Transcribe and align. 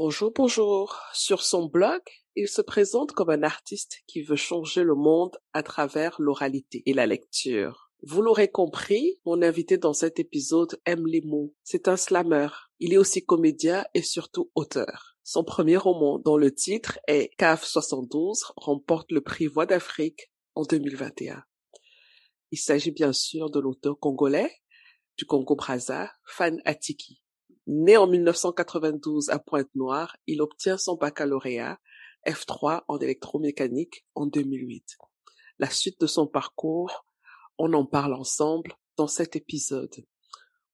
Bonjour, 0.00 0.30
bonjour. 0.32 0.96
Sur 1.12 1.42
son 1.42 1.66
blog, 1.66 2.00
il 2.36 2.46
se 2.46 2.62
présente 2.62 3.10
comme 3.10 3.30
un 3.30 3.42
artiste 3.42 3.96
qui 4.06 4.22
veut 4.22 4.36
changer 4.36 4.84
le 4.84 4.94
monde 4.94 5.36
à 5.52 5.64
travers 5.64 6.14
l'oralité 6.20 6.84
et 6.86 6.92
la 6.92 7.04
lecture. 7.04 7.90
Vous 8.02 8.22
l'aurez 8.22 8.46
compris, 8.46 9.18
mon 9.26 9.42
invité 9.42 9.76
dans 9.76 9.94
cet 9.94 10.20
épisode 10.20 10.80
aime 10.86 11.04
les 11.08 11.20
mots. 11.22 11.52
C'est 11.64 11.88
un 11.88 11.96
slammer. 11.96 12.46
Il 12.78 12.94
est 12.94 12.96
aussi 12.96 13.24
comédien 13.24 13.84
et 13.92 14.02
surtout 14.02 14.52
auteur. 14.54 15.16
Son 15.24 15.42
premier 15.42 15.76
roman, 15.76 16.20
dont 16.20 16.36
le 16.36 16.54
titre 16.54 17.00
est 17.08 17.30
CAF 17.36 17.64
72, 17.64 18.52
remporte 18.54 19.10
le 19.10 19.20
prix 19.20 19.48
Voix 19.48 19.66
d'Afrique 19.66 20.30
en 20.54 20.62
2021. 20.62 21.42
Il 22.52 22.58
s'agit 22.58 22.92
bien 22.92 23.12
sûr 23.12 23.50
de 23.50 23.58
l'auteur 23.58 23.98
congolais 23.98 24.60
du 25.16 25.24
Congo-Brazza, 25.24 26.08
Fan 26.24 26.60
Atiki. 26.64 27.20
Né 27.70 27.96
en 27.96 28.06
1992 28.06 29.28
à 29.28 29.38
Pointe-Noire, 29.38 30.16
il 30.26 30.42
obtient 30.42 30.78
son 30.78 30.96
baccalauréat 30.96 31.78
F3 32.26 32.82
en 32.88 32.98
électromécanique 32.98 34.06
en 34.14 34.26
2008. 34.26 34.96
La 35.58 35.68
suite 35.68 36.00
de 36.00 36.06
son 36.06 36.26
parcours 36.26 37.04
on 37.58 37.72
en 37.72 37.84
parle 37.84 38.14
ensemble 38.14 38.72
dans 38.96 39.08
cet 39.08 39.34
épisode. 39.34 39.94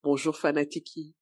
Bonjour 0.03 0.37
Fanatiki. 0.37 1.15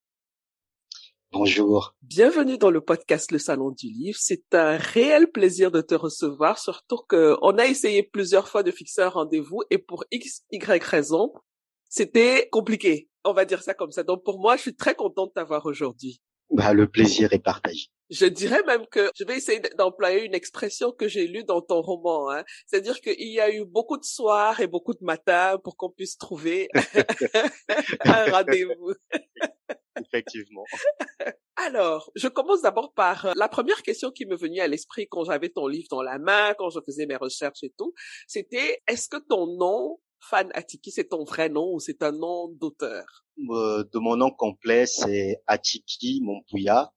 Bonjour. 1.31 1.95
Bienvenue 2.03 2.59
dans 2.59 2.71
le 2.71 2.81
podcast 2.81 3.31
Le 3.31 3.39
Salon 3.39 3.71
du 3.71 3.87
Livre. 3.87 4.19
C'est 4.21 4.55
un 4.55 4.77
réel 4.77 5.31
plaisir 5.31 5.71
de 5.71 5.81
te 5.81 5.95
recevoir, 5.95 6.59
surtout 6.59 6.99
que 7.09 7.37
on 7.41 7.57
a 7.59 7.65
essayé 7.65 8.03
plusieurs 8.03 8.49
fois 8.49 8.63
de 8.63 8.71
fixer 8.71 9.03
un 9.03 9.09
rendez-vous 9.09 9.63
et 9.71 9.79
pour 9.79 10.05
x, 10.11 10.43
y 10.51 10.83
raison, 10.83 11.33
c'était 11.93 12.49
compliqué. 12.51 13.11
On 13.23 13.35
va 13.35 13.45
dire 13.45 13.63
ça 13.63 13.75
comme 13.75 13.91
ça. 13.91 14.03
Donc 14.03 14.25
pour 14.25 14.41
moi, 14.41 14.57
je 14.57 14.63
suis 14.63 14.75
très 14.75 14.95
contente 14.95 15.29
de 15.29 15.35
t'avoir 15.35 15.67
aujourd'hui. 15.67 16.23
Bah, 16.49 16.73
le 16.73 16.89
plaisir 16.89 17.33
est 17.35 17.39
partagé. 17.39 17.89
Je 18.09 18.25
dirais 18.25 18.63
même 18.67 18.87
que 18.87 19.11
je 19.15 19.25
vais 19.25 19.37
essayer 19.37 19.61
d'employer 19.77 20.25
une 20.25 20.35
expression 20.35 20.91
que 20.93 21.07
j'ai 21.07 21.27
lue 21.27 21.45
dans 21.45 21.61
ton 21.61 21.83
roman. 21.83 22.31
Hein. 22.31 22.45
C'est-à-dire 22.67 22.99
qu'il 23.03 23.31
y 23.31 23.41
a 23.41 23.55
eu 23.55 23.67
beaucoup 23.67 23.99
de 23.99 24.05
soirs 24.05 24.61
et 24.61 24.67
beaucoup 24.67 24.95
de 24.95 25.03
matins 25.03 25.59
pour 25.63 25.77
qu'on 25.77 25.91
puisse 25.91 26.17
trouver 26.17 26.69
un 28.07 28.31
rendez-vous. 28.31 28.95
Effectivement. 30.01 30.65
Alors, 31.57 32.11
je 32.15 32.29
commence 32.29 32.63
d'abord 32.63 32.95
par 32.95 33.27
euh, 33.27 33.33
la 33.37 33.49
première 33.49 33.83
question 33.83 34.11
qui 34.11 34.25
me 34.25 34.37
venait 34.37 34.61
à 34.61 34.67
l'esprit 34.67 35.07
quand 35.11 35.25
j'avais 35.25 35.51
ton 35.51 35.67
livre 35.67 35.89
dans 35.91 36.03
la 36.03 36.19
main, 36.19 36.55
quand 36.55 36.71
je 36.71 36.81
faisais 36.87 37.05
mes 37.05 37.17
recherches 37.17 37.63
et 37.63 37.73
tout. 37.77 37.93
C'était, 38.27 38.81
est-ce 38.89 39.11
que 39.11 39.19
ton 39.29 39.47
nom 39.59 39.99
Fan 40.23 40.51
Atiki, 40.55 40.91
c'est 40.91 41.09
ton 41.09 41.25
vrai 41.25 41.49
nom 41.49 41.75
ou 41.75 41.81
c'est 41.81 42.03
un 42.03 42.13
nom 42.13 42.49
d'auteur? 42.49 43.25
Euh, 43.51 43.85
De 43.93 43.99
mon 43.99 44.17
nom 44.17 44.31
complet, 44.31 44.87
c'est 44.87 45.43
Atiki 45.47 46.21
Montpouya. 46.23 46.93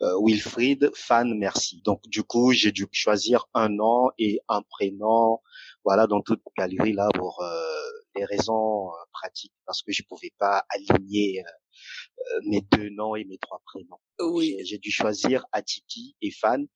Euh, 0.00 0.14
Wilfried 0.22 0.90
Fan 0.94 1.36
Merci. 1.36 1.82
Donc 1.84 2.02
du 2.08 2.22
coup, 2.22 2.52
j'ai 2.52 2.70
dû 2.70 2.86
choisir 2.92 3.46
un 3.54 3.68
nom 3.68 4.10
et 4.18 4.38
un 4.48 4.62
prénom, 4.62 5.40
voilà, 5.84 6.06
dans 6.06 6.20
toute 6.20 6.40
galerie 6.56 6.92
là 6.92 7.08
pour 7.14 7.42
euh, 7.42 7.90
des 8.18 8.24
raisons 8.24 8.88
euh, 8.88 9.04
pratiques 9.12 9.54
parce 9.66 9.82
que 9.82 9.92
je 9.92 10.02
pouvais 10.08 10.32
pas 10.38 10.64
aligner 10.70 11.40
euh, 11.40 12.40
mes 12.46 12.60
deux 12.60 12.90
noms 12.90 13.14
et 13.14 13.24
mes 13.24 13.38
trois 13.38 13.60
prénoms. 13.64 14.00
Oui. 14.20 14.56
J'ai 14.64 14.78
dû 14.78 14.90
choisir 14.90 15.46
Atiki 15.52 16.16
et 16.20 16.30
Fan. 16.30 16.66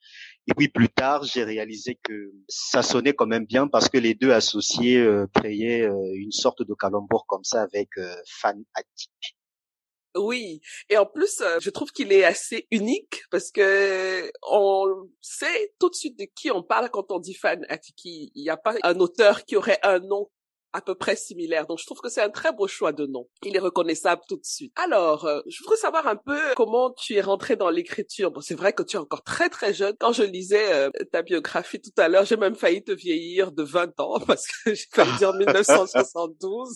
Et 0.49 0.55
puis 0.55 0.69
plus 0.69 0.89
tard, 0.89 1.25
j'ai 1.25 1.45
réalisé 1.45 1.99
que 2.03 2.33
ça 2.49 2.83
sonnait 2.83 3.15
quand 3.15 3.27
même 3.27 3.47
bien 3.47 3.67
parce 3.69 3.89
que 3.89 3.99
les 3.99 4.15
deux 4.15 4.33
associés 4.33 4.99
euh, 4.99 5.27
créaient 5.35 5.89
une 6.15 6.33
sorte 6.33 6.63
de 6.63 6.75
calembour 6.75 7.27
comme 7.27 7.45
ça 7.45 7.63
avec 7.63 7.91
Fan 8.27 8.63
Atiki. 8.75 9.37
Oui, 10.17 10.61
et 10.91 10.99
en 10.99 11.07
plus, 11.07 11.41
euh, 11.41 11.59
je 11.61 11.71
trouve 11.71 11.91
qu'il 11.91 12.13
est 12.13 12.25
assez 12.25 12.67
unique 12.71 13.23
parce 13.31 13.51
que 13.51 14.31
on 14.43 15.09
sait 15.23 15.75
tout 15.79 15.89
de 15.89 15.95
suite 15.95 16.19
de 16.19 16.27
qui 16.35 16.51
on 16.51 16.63
parle 16.63 16.91
quand 16.91 17.11
on 17.11 17.19
dit 17.19 17.35
fan 17.35 17.65
Atiki. 17.71 18.31
Il 18.35 18.43
n'y 18.43 18.51
a 18.51 18.59
pas 18.59 18.75
un 18.83 18.97
auteur 18.97 19.45
qui 19.45 19.57
aurait 19.57 19.79
un 19.83 20.01
nom 20.01 20.29
à 20.73 20.81
peu 20.81 20.95
près 20.95 21.17
similaire. 21.17 21.67
Donc 21.67 21.79
je 21.79 21.87
trouve 21.87 22.01
que 22.01 22.09
c'est 22.09 22.23
un 22.23 22.31
très 22.31 22.53
beau 22.53 22.67
choix 22.67 22.93
de 22.93 23.07
nom. 23.07 23.29
Il 23.45 23.57
est 23.57 23.61
reconnaissable 23.61 24.23
tout 24.29 24.37
de 24.37 24.45
suite. 24.45 24.73
Alors, 24.77 25.27
euh, 25.27 25.41
je 25.47 25.63
voudrais 25.63 25.77
savoir 25.77 26.07
un 26.07 26.17
peu 26.17 26.39
comment 26.57 26.93
tu 26.93 27.15
es 27.15 27.21
rentré 27.21 27.57
dans 27.57 27.71
l'écriture. 27.71 28.31
Bon, 28.31 28.41
c'est 28.41 28.55
vrai 28.55 28.73
que 28.73 28.83
tu 28.83 28.97
es 28.97 29.01
encore 29.01 29.23
très 29.23 29.49
très 29.49 29.75
jeune. 29.75 29.95
Quand 29.99 30.13
je 30.13 30.23
lisais 30.23 30.73
euh, 30.73 30.91
ta 31.13 31.23
biographie 31.23 31.81
tout 31.81 31.93
à 31.99 32.09
l'heure, 32.09 32.25
j'ai 32.25 32.37
même 32.37 32.55
failli 32.55 32.83
te 32.83 32.93
vieillir 32.93 33.53
de 33.53 33.63
20 33.63 34.01
ans 34.01 34.21
parce 34.27 34.47
que 34.47 34.75
j'ai 34.75 34.87
failli 34.93 35.17
dire 35.19 35.35
1972. 35.35 36.69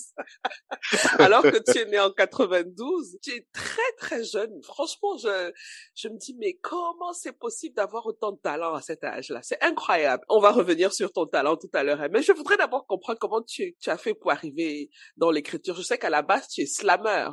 Alors 1.19 1.43
que 1.43 1.73
tu 1.73 1.78
es 1.78 1.87
né 1.87 1.99
en 1.99 2.11
92, 2.11 3.19
tu 3.23 3.31
es 3.31 3.47
très 3.53 3.93
très 3.99 4.25
jeune. 4.25 4.63
Franchement, 4.63 5.17
je 5.17 5.53
je 5.95 6.09
me 6.09 6.19
dis 6.19 6.37
mais 6.39 6.59
comment 6.61 7.13
c'est 7.13 7.37
possible 7.39 7.75
d'avoir 7.75 8.07
autant 8.07 8.33
de 8.33 8.39
talent 8.39 8.75
à 8.75 8.83
cet 8.83 9.05
âge-là? 9.05 9.41
C'est 9.43 9.63
incroyable. 9.63 10.25
On 10.28 10.41
va 10.41 10.51
revenir 10.51 10.93
sur 10.93 11.13
ton 11.13 11.27
talent 11.27 11.57
tout 11.57 11.71
à 11.73 11.83
l'heure, 11.83 12.01
mais 12.13 12.23
je 12.23 12.33
voudrais 12.33 12.57
d'abord 12.57 12.87
comprendre 12.87 13.19
comment 13.19 13.43
tu 13.43 13.75
tu 13.86 13.91
as 13.91 13.98
fait 13.98 14.14
pour 14.14 14.32
arriver 14.32 14.91
dans 15.16 15.30
l'écriture 15.30 15.76
Je 15.76 15.82
sais 15.82 15.97
qu'à 15.97 16.10
la 16.10 16.22
base, 16.22 16.48
tu 16.48 16.62
es 16.62 16.66
slammer. 16.66 17.28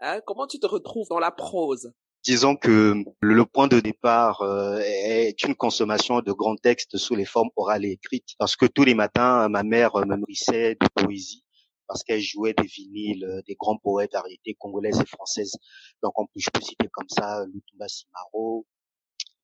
Hein 0.00 0.20
Comment 0.26 0.48
tu 0.48 0.58
te 0.58 0.66
retrouves 0.66 1.06
dans 1.08 1.20
la 1.20 1.30
prose? 1.30 1.92
Disons 2.24 2.56
que 2.56 3.04
le 3.20 3.44
point 3.46 3.68
de 3.68 3.78
départ 3.78 4.42
euh, 4.42 4.80
est 4.80 5.42
une 5.44 5.54
consommation 5.54 6.20
de 6.20 6.32
grands 6.32 6.56
textes 6.56 6.96
sous 6.96 7.14
les 7.14 7.24
formes 7.24 7.50
orales 7.54 7.84
et 7.84 7.92
écrites. 7.92 8.34
Parce 8.38 8.56
que 8.56 8.66
tous 8.66 8.84
les 8.84 8.94
matins, 8.94 9.48
ma 9.48 9.62
mère 9.62 9.96
me 9.96 10.16
nourrissait 10.16 10.76
de 10.80 10.88
poésie 11.02 11.44
parce 11.86 12.02
qu'elle 12.04 12.20
jouait 12.20 12.54
des 12.54 12.66
vinyles, 12.66 13.24
euh, 13.24 13.42
des 13.46 13.54
grands 13.54 13.76
poètes 13.76 14.12
variétés 14.12 14.54
congolaises 14.54 15.00
et 15.00 15.06
françaises. 15.06 15.54
Donc 16.02 16.18
on 16.18 16.26
peut, 16.26 16.40
je 16.40 16.50
peux 16.52 16.62
citer 16.62 16.88
comme 16.90 17.08
ça 17.08 17.44
Lutumba 17.46 17.86
Simaro, 17.86 18.66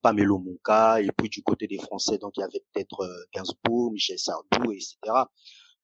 Pamelo 0.01 0.39
Monka, 0.39 1.01
et 1.01 1.09
puis 1.15 1.29
du 1.29 1.43
côté 1.43 1.67
des 1.67 1.77
Français, 1.77 2.17
donc 2.17 2.33
il 2.37 2.41
y 2.41 2.43
avait 2.43 2.63
peut-être 2.73 3.01
euh, 3.01 3.25
Gainsbourg, 3.33 3.91
Michel 3.91 4.17
Sardou, 4.17 4.71
etc. 4.71 4.97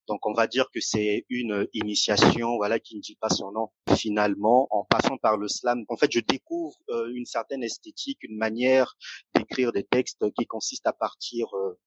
Donc 0.07 0.25
on 0.25 0.33
va 0.33 0.47
dire 0.47 0.69
que 0.73 0.79
c'est 0.79 1.25
une 1.29 1.67
initiation, 1.73 2.57
voilà, 2.57 2.79
qui 2.79 2.95
ne 2.95 3.01
dit 3.01 3.15
pas 3.15 3.29
son 3.29 3.51
nom. 3.51 3.69
Finalement, 3.95 4.67
en 4.71 4.83
passant 4.83 5.17
par 5.17 5.37
le 5.37 5.47
slam, 5.47 5.83
en 5.89 5.97
fait, 5.97 6.11
je 6.11 6.19
découvre 6.19 6.75
euh, 6.89 7.11
une 7.13 7.25
certaine 7.25 7.63
esthétique, 7.63 8.19
une 8.23 8.37
manière 8.37 8.95
d'écrire 9.33 9.71
des 9.71 9.83
textes 9.83 10.29
qui 10.37 10.45
consiste 10.45 10.85
à 10.85 10.93
partir 10.93 11.47
euh, 11.55 11.79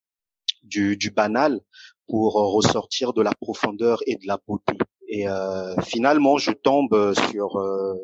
du, 0.62 0.96
du, 0.96 1.10
banal 1.10 1.60
pour 2.08 2.34
ressortir 2.34 3.12
de 3.12 3.22
la 3.22 3.32
profondeur 3.40 4.00
et 4.06 4.16
de 4.16 4.26
la 4.26 4.38
beauté. 4.46 4.76
Et 5.06 5.28
euh, 5.28 5.80
finalement, 5.82 6.38
je 6.38 6.50
tombe 6.50 7.14
sur 7.30 7.62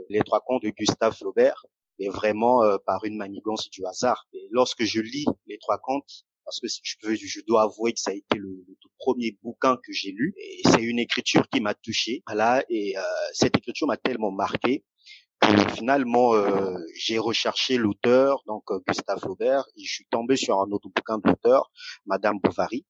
les 0.08 0.20
trois 0.20 0.40
contes 0.40 0.62
de 0.62 0.70
Gustave 0.70 1.16
Flaubert, 1.16 1.66
mais 1.98 2.08
vraiment 2.08 2.60
par 2.86 3.04
une 3.04 3.16
manigance 3.16 3.68
du 3.70 3.84
hasard. 3.86 4.26
Et 4.32 4.46
lorsque 4.50 4.84
je 4.84 5.00
lis 5.00 5.26
les 5.46 5.58
trois 5.58 5.78
contes, 5.78 6.24
parce 6.44 6.60
que 6.60 6.66
je, 6.68 7.26
je 7.26 7.40
dois 7.46 7.62
avouer 7.62 7.92
que 7.92 8.00
ça 8.00 8.10
a 8.10 8.14
été 8.14 8.36
le, 8.36 8.64
le 8.66 8.76
premier 8.98 9.38
bouquin 9.42 9.76
que 9.76 9.92
j'ai 9.92 10.12
lu 10.12 10.34
et 10.38 10.62
c'est 10.70 10.82
une 10.82 10.98
écriture 10.98 11.48
qui 11.50 11.60
m'a 11.60 11.74
touché. 11.74 12.22
Voilà, 12.26 12.64
et 12.68 12.96
euh, 12.96 13.02
cette 13.32 13.56
écriture 13.56 13.86
m'a 13.86 13.96
tellement 13.96 14.30
marqué 14.30 14.84
que 15.40 15.74
finalement 15.74 16.34
euh, 16.34 16.76
j'ai 16.94 17.18
recherché 17.18 17.76
l'auteur, 17.76 18.42
donc 18.46 18.62
euh, 18.70 18.80
Gustave 18.88 19.20
Flaubert, 19.20 19.64
et 19.76 19.84
je 19.84 19.92
suis 19.92 20.06
tombé 20.10 20.36
sur 20.36 20.60
un 20.60 20.70
autre 20.70 20.88
bouquin 20.94 21.18
d'auteur, 21.18 21.70
Madame 22.06 22.38
Bovary. 22.42 22.86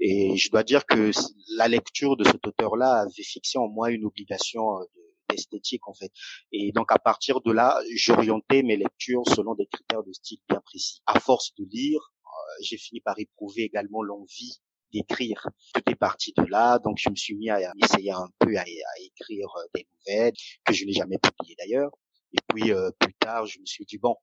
Et 0.00 0.36
je 0.36 0.48
dois 0.50 0.62
dire 0.62 0.86
que 0.86 1.10
la 1.56 1.68
lecture 1.68 2.16
de 2.16 2.24
cet 2.24 2.46
auteur-là 2.46 3.00
avait 3.00 3.22
fixé 3.22 3.58
en 3.58 3.68
moi 3.68 3.90
une 3.90 4.04
obligation 4.04 4.62
d'esthétique 5.28 5.86
en 5.88 5.94
fait. 5.94 6.10
Et 6.52 6.72
donc 6.72 6.92
à 6.92 6.98
partir 6.98 7.40
de 7.40 7.52
là, 7.52 7.78
j'orientais 7.96 8.62
mes 8.62 8.76
lectures 8.76 9.24
selon 9.34 9.54
des 9.54 9.66
critères 9.66 10.04
de 10.04 10.12
style 10.12 10.38
bien 10.48 10.60
précis. 10.64 11.02
À 11.06 11.18
force 11.20 11.52
de 11.58 11.64
lire, 11.68 12.12
j'ai 12.62 12.78
fini 12.78 13.00
par 13.00 13.18
éprouver 13.18 13.62
également 13.62 14.02
l'envie 14.02 14.60
d'écrire. 14.92 15.48
Tout 15.74 15.82
est 15.90 15.94
parti 15.94 16.32
de 16.36 16.44
là, 16.44 16.78
donc 16.78 16.96
je 16.98 17.10
me 17.10 17.14
suis 17.14 17.34
mis 17.36 17.50
à, 17.50 17.60
essayer 17.82 18.12
un 18.12 18.28
peu 18.38 18.56
à, 18.56 18.64
écrire 19.00 19.48
euh, 19.56 19.66
des 19.74 19.86
nouvelles 20.06 20.32
que 20.64 20.72
je 20.72 20.84
n'ai 20.84 20.92
jamais 20.92 21.18
publiées 21.18 21.56
d'ailleurs. 21.58 21.90
Et 22.32 22.38
puis 22.48 22.72
euh, 22.72 22.90
plus 22.98 23.14
tard, 23.14 23.46
je 23.46 23.60
me 23.60 23.66
suis 23.66 23.84
dit 23.84 23.98
bon, 23.98 24.16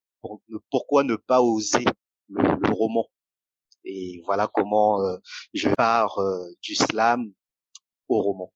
pourquoi 0.71 1.03
ne 1.03 1.15
pas 1.15 1.41
oser 1.41 1.85
le, 2.29 2.73
roman? 2.73 3.07
Et 3.83 4.21
voilà 4.25 4.49
comment 4.51 4.99
je 5.53 5.69
pars 5.75 6.17
du 6.63 6.73
slam 6.73 7.31
au 8.07 8.19
roman. 8.19 8.51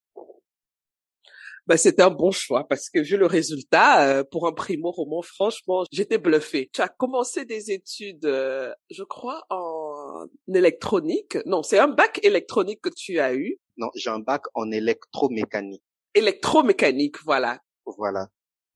Bah, 1.69 1.77
c'était 1.77 2.01
un 2.01 2.09
bon 2.09 2.31
choix 2.31 2.67
parce 2.67 2.89
que 2.89 2.99
vu 2.99 3.15
le 3.15 3.27
résultat, 3.27 4.23
pour 4.31 4.47
un 4.47 4.51
primo 4.51 4.89
roman, 4.89 5.21
franchement, 5.21 5.83
j'étais 5.91 6.17
bluffée. 6.17 6.69
Tu 6.73 6.81
as 6.81 6.89
commencé 6.89 7.45
des 7.45 7.69
études, 7.71 8.25
je 8.25 9.03
crois, 9.03 9.43
en 9.51 10.25
électronique. 10.51 11.37
Non, 11.45 11.61
c'est 11.61 11.77
un 11.77 11.87
bac 11.87 12.19
électronique 12.23 12.81
que 12.81 12.89
tu 12.89 13.19
as 13.19 13.35
eu. 13.35 13.59
Non, 13.77 13.89
j'ai 13.95 14.09
un 14.09 14.19
bac 14.19 14.41
en 14.55 14.71
électromécanique. 14.71 15.83
Électromécanique, 16.15 17.21
voilà. 17.23 17.61
Voilà. 17.85 18.29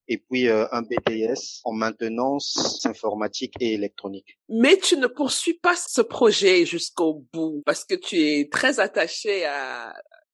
Et 0.07 0.17
puis 0.17 0.47
euh, 0.47 0.67
un 0.71 0.81
BTS 0.81 1.61
en 1.63 1.73
maintenance 1.73 2.85
informatique 2.85 3.53
et 3.59 3.73
électronique. 3.73 4.37
Mais 4.49 4.77
tu 4.77 4.97
ne 4.97 5.07
poursuis 5.07 5.53
pas 5.55 5.75
ce 5.75 6.01
projet 6.01 6.65
jusqu'au 6.65 7.25
bout 7.33 7.63
parce 7.65 7.85
que 7.85 7.95
tu 7.95 8.17
es 8.17 8.49
très 8.51 8.79
attaché 8.79 9.45
à, 9.45 9.93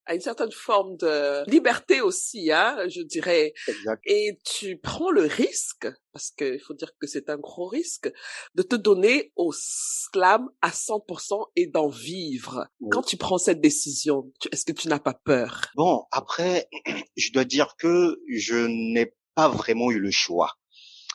à 0.10 0.16
une 0.16 0.22
certaine 0.22 0.52
forme 0.52 0.98
de 0.98 1.48
liberté 1.48 2.02
aussi, 2.02 2.52
hein, 2.52 2.76
je 2.90 3.02
dirais. 3.02 3.54
Exact. 3.68 4.02
Et 4.08 4.40
tu 4.44 4.78
prends 4.78 5.12
le 5.12 5.22
risque, 5.22 5.88
parce 6.14 6.32
qu'il 6.32 6.60
faut 6.60 6.74
dire 6.74 6.92
que 7.00 7.06
c'est 7.06 7.30
un 7.30 7.38
gros 7.38 7.68
risque, 7.68 8.12
de 8.56 8.64
te 8.64 8.76
donner 8.76 9.32
au 9.36 9.54
slam 9.54 10.50
à 10.64 10.72
100% 10.72 11.52
et 11.56 11.68
d'en 11.68 11.90
vivre. 11.90 12.66
Quand 12.90 13.04
tu 13.04 13.18
prends 13.18 13.38
cette 13.38 13.62
décision, 13.62 14.32
est-ce 14.52 14.66
que 14.66 14.72
tu 14.72 14.88
n'as 14.88 15.00
pas 15.00 15.14
peur? 15.14 15.68
Bon, 15.76 16.06
après, 16.12 16.68
je 17.16 17.32
dois 17.32 17.46
dire 17.46 17.76
que 17.78 18.20
je 18.36 18.66
n'ai 18.66 19.14
pas 19.36 19.48
vraiment 19.48 19.92
eu 19.92 20.00
le 20.00 20.10
choix 20.10 20.56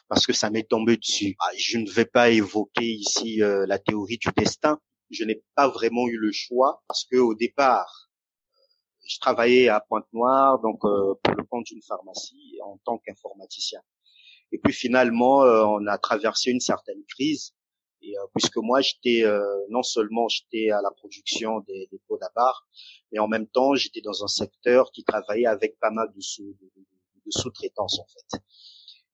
parce 0.08 0.24
que 0.24 0.32
ça 0.32 0.50
m'est 0.50 0.68
tombé 0.68 0.96
dessus. 0.96 1.34
Ah, 1.40 1.50
je 1.56 1.78
ne 1.78 1.90
vais 1.90 2.04
pas 2.04 2.30
évoquer 2.30 2.86
ici 2.86 3.42
euh, 3.42 3.66
la 3.66 3.80
théorie 3.80 4.18
du 4.18 4.28
destin. 4.36 4.78
Je 5.10 5.24
n'ai 5.24 5.42
pas 5.56 5.68
vraiment 5.68 6.06
eu 6.06 6.16
le 6.16 6.30
choix 6.30 6.84
parce 6.86 7.04
que 7.10 7.16
au 7.16 7.34
départ, 7.34 8.04
je 9.06 9.18
travaillais 9.18 9.68
à 9.68 9.80
Pointe-Noire, 9.80 10.60
donc 10.60 10.84
euh, 10.84 11.14
pour 11.22 11.34
le 11.34 11.44
compte 11.44 11.64
d'une 11.66 11.82
pharmacie 11.82 12.58
en 12.64 12.78
tant 12.84 12.98
qu'informaticien. 12.98 13.80
Et 14.52 14.58
puis 14.58 14.72
finalement, 14.72 15.42
euh, 15.42 15.64
on 15.64 15.86
a 15.86 15.98
traversé 15.98 16.50
une 16.50 16.60
certaine 16.60 17.02
crise. 17.08 17.54
Et 18.02 18.16
euh, 18.18 18.22
puisque 18.34 18.56
moi, 18.58 18.80
j'étais 18.80 19.24
non 19.70 19.82
seulement 19.82 20.28
j'étais 20.28 20.70
à 20.70 20.80
la 20.82 20.90
production 20.90 21.60
des, 21.60 21.88
des 21.90 22.00
pots 22.06 22.18
d'abar, 22.18 22.66
mais 23.12 23.18
en 23.18 23.28
même 23.28 23.46
temps, 23.46 23.74
j'étais 23.74 24.02
dans 24.02 24.24
un 24.24 24.28
secteur 24.28 24.90
qui 24.92 25.04
travaillait 25.04 25.46
avec 25.46 25.78
pas 25.80 25.90
mal 25.90 26.12
de, 26.14 26.20
sous, 26.20 26.56
de, 26.60 26.70
de 26.76 27.30
sous-traitance 27.30 27.98
en 27.98 28.06
fait. 28.06 28.42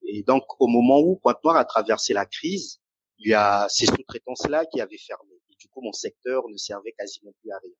Et 0.02 0.22
donc, 0.22 0.44
au 0.58 0.66
moment 0.66 0.98
où 0.98 1.16
Pointe-Noire 1.16 1.56
a 1.56 1.64
traversé 1.64 2.14
la 2.14 2.26
crise, 2.26 2.80
il 3.18 3.30
y 3.30 3.34
a 3.34 3.68
ces 3.68 3.86
sous-traitances-là 3.86 4.66
qui 4.66 4.80
avaient 4.80 4.98
fermé. 4.98 5.34
Et 5.50 5.56
du 5.56 5.68
coup, 5.68 5.82
mon 5.82 5.92
secteur 5.92 6.48
ne 6.48 6.56
servait 6.56 6.92
quasiment 6.92 7.32
plus 7.40 7.50
à 7.52 7.58
rien. 7.58 7.74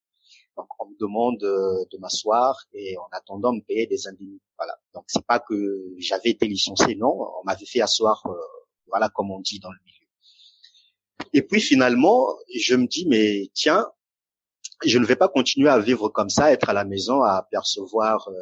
Donc 0.56 0.67
on 0.79 0.88
me 0.88 0.97
demande 0.99 1.43
euh, 1.43 1.85
de, 1.91 1.99
m'asseoir 1.99 2.56
et 2.73 2.97
en 2.99 3.09
attendant 3.12 3.53
me 3.53 3.61
payer 3.61 3.87
des 3.87 4.06
indemnités. 4.06 4.44
Voilà. 4.59 4.79
Donc 4.94 5.05
c'est 5.09 5.25
pas 5.25 5.41
que 5.41 5.94
j'avais 5.99 6.31
été 6.31 6.47
licencié, 6.47 6.94
non, 6.94 7.17
on 7.41 7.44
m'avait 7.44 7.67
fait 7.67 7.81
asseoir, 7.81 8.23
euh, 8.27 8.35
voilà 8.87 9.09
comme 9.09 9.31
on 9.31 9.41
dit 9.41 9.61
dans 9.61 9.71
le 9.71 9.79
milieu. 9.85 10.06
Et 11.32 11.43
puis 11.43 11.61
finalement, 11.61 12.37
je 12.55 12.75
me 12.75 12.87
dis 12.87 13.06
mais 13.06 13.50
tiens, 13.55 13.87
je 14.85 14.99
ne 14.99 15.05
vais 15.05 15.17
pas 15.17 15.29
continuer 15.29 15.69
à 15.69 15.79
vivre 15.79 16.09
comme 16.09 16.31
ça, 16.31 16.53
être 16.53 16.69
à 16.69 16.73
la 16.73 16.85
maison, 16.85 17.23
à 17.23 17.47
percevoir 17.50 18.29
euh, 18.29 18.35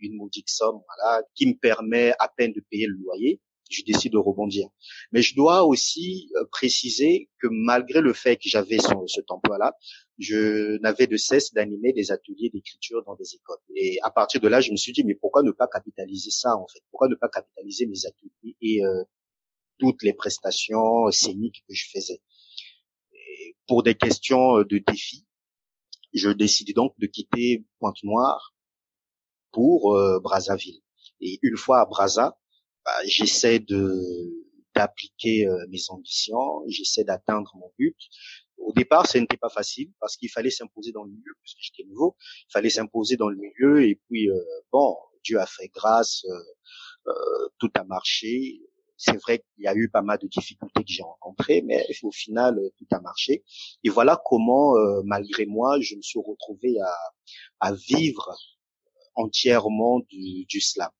une 0.00 0.16
maudite 0.16 0.48
somme, 0.48 0.80
voilà, 0.86 1.22
qui 1.34 1.46
me 1.46 1.54
permet 1.54 2.12
à 2.18 2.28
peine 2.28 2.52
de 2.52 2.60
payer 2.70 2.86
le 2.86 2.96
loyer 2.96 3.40
je 3.68 3.82
décide 3.82 4.12
de 4.12 4.18
rebondir. 4.18 4.68
Mais 5.12 5.22
je 5.22 5.34
dois 5.34 5.64
aussi 5.64 6.30
euh, 6.36 6.44
préciser 6.50 7.30
que 7.40 7.48
malgré 7.50 8.00
le 8.00 8.12
fait 8.12 8.36
que 8.36 8.48
j'avais 8.48 8.78
cet 9.06 9.30
emploi-là, 9.30 9.76
je 10.18 10.78
n'avais 10.78 11.06
de 11.06 11.16
cesse 11.16 11.52
d'animer 11.52 11.92
des 11.92 12.10
ateliers 12.10 12.50
d'écriture 12.50 13.02
dans 13.04 13.14
des 13.14 13.34
écoles. 13.34 13.58
Et 13.76 13.98
à 14.02 14.10
partir 14.10 14.40
de 14.40 14.48
là, 14.48 14.60
je 14.60 14.70
me 14.70 14.76
suis 14.76 14.92
dit, 14.92 15.04
mais 15.04 15.14
pourquoi 15.14 15.42
ne 15.42 15.50
pas 15.52 15.68
capitaliser 15.68 16.30
ça 16.30 16.56
en 16.56 16.66
fait? 16.66 16.80
Pourquoi 16.90 17.08
ne 17.08 17.14
pas 17.14 17.28
capitaliser 17.28 17.86
mes 17.86 18.06
ateliers 18.06 18.56
et 18.60 18.84
euh, 18.84 19.04
toutes 19.78 20.02
les 20.02 20.12
prestations 20.12 21.10
scéniques 21.10 21.64
que 21.68 21.74
je 21.74 21.86
faisais? 21.92 22.20
Pour 23.66 23.82
des 23.82 23.94
questions 23.94 24.62
de 24.62 24.78
défi, 24.78 25.26
je 26.14 26.30
décide 26.30 26.74
donc 26.74 26.98
de 26.98 27.06
quitter 27.06 27.64
Pointe-Noire 27.78 28.54
pour 29.52 29.94
euh, 29.94 30.20
Brazzaville. 30.20 30.80
Et 31.20 31.38
une 31.42 31.56
fois 31.56 31.80
à 31.80 31.86
Brazza, 31.86 32.38
bah, 32.88 33.04
j'essaie 33.04 33.58
de 33.58 34.02
d'appliquer 34.74 35.46
euh, 35.46 35.66
mes 35.68 35.90
ambitions, 35.90 36.62
j'essaie 36.68 37.04
d'atteindre 37.04 37.50
mon 37.56 37.70
but. 37.78 37.96
Au 38.56 38.72
départ, 38.72 39.06
ce 39.06 39.18
n'était 39.18 39.36
pas 39.36 39.50
facile 39.50 39.92
parce 40.00 40.16
qu'il 40.16 40.30
fallait 40.30 40.50
s'imposer 40.50 40.92
dans 40.92 41.04
le 41.04 41.10
milieu, 41.10 41.32
puisque 41.42 41.58
j'étais 41.60 41.86
nouveau. 41.88 42.16
Il 42.48 42.52
fallait 42.52 42.70
s'imposer 42.70 43.16
dans 43.16 43.28
le 43.28 43.36
milieu 43.36 43.84
et 43.86 44.00
puis 44.08 44.30
euh, 44.30 44.40
bon, 44.72 44.96
Dieu 45.22 45.38
a 45.38 45.44
fait 45.44 45.68
grâce, 45.68 46.24
euh, 47.06 47.48
tout 47.58 47.70
a 47.74 47.84
marché. 47.84 48.62
C'est 48.96 49.16
vrai 49.16 49.40
qu'il 49.40 49.64
y 49.64 49.68
a 49.68 49.74
eu 49.74 49.90
pas 49.90 50.02
mal 50.02 50.18
de 50.18 50.26
difficultés 50.26 50.82
que 50.82 50.90
j'ai 50.90 51.02
rencontrées, 51.02 51.62
mais 51.62 51.86
au 52.02 52.10
final, 52.10 52.58
tout 52.78 52.86
a 52.90 53.00
marché. 53.00 53.44
Et 53.84 53.90
voilà 53.90 54.20
comment, 54.24 54.74
malgré 55.04 55.46
moi, 55.46 55.78
je 55.80 55.94
me 55.94 56.02
suis 56.02 56.18
retrouvé 56.18 56.80
à, 56.80 56.94
à 57.60 57.72
vivre 57.74 58.34
entièrement 59.14 60.00
du, 60.00 60.46
du 60.46 60.60
slam. 60.60 60.90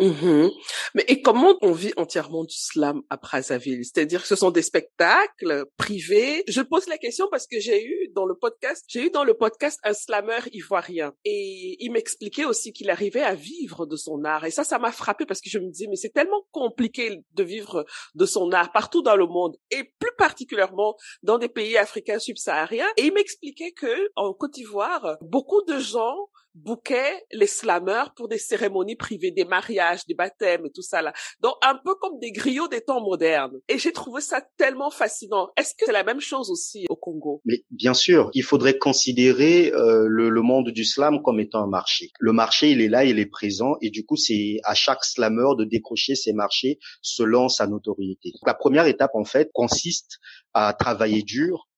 Mmh 0.00 0.48
Mais 0.94 1.04
et 1.08 1.20
comment 1.20 1.56
on 1.60 1.72
vit 1.72 1.92
entièrement 1.96 2.44
du 2.44 2.56
slam 2.56 3.02
à 3.10 3.18
Brazzaville? 3.18 3.84
C'est-à-dire 3.84 4.22
que 4.22 4.28
ce 4.28 4.34
sont 4.34 4.50
des 4.50 4.62
spectacles 4.62 5.66
privés? 5.76 6.42
Je 6.48 6.62
pose 6.62 6.88
la 6.88 6.96
question 6.96 7.26
parce 7.30 7.46
que 7.46 7.60
j'ai 7.60 7.84
eu 7.84 8.08
dans 8.14 8.24
le 8.24 8.34
podcast, 8.34 8.84
j'ai 8.88 9.06
eu 9.06 9.10
dans 9.10 9.24
le 9.24 9.34
podcast 9.34 9.78
un 9.84 9.92
slammer 9.92 10.40
ivoirien 10.52 11.12
et 11.24 11.76
il 11.80 11.92
m'expliquait 11.92 12.46
aussi 12.46 12.72
qu'il 12.72 12.88
arrivait 12.88 13.22
à 13.22 13.34
vivre 13.34 13.84
de 13.84 13.96
son 13.96 14.24
art 14.24 14.46
et 14.46 14.50
ça, 14.50 14.64
ça 14.64 14.78
m'a 14.78 14.90
frappé 14.90 15.26
parce 15.26 15.42
que 15.42 15.50
je 15.50 15.58
me 15.58 15.70
disais 15.70 15.86
mais 15.88 15.96
c'est 15.96 16.14
tellement 16.14 16.46
compliqué 16.50 17.20
de 17.34 17.42
vivre 17.42 17.84
de 18.14 18.24
son 18.24 18.50
art 18.52 18.72
partout 18.72 19.02
dans 19.02 19.16
le 19.16 19.26
monde 19.26 19.56
et 19.70 19.84
plus 19.98 20.14
particulièrement 20.16 20.96
dans 21.22 21.36
des 21.36 21.48
pays 21.48 21.76
africains 21.76 22.18
subsahariens. 22.18 22.88
Et 22.96 23.06
il 23.06 23.12
m'expliquait 23.12 23.72
que 23.72 24.10
en 24.16 24.32
Côte 24.32 24.54
d'Ivoire, 24.54 25.18
beaucoup 25.20 25.62
de 25.62 25.78
gens 25.78 26.16
bouquaient 26.54 27.24
les 27.32 27.46
slameurs 27.46 28.12
pour 28.14 28.28
des 28.28 28.38
cérémonies 28.38 28.96
privées, 28.96 29.30
des 29.30 29.44
mariages, 29.44 30.06
des 30.06 30.14
baptêmes 30.14 30.66
et 30.66 30.70
tout 30.70 30.82
ça 30.82 31.02
là. 31.02 31.12
Donc 31.40 31.54
un 31.62 31.76
peu 31.84 31.94
comme 31.94 32.18
des 32.18 32.32
griots 32.32 32.68
des 32.68 32.80
temps 32.80 33.00
modernes. 33.00 33.58
Et 33.68 33.78
j'ai 33.78 33.92
trouvé 33.92 34.20
ça 34.20 34.40
tellement 34.56 34.90
fascinant. 34.90 35.50
Est-ce 35.56 35.74
que 35.74 35.86
c'est 35.86 35.92
la 35.92 36.04
même 36.04 36.20
chose 36.20 36.50
aussi 36.50 36.86
au 36.88 36.96
Congo? 36.96 37.40
Mais 37.44 37.64
bien 37.70 37.94
sûr, 37.94 38.30
il 38.34 38.42
faudrait 38.42 38.78
considérer 38.78 39.72
euh, 39.72 40.06
le, 40.06 40.28
le, 40.28 40.42
monde 40.42 40.70
du 40.70 40.84
slam 40.84 41.22
comme 41.22 41.40
étant 41.40 41.62
un 41.62 41.68
marché. 41.68 42.10
Le 42.18 42.32
marché, 42.32 42.70
il 42.70 42.80
est 42.80 42.88
là, 42.88 43.04
il 43.04 43.18
est 43.18 43.26
présent, 43.26 43.76
et 43.80 43.90
du 43.90 44.04
coup, 44.04 44.16
c'est 44.16 44.58
à 44.64 44.74
chaque 44.74 45.04
slameur 45.04 45.56
de 45.56 45.64
décrocher 45.64 46.14
ses 46.14 46.32
marchés 46.32 46.78
selon 47.02 47.48
sa 47.48 47.66
notoriété. 47.66 48.32
La 48.44 48.54
première 48.54 48.86
étape, 48.86 49.12
en 49.14 49.24
fait, 49.24 49.50
consiste 49.52 50.18
à 50.54 50.74
travailler 50.74 51.22
dur 51.22 51.68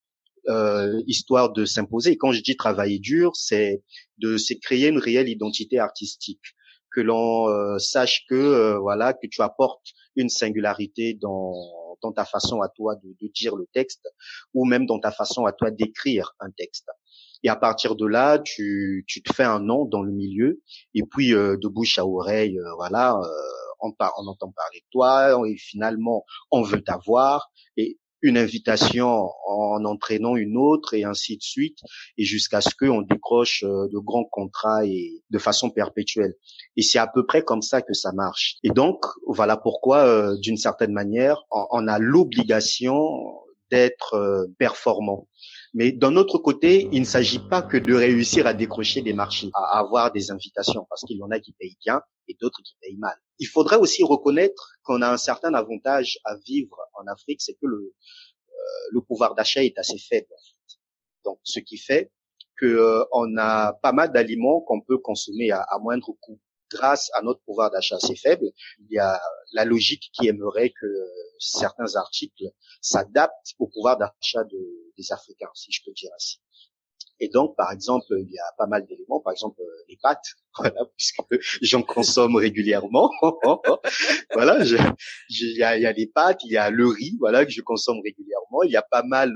euh, 0.48 1.00
histoire 1.06 1.52
de 1.52 1.64
s'imposer. 1.64 2.12
Et 2.12 2.16
quand 2.16 2.32
je 2.32 2.42
dis 2.42 2.56
travailler 2.56 2.98
dur, 2.98 3.36
c'est 3.36 3.84
de 4.18 4.36
se 4.36 4.54
créer 4.54 4.88
une 4.88 4.98
réelle 4.98 5.28
identité 5.28 5.78
artistique, 5.78 6.42
que 6.90 7.00
l'on 7.00 7.48
euh, 7.48 7.78
sache 7.78 8.24
que 8.28 8.34
euh, 8.34 8.78
voilà 8.80 9.12
que 9.12 9.28
tu 9.28 9.40
apportes 9.40 9.86
une 10.16 10.28
singularité 10.28 11.14
dans, 11.14 11.54
dans 12.02 12.10
ta 12.10 12.24
façon 12.24 12.60
à 12.60 12.68
toi 12.68 12.96
de, 12.96 13.14
de, 13.20 13.30
dire 13.32 13.54
le 13.54 13.68
texte, 13.72 14.08
ou 14.52 14.64
même 14.64 14.84
dans 14.84 14.98
ta 14.98 15.12
façon 15.12 15.46
à 15.46 15.52
toi 15.52 15.70
d'écrire 15.70 16.34
un 16.40 16.50
texte. 16.50 16.88
Et 17.44 17.48
à 17.48 17.54
partir 17.54 17.94
de 17.94 18.06
là, 18.06 18.40
tu, 18.40 19.04
tu 19.06 19.22
te 19.22 19.32
fais 19.32 19.44
un 19.44 19.60
nom 19.60 19.84
dans 19.84 20.02
le 20.02 20.10
milieu, 20.10 20.60
et 20.94 21.02
puis 21.08 21.30
de 21.30 21.68
bouche 21.68 21.98
à 21.98 22.06
oreille, 22.06 22.58
voilà, 22.76 23.16
on, 23.80 23.90
on 23.90 24.26
entend 24.26 24.52
parler 24.52 24.80
de 24.80 24.86
toi, 24.90 25.48
et 25.48 25.56
finalement 25.56 26.24
on 26.50 26.62
veut 26.62 26.82
t'avoir, 26.82 27.50
et 27.76 27.98
une 28.22 28.38
invitation 28.38 29.30
en 29.46 29.84
entraînant 29.84 30.36
une 30.36 30.56
autre 30.56 30.94
et 30.94 31.04
ainsi 31.04 31.36
de 31.36 31.42
suite 31.42 31.78
et 32.16 32.24
jusqu'à 32.24 32.60
ce 32.60 32.70
qu'on 32.74 33.02
décroche 33.02 33.64
euh, 33.64 33.88
de 33.92 33.98
grands 33.98 34.24
contrats 34.24 34.86
et 34.86 35.22
de 35.30 35.38
façon 35.38 35.70
perpétuelle. 35.70 36.34
Et 36.76 36.82
c'est 36.82 36.98
à 36.98 37.06
peu 37.06 37.26
près 37.26 37.42
comme 37.42 37.62
ça 37.62 37.82
que 37.82 37.94
ça 37.94 38.12
marche. 38.12 38.56
Et 38.62 38.70
donc 38.70 39.04
voilà 39.26 39.56
pourquoi 39.56 40.06
euh, 40.06 40.36
d'une 40.38 40.56
certaine 40.56 40.92
manière 40.92 41.42
on, 41.50 41.88
a 41.88 41.98
l'obligation 41.98 43.08
d'être 43.70 44.14
euh, 44.14 44.46
performant. 44.58 45.28
Mais 45.74 45.90
d'un 45.90 46.16
autre 46.16 46.38
côté, 46.38 46.88
il 46.92 47.00
ne 47.00 47.06
s'agit 47.06 47.38
pas 47.38 47.62
que 47.62 47.78
de 47.78 47.94
réussir 47.94 48.46
à 48.46 48.52
décrocher 48.52 49.00
des 49.00 49.14
marchés, 49.14 49.50
à 49.54 49.78
avoir 49.78 50.12
des 50.12 50.30
invitations, 50.30 50.86
parce 50.90 51.02
qu'il 51.02 51.16
y 51.16 51.22
en 51.22 51.30
a 51.30 51.40
qui 51.40 51.52
payent 51.52 51.78
bien 51.82 52.02
et 52.28 52.36
d'autres 52.38 52.60
qui 52.62 52.76
payent 52.80 52.98
mal. 52.98 53.16
Il 53.38 53.46
faudrait 53.46 53.76
aussi 53.76 54.04
reconnaître 54.04 54.72
qu'on 54.84 55.00
a 55.00 55.10
un 55.10 55.16
certain 55.16 55.54
avantage 55.54 56.18
à 56.24 56.36
vivre 56.46 56.76
en 57.00 57.06
Afrique, 57.06 57.40
c'est 57.40 57.54
que 57.54 57.66
le, 57.66 57.76
euh, 57.78 58.52
le 58.90 59.00
pouvoir 59.00 59.34
d'achat 59.34 59.64
est 59.64 59.78
assez 59.78 59.98
faible. 59.98 60.34
Donc, 61.24 61.38
ce 61.42 61.58
qui 61.60 61.78
fait 61.78 62.12
que 62.56 62.66
euh, 62.66 63.04
a 63.38 63.72
pas 63.82 63.92
mal 63.92 64.12
d'aliments 64.12 64.60
qu'on 64.60 64.82
peut 64.82 64.98
consommer 64.98 65.50
à 65.52 65.78
moindre 65.80 66.12
coût. 66.20 66.38
Grâce 66.74 67.10
à 67.14 67.22
notre 67.22 67.40
pouvoir 67.42 67.70
d'achat 67.70 67.96
assez 67.96 68.16
faible, 68.16 68.46
il 68.80 68.94
y 68.94 68.98
a 68.98 69.20
la 69.52 69.64
logique 69.64 70.10
qui 70.12 70.28
aimerait 70.28 70.70
que 70.70 70.86
certains 71.38 71.96
articles 71.96 72.44
s'adaptent 72.80 73.54
au 73.58 73.66
pouvoir 73.68 73.98
d'achat 73.98 74.44
des 74.44 75.12
Africains, 75.12 75.50
si 75.54 75.72
je 75.72 75.82
peux 75.84 75.92
dire 75.92 76.10
ainsi. 76.14 76.40
Et 77.20 77.28
donc, 77.28 77.54
par 77.56 77.70
exemple, 77.70 78.06
il 78.18 78.32
y 78.32 78.38
a 78.38 78.52
pas 78.58 78.66
mal 78.66 78.84
d'éléments, 78.84 79.20
par 79.20 79.32
exemple 79.32 79.62
les 79.88 79.96
pâtes, 80.02 80.34
voilà, 80.58 80.84
puisque 80.96 81.20
j'en 81.62 81.82
consomme 81.82 82.34
régulièrement. 82.34 83.10
voilà, 84.32 84.58
il 84.64 85.56
y 85.56 85.62
a, 85.62 85.92
les 85.92 86.06
pâtes, 86.08 86.40
il 86.44 86.52
y 86.52 86.56
a 86.56 86.68
le 86.70 86.88
riz, 86.88 87.16
voilà, 87.20 87.44
que 87.44 87.52
je 87.52 87.62
consomme 87.62 88.00
régulièrement. 88.02 88.64
Il 88.64 88.72
y 88.72 88.76
a 88.76 88.82
pas 88.82 89.04
mal 89.04 89.32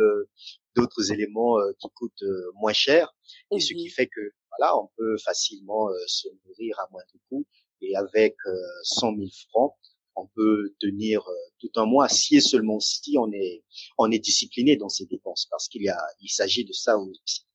d'autres 0.77 1.11
éléments 1.11 1.57
qui 1.81 1.89
coûtent 1.95 2.25
moins 2.55 2.73
cher, 2.73 3.15
et 3.51 3.61
ce 3.61 3.75
qui 3.75 3.89
fait 3.89 4.07
que 4.07 4.21
voilà, 4.51 4.79
on 4.79 4.89
peut 4.97 5.17
facilement 5.19 5.89
se 6.07 6.29
nourrir 6.47 6.79
à 6.81 6.89
moindre 6.91 7.13
coût. 7.29 7.45
Et 7.83 7.95
avec 7.95 8.37
100 8.85 9.17
000 9.17 9.29
francs, 9.51 9.75
on 10.15 10.27
peut 10.29 10.75
tenir 10.81 11.23
tout 11.59 11.71
un 11.77 11.85
mois 11.85 12.09
si 12.09 12.37
et 12.37 12.41
seulement 12.41 12.81
si 12.81 13.17
on 13.19 13.31
est 13.33 13.65
on 13.99 14.11
est 14.11 14.19
discipliné 14.19 14.77
dans 14.77 14.89
ses 14.89 15.05
dépenses, 15.05 15.47
parce 15.51 15.69
qu'il 15.69 15.83
y 15.83 15.91
a 15.91 15.99
il 16.21 16.31
s'agit 16.31 16.65
de 16.65 16.73
ça 16.73 16.97
aussi. 16.97 17.47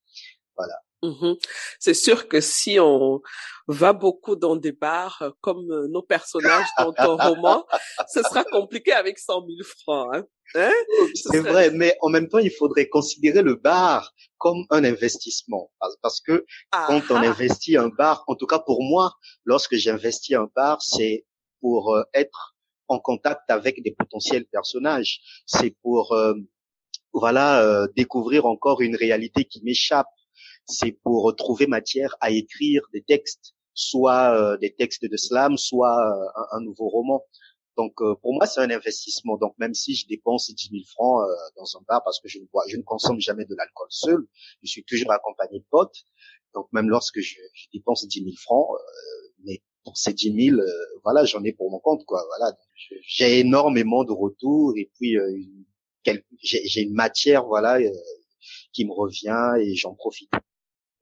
Voilà. 0.56 0.76
Mmh 1.04 1.34
C'est 1.80 1.96
sûr 1.96 2.28
que 2.28 2.42
si 2.42 2.80
on 2.80 3.22
va 3.68 3.94
beaucoup 3.94 4.36
dans 4.36 4.56
des 4.56 4.72
bars 4.72 5.18
euh, 5.22 5.32
comme 5.42 5.72
euh, 5.72 5.88
nos 5.88 6.04
personnages 6.04 6.68
dans 6.78 6.94
ton 6.94 7.18
roman, 7.18 7.66
ce 8.08 8.22
sera 8.22 8.44
compliqué 8.44 8.92
avec 8.92 9.18
100 9.18 9.46
000 9.48 9.58
francs. 9.64 10.10
Hein? 10.14 10.26
hein? 10.56 10.72
C'est 11.16 11.40
vrai, 11.40 11.72
mais 11.72 11.98
en 12.02 12.10
même 12.10 12.28
temps, 12.28 12.38
il 12.38 12.52
faudrait 12.52 12.88
considérer 12.88 13.42
le 13.42 13.56
bar 13.56 14.14
comme 14.38 14.66
un 14.70 14.84
investissement. 14.84 15.72
Parce 16.02 16.22
que 16.22 16.46
quand 16.72 17.02
on 17.10 17.16
investit 17.16 17.78
un 17.78 17.90
bar, 17.90 18.24
en 18.28 18.36
tout 18.36 18.48
cas 18.48 18.60
pour 18.60 18.84
moi, 18.84 19.16
lorsque 19.44 19.76
j'investis 19.76 20.36
un 20.36 20.50
bar, 20.56 20.82
c'est 20.82 21.26
pour 21.62 21.96
euh, 21.96 22.04
être 22.14 22.56
en 22.88 23.00
contact 23.00 23.50
avec 23.50 23.82
des 23.82 23.96
potentiels 23.98 24.46
personnages. 24.46 25.22
C'est 25.46 25.76
pour 25.82 26.16
voilà 27.14 27.88
découvrir 27.96 28.46
encore 28.46 28.82
une 28.82 28.98
réalité 28.98 29.46
qui 29.46 29.62
m'échappe 29.64 30.08
c'est 30.72 30.92
pour 30.92 31.36
trouver 31.36 31.68
matière 31.68 32.16
à 32.22 32.32
écrire 32.32 32.82
des 32.94 33.02
textes, 33.02 33.54
soit 33.74 34.36
euh, 34.36 34.58
des 34.58 34.74
textes 34.74 35.06
de 35.06 35.18
slam, 35.18 35.58
soit 35.58 35.98
euh, 35.98 36.46
un, 36.54 36.62
nouveau 36.62 36.90
roman. 36.90 37.24
Donc 37.78 37.94
euh, 38.02 38.16
pour 38.22 38.34
moi 38.34 38.46
c'est 38.48 38.62
un 38.62 38.70
investissement. 38.70 39.38
Donc 39.38 39.56
même 39.58 39.74
si 39.74 39.96
je 39.96 40.08
dépense 40.08 40.54
10 40.54 40.70
000 40.72 40.84
francs 40.88 41.26
dans 41.56 41.78
un 41.78 41.82
bar 41.88 42.02
parce 42.04 42.20
que 42.20 42.28
je 42.28 42.40
ne 42.40 42.46
bois, 42.46 42.64
je 42.68 42.78
ne 42.78 42.84
consomme 42.84 43.20
jamais 43.20 43.46
de 43.46 43.56
l'alcool 43.56 43.88
seul, 43.90 44.28
je 44.64 44.70
suis 44.70 44.84
toujours 44.84 45.12
accompagné 45.12 45.60
de 45.60 45.66
potes. 45.70 46.04
Donc 46.54 46.68
même 46.74 46.90
lorsque 46.90 47.20
je, 47.20 47.36
je 47.54 47.68
dépense 47.74 48.08
10 48.08 48.24
000 48.24 48.32
francs, 48.38 48.68
mais 49.46 49.62
pour 49.84 49.98
ces 49.98 50.14
10 50.14 50.50
000, 50.50 50.62
voilà, 51.04 51.24
j'en 51.26 51.44
ai 51.44 51.54
pour 51.54 51.72
mon 51.72 51.80
compte, 51.80 52.06
quoi. 52.06 52.24
Voilà, 52.28 52.56
j'ai 53.08 53.40
énormément 53.40 54.04
de 54.04 54.12
retours 54.12 54.74
et 54.78 54.92
puis 54.94 55.16
j'ai 56.44 56.82
une 56.82 56.94
matière, 56.94 57.46
voilà, 57.46 57.80
qui 58.74 58.86
me 58.86 58.92
revient 58.92 59.54
et 59.60 59.76
j'en 59.76 59.94
profite. 59.96 60.32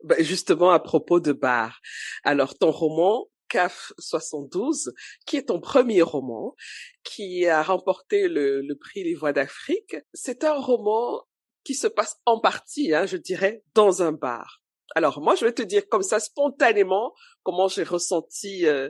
Ben 0.04 0.24
justement 0.24 0.72
à 0.72 0.80
propos 0.80 1.20
de 1.20 1.34
bar. 1.34 1.80
Alors 2.24 2.58
ton 2.58 2.72
roman 2.72 3.28
CAF 3.50 3.92
72, 3.98 4.94
qui 5.26 5.38
est 5.38 5.48
ton 5.48 5.60
premier 5.60 6.02
roman, 6.02 6.56
qui 7.04 7.48
a 7.48 7.62
remporté 7.64 8.30
le, 8.30 8.74
prix 8.80 9.04
Les 9.04 9.16
Voix 9.16 9.34
d'Afrique, 9.34 9.98
c'est 10.14 10.44
un 10.44 10.54
roman 10.54 11.24
qui 11.64 11.74
se 11.74 11.88
passe 11.88 12.18
en 12.26 12.40
partie, 12.40 12.94
hein, 12.94 13.06
je 13.06 13.18
dirais, 13.18 13.64
dans 13.74 14.02
un 14.02 14.12
bar. 14.12 14.59
Alors 14.96 15.22
moi, 15.22 15.36
je 15.36 15.46
vais 15.46 15.54
te 15.54 15.62
dire 15.62 15.88
comme 15.88 16.04
ça 16.04 16.20
spontanément 16.20 17.14
comment 17.44 17.68
j'ai 17.68 17.84
ressenti 17.84 18.66
euh, 18.66 18.90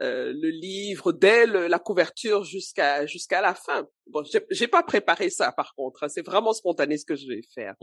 euh, 0.00 0.32
le 0.32 0.48
livre 0.50 1.12
dès 1.12 1.46
la 1.46 1.78
couverture 1.78 2.44
jusqu'à 2.44 3.06
jusqu'à 3.06 3.40
la 3.40 3.54
fin. 3.54 3.86
Bon, 4.06 4.22
j'ai 4.50 4.68
pas 4.68 4.82
préparé 4.82 5.28
ça 5.28 5.52
par 5.52 5.74
contre, 5.74 6.04
hein, 6.04 6.08
c'est 6.08 6.24
vraiment 6.24 6.52
spontané 6.52 6.96
ce 6.96 7.04
que 7.04 7.16
je 7.16 7.26
vais 7.26 7.42
faire. 7.54 7.74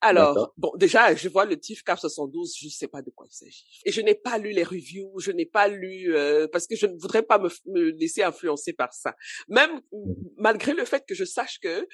Alors, 0.00 0.52
bon, 0.56 0.72
déjà, 0.76 1.14
je 1.14 1.28
vois 1.28 1.44
le 1.44 1.58
TIF 1.58 1.82
472, 1.84 2.56
je 2.60 2.68
sais 2.68 2.88
pas 2.88 3.02
de 3.02 3.10
quoi 3.10 3.26
il 3.30 3.34
s'agit. 3.34 3.80
Et 3.84 3.92
je 3.92 4.00
n'ai 4.00 4.14
pas 4.14 4.38
lu 4.38 4.50
les 4.50 4.64
reviews, 4.64 5.18
je 5.20 5.30
n'ai 5.30 5.46
pas 5.46 5.68
lu 5.68 6.14
euh, 6.16 6.48
parce 6.50 6.66
que 6.66 6.76
je 6.76 6.86
ne 6.86 6.96
voudrais 6.98 7.22
pas 7.22 7.38
me, 7.38 7.48
me 7.66 7.90
laisser 7.90 8.22
influencer 8.22 8.72
par 8.72 8.92
ça. 8.92 9.14
Même 9.48 9.80
mmh 9.92 10.14
malgré 10.36 10.72
le 10.74 10.84
fait 10.84 11.04
que 11.06 11.14
je 11.14 11.24
sache 11.24 11.58
que 11.60 11.86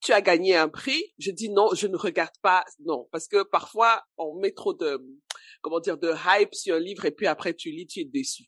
tu 0.00 0.12
as 0.12 0.20
gagné 0.20 0.56
un 0.56 0.68
prix. 0.68 1.14
Je 1.18 1.30
dis 1.30 1.50
non, 1.50 1.70
je 1.74 1.86
ne 1.86 1.96
regarde 1.96 2.34
pas, 2.42 2.64
non, 2.84 3.08
parce 3.10 3.28
que 3.28 3.42
parfois 3.42 4.02
on 4.16 4.38
met 4.38 4.52
trop 4.52 4.74
de, 4.74 5.00
comment 5.60 5.80
dire, 5.80 5.98
de 5.98 6.12
hype 6.12 6.54
sur 6.54 6.76
un 6.76 6.80
livre 6.80 7.04
et 7.04 7.10
puis 7.10 7.26
après 7.26 7.54
tu 7.54 7.70
lis, 7.70 7.86
tu 7.86 8.00
es 8.00 8.04
déçu. 8.04 8.44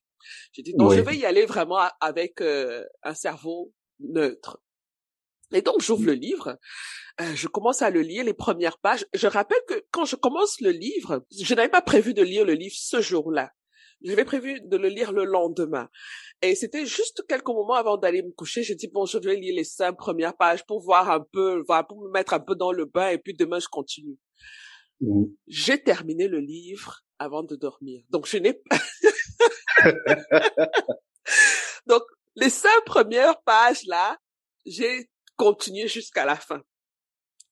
Je 0.53 0.63
dis 0.63 0.75
non, 0.75 0.91
je 0.91 1.01
vais 1.01 1.17
y 1.17 1.25
aller 1.25 1.47
vraiment 1.47 1.89
avec 2.01 2.41
euh, 2.41 2.85
un 3.03 3.15
cerveau 3.15 3.73
neutre. 4.01 4.63
Et 5.53 5.63
donc 5.63 5.81
j'ouvre 5.81 6.05
le 6.05 6.13
livre, 6.13 6.59
euh, 7.21 7.35
je 7.35 7.49
commence 7.49 7.83
à 7.83 7.91
le 7.91 8.03
lire 8.03 8.25
les 8.25 8.35
premières 8.35 8.79
pages. 8.79 9.05
Je 9.15 9.27
rappelle 9.27 9.61
que 9.69 9.85
quand 9.91 10.05
je 10.05 10.17
commence 10.17 10.61
le 10.61 10.71
livre, 10.71 11.27
je 11.37 11.55
n'avais 11.55 11.69
pas 11.69 11.83
prévu 11.83 12.15
de 12.15 12.23
lire 12.23 12.45
le 12.45 12.55
livre 12.55 12.77
ce 12.77 13.01
jour-là. 13.01 13.53
J'avais 14.03 14.25
prévu 14.25 14.61
de 14.63 14.77
le 14.77 14.89
lire 14.89 15.13
le 15.13 15.25
lendemain. 15.25 15.89
Et 16.43 16.55
c'était 16.55 16.87
juste 16.87 17.25
quelques 17.29 17.49
moments 17.49 17.75
avant 17.75 17.99
d'aller 17.99 18.23
me 18.23 18.31
coucher. 18.31 18.63
J'ai 18.63 18.75
dit, 18.75 18.89
bon, 18.89 19.05
je 19.05 19.19
vais 19.19 19.37
lire 19.37 19.55
les 19.55 19.65
cinq 19.65 19.97
premières 19.97 20.37
pages 20.37 20.65
pour 20.65 20.81
voir 20.81 21.11
un 21.11 21.21
peu, 21.21 21.63
pour 21.89 22.03
me 22.03 22.11
mettre 22.11 22.33
un 22.33 22.41
peu 22.41 22.55
dans 22.55 22.73
le 22.73 22.87
bain 22.87 23.11
et 23.11 23.19
puis 23.19 23.35
demain, 23.35 23.59
je 23.59 23.69
continue. 23.69 24.17
Mmh. 25.01 25.25
J'ai 25.47 25.83
terminé 25.83 26.29
le 26.29 26.41
livre 26.41 27.01
avant 27.19 27.43
de 27.43 27.57
dormir. 27.57 28.03
Donc, 28.09 28.27
je 28.27 28.39
n'ai 28.39 28.55
pas... 28.55 28.79
Donc, 31.87 32.03
les 32.37 32.51
cinq 32.51 32.85
premières 32.85 33.41
pages 33.43 33.85
là, 33.87 34.17
j'ai 34.65 35.11
continué 35.37 35.89
jusqu'à 35.89 36.25
la 36.25 36.37
fin. 36.37 36.63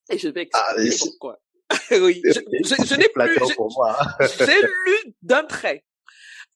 Et 0.09 0.17
je 0.17 0.29
vais 0.29 0.49
ah, 0.53 0.73
expliquer 0.77 1.09
pourquoi. 1.09 1.39
oui, 1.91 2.21
je, 2.25 2.39
je, 2.63 2.75
je 2.83 2.95
n'ai 2.95 3.09
plus. 3.09 3.37
J'ai 4.37 4.61
lu 4.61 5.15
d'un 5.21 5.43
trait. 5.43 5.83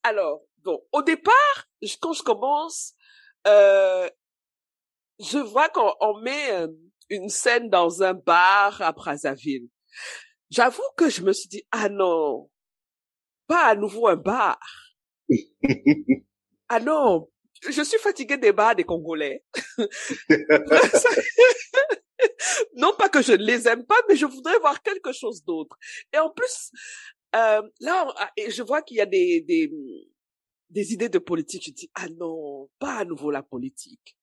Alors, 0.03 0.41
bon, 0.63 0.81
au 0.91 1.01
départ, 1.01 1.67
quand 2.01 2.13
je 2.13 2.23
commence, 2.23 2.93
euh, 3.47 4.09
je 5.19 5.37
vois 5.37 5.69
qu'on 5.69 6.19
met 6.19 6.51
euh, 6.51 6.67
une 7.09 7.29
scène 7.29 7.69
dans 7.69 8.03
un 8.03 8.13
bar 8.13 8.81
à 8.81 8.91
Brazzaville. 8.91 9.69
J'avoue 10.49 10.83
que 10.97 11.09
je 11.09 11.21
me 11.21 11.31
suis 11.31 11.47
dit, 11.47 11.63
ah 11.71 11.89
non, 11.89 12.49
pas 13.47 13.65
à 13.65 13.75
nouveau 13.75 14.07
un 14.07 14.17
bar. 14.17 14.59
ah 16.69 16.79
non, 16.79 17.29
je 17.69 17.81
suis 17.81 17.99
fatiguée 17.99 18.37
des 18.37 18.51
bars 18.51 18.75
des 18.75 18.83
Congolais. 18.83 19.43
non 22.75 22.93
pas 22.97 23.09
que 23.09 23.21
je 23.21 23.33
ne 23.33 23.43
les 23.43 23.67
aime 23.67 23.85
pas, 23.85 23.99
mais 24.09 24.15
je 24.15 24.25
voudrais 24.25 24.57
voir 24.59 24.81
quelque 24.81 25.11
chose 25.11 25.43
d'autre. 25.43 25.77
Et 26.13 26.17
en 26.17 26.29
plus, 26.29 26.71
euh, 27.35 27.61
là, 27.79 28.13
ah, 28.17 28.31
je 28.47 28.61
vois 28.63 28.81
qu'il 28.81 28.97
y 28.97 29.01
a 29.01 29.05
des, 29.05 29.41
des, 29.41 29.71
des 30.69 30.93
idées 30.93 31.09
de 31.09 31.19
politique. 31.19 31.63
Je 31.65 31.71
dis, 31.71 31.89
ah 31.95 32.07
non, 32.09 32.69
pas 32.79 32.97
à 32.99 33.05
nouveau 33.05 33.31
la 33.31 33.43
politique. 33.43 34.17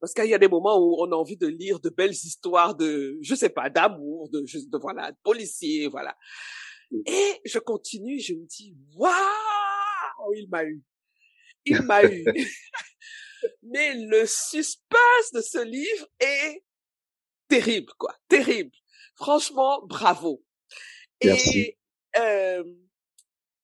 Parce 0.00 0.12
qu'il 0.12 0.26
y 0.26 0.34
a 0.34 0.38
des 0.38 0.48
moments 0.48 0.78
où 0.78 0.96
on 1.02 1.10
a 1.12 1.16
envie 1.16 1.36
de 1.36 1.46
lire 1.46 1.80
de 1.80 1.88
belles 1.88 2.10
histoires 2.10 2.74
de, 2.74 3.18
je 3.22 3.34
sais 3.34 3.48
pas, 3.48 3.70
d'amour, 3.70 4.28
de, 4.28 4.40
de, 4.40 4.78
voilà, 4.78 5.12
de 5.12 5.16
policiers, 5.22 5.88
voilà. 5.88 6.16
Et 7.06 7.40
je 7.44 7.58
continue, 7.58 8.20
je 8.20 8.34
me 8.34 8.44
dis, 8.44 8.76
waouh, 8.96 10.34
il 10.36 10.48
m'a 10.50 10.64
eu. 10.64 10.82
Il 11.64 11.80
m'a 11.82 12.04
eu. 12.04 12.24
Mais 13.62 13.94
le 13.94 14.26
suspense 14.26 15.32
de 15.32 15.40
ce 15.40 15.64
livre 15.64 16.06
est 16.20 16.62
terrible, 17.48 17.92
quoi. 17.98 18.14
Terrible. 18.28 18.76
Franchement, 19.14 19.86
bravo. 19.86 20.44
Et 21.26 21.78
euh, 22.18 22.64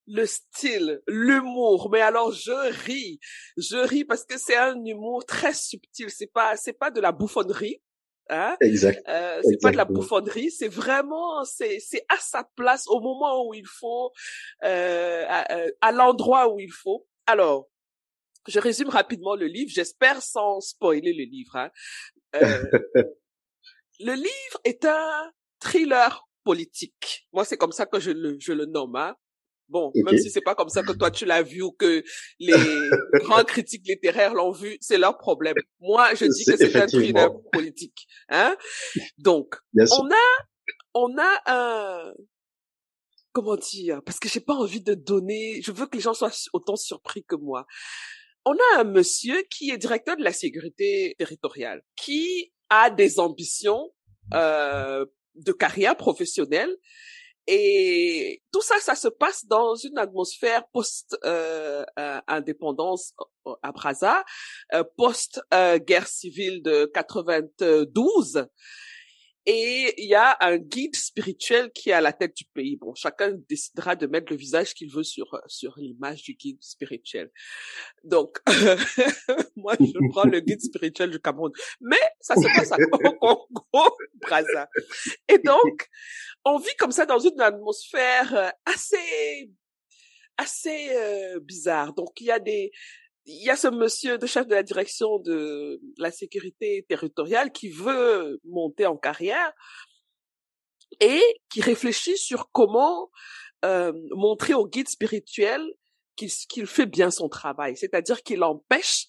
le 0.06 0.26
style, 0.26 1.00
l'humour, 1.06 1.88
mais 1.90 2.00
alors 2.00 2.32
je 2.32 2.72
ris, 2.84 3.20
je 3.56 3.76
ris 3.76 4.04
parce 4.04 4.24
que 4.24 4.38
c'est 4.38 4.56
un 4.56 4.84
humour 4.84 5.24
très 5.24 5.54
subtil. 5.54 6.10
C'est 6.10 6.32
pas, 6.32 6.56
c'est 6.56 6.72
pas 6.72 6.90
de 6.90 7.00
la 7.00 7.12
bouffonnerie. 7.12 7.80
Hein? 8.28 8.56
Exact. 8.60 9.02
Euh, 9.08 9.40
c'est 9.42 9.60
pas 9.60 9.72
de 9.72 9.76
la 9.76 9.84
bouffonnerie, 9.84 10.52
c'est 10.52 10.68
vraiment, 10.68 11.44
c'est, 11.44 11.80
c'est 11.80 12.04
à 12.08 12.16
sa 12.18 12.44
place, 12.54 12.86
au 12.86 13.00
moment 13.00 13.44
où 13.46 13.54
il 13.54 13.66
faut, 13.66 14.12
euh, 14.62 15.24
à, 15.28 15.52
euh, 15.56 15.70
à 15.80 15.90
l'endroit 15.90 16.52
où 16.52 16.60
il 16.60 16.70
faut. 16.70 17.08
Alors, 17.26 17.68
je 18.46 18.58
résume 18.60 18.88
rapidement 18.88 19.34
le 19.34 19.46
livre, 19.46 19.70
j'espère 19.72 20.22
sans 20.22 20.60
spoiler 20.60 21.12
le 21.12 21.24
livre. 21.24 21.56
Hein. 21.56 21.70
Euh, 22.36 22.40
le 24.00 24.14
livre 24.14 24.60
est 24.64 24.84
un 24.84 25.32
thriller 25.58 26.28
politique. 26.50 27.28
Moi, 27.32 27.44
c'est 27.44 27.56
comme 27.56 27.70
ça 27.70 27.86
que 27.86 28.00
je 28.00 28.10
le, 28.10 28.36
je 28.40 28.52
le 28.52 28.66
nomme. 28.66 28.96
Hein. 28.96 29.14
Bon, 29.68 29.92
même 29.94 30.18
si 30.18 30.30
c'est 30.30 30.40
pas 30.40 30.56
comme 30.56 30.68
ça 30.68 30.82
que 30.82 30.90
toi 30.90 31.12
tu 31.12 31.24
l'as 31.24 31.44
vu 31.44 31.62
ou 31.62 31.70
que 31.70 32.02
les 32.40 32.52
grands 33.22 33.44
critiques 33.44 33.86
littéraires 33.86 34.34
l'ont 34.34 34.50
vu, 34.50 34.76
c'est 34.80 34.98
leur 34.98 35.16
problème. 35.16 35.54
Moi, 35.78 36.12
je 36.14 36.24
dis 36.24 36.44
que 36.44 36.56
c'est 36.56 36.74
un 36.74 36.88
thriller 36.88 37.30
politique. 37.52 38.08
Hein. 38.30 38.56
Donc, 39.18 39.54
on 39.76 40.08
a, 40.10 40.28
on 40.94 41.16
a 41.18 41.32
un, 41.46 42.12
comment 43.32 43.54
dire, 43.54 44.02
parce 44.04 44.18
que 44.18 44.28
j'ai 44.28 44.40
pas 44.40 44.54
envie 44.54 44.82
de 44.82 44.94
donner, 44.94 45.62
je 45.62 45.70
veux 45.70 45.86
que 45.86 45.96
les 45.96 46.02
gens 46.02 46.14
soient 46.14 46.32
autant 46.52 46.74
surpris 46.74 47.22
que 47.22 47.36
moi. 47.36 47.64
On 48.44 48.54
a 48.54 48.80
un 48.80 48.84
monsieur 48.84 49.40
qui 49.50 49.70
est 49.70 49.78
directeur 49.78 50.16
de 50.16 50.24
la 50.24 50.32
sécurité 50.32 51.14
territoriale, 51.16 51.80
qui 51.94 52.52
a 52.70 52.90
des 52.90 53.20
ambitions 53.20 53.92
euh, 54.34 55.06
de 55.44 55.52
carrière 55.52 55.96
professionnelle, 55.96 56.74
et 57.52 58.40
tout 58.52 58.62
ça, 58.62 58.76
ça 58.80 58.94
se 58.94 59.08
passe 59.08 59.44
dans 59.46 59.74
une 59.74 59.98
atmosphère 59.98 60.62
post-indépendance 60.72 63.12
euh, 63.18 63.24
euh, 63.48 63.54
à 63.62 63.72
Brazza, 63.72 64.24
euh, 64.72 64.84
post-guerre 64.96 66.06
civile 66.06 66.62
de 66.62 66.88
92. 66.94 68.46
Et 69.46 69.94
il 69.96 70.08
y 70.08 70.14
a 70.14 70.36
un 70.40 70.58
guide 70.58 70.94
spirituel 70.94 71.70
qui 71.72 71.90
est 71.90 71.94
à 71.94 72.00
la 72.00 72.12
tête 72.12 72.36
du 72.36 72.44
pays. 72.44 72.76
Bon, 72.76 72.94
chacun 72.94 73.32
décidera 73.48 73.96
de 73.96 74.06
mettre 74.06 74.30
le 74.30 74.36
visage 74.36 74.74
qu'il 74.74 74.90
veut 74.90 75.02
sur 75.02 75.40
sur 75.46 75.74
l'image 75.78 76.22
du 76.22 76.34
guide 76.34 76.62
spirituel. 76.62 77.30
Donc, 78.04 78.38
moi, 79.56 79.74
je 79.80 80.10
prends 80.10 80.24
le 80.24 80.40
guide 80.40 80.60
spirituel 80.60 81.10
du 81.10 81.20
Cameroun. 81.20 81.52
Mais 81.80 82.00
ça 82.20 82.34
se 82.36 82.46
passe 82.54 82.72
à 82.72 82.76
Congo, 83.20 83.96
Brazza. 84.20 84.68
Et 85.28 85.38
donc, 85.38 85.88
on 86.44 86.58
vit 86.58 86.76
comme 86.78 86.92
ça 86.92 87.06
dans 87.06 87.18
une 87.18 87.40
atmosphère 87.40 88.34
euh, 88.34 88.50
assez 88.66 89.50
assez 90.36 90.88
euh, 90.90 91.40
bizarre. 91.40 91.92
Donc 91.94 92.20
il 92.20 92.26
y 92.26 92.30
a 92.30 92.38
des 92.38 92.72
il 93.26 93.44
y 93.44 93.50
a 93.50 93.56
ce 93.56 93.68
monsieur 93.68 94.18
de 94.18 94.26
chef 94.26 94.46
de 94.46 94.54
la 94.54 94.62
direction 94.62 95.18
de 95.18 95.80
la 95.98 96.10
sécurité 96.10 96.84
territoriale 96.88 97.52
qui 97.52 97.68
veut 97.68 98.40
monter 98.44 98.86
en 98.86 98.96
carrière 98.96 99.52
et 101.00 101.22
qui 101.50 101.60
réfléchit 101.60 102.16
sur 102.16 102.50
comment 102.50 103.10
euh, 103.64 103.92
montrer 104.10 104.54
au 104.54 104.66
guide 104.66 104.88
spirituel 104.88 105.62
qu'il 106.16 106.66
fait 106.66 106.86
bien 106.86 107.10
son 107.10 107.28
travail, 107.28 107.76
c'est-à-dire 107.76 108.22
qu'il 108.22 108.42
empêche 108.42 109.06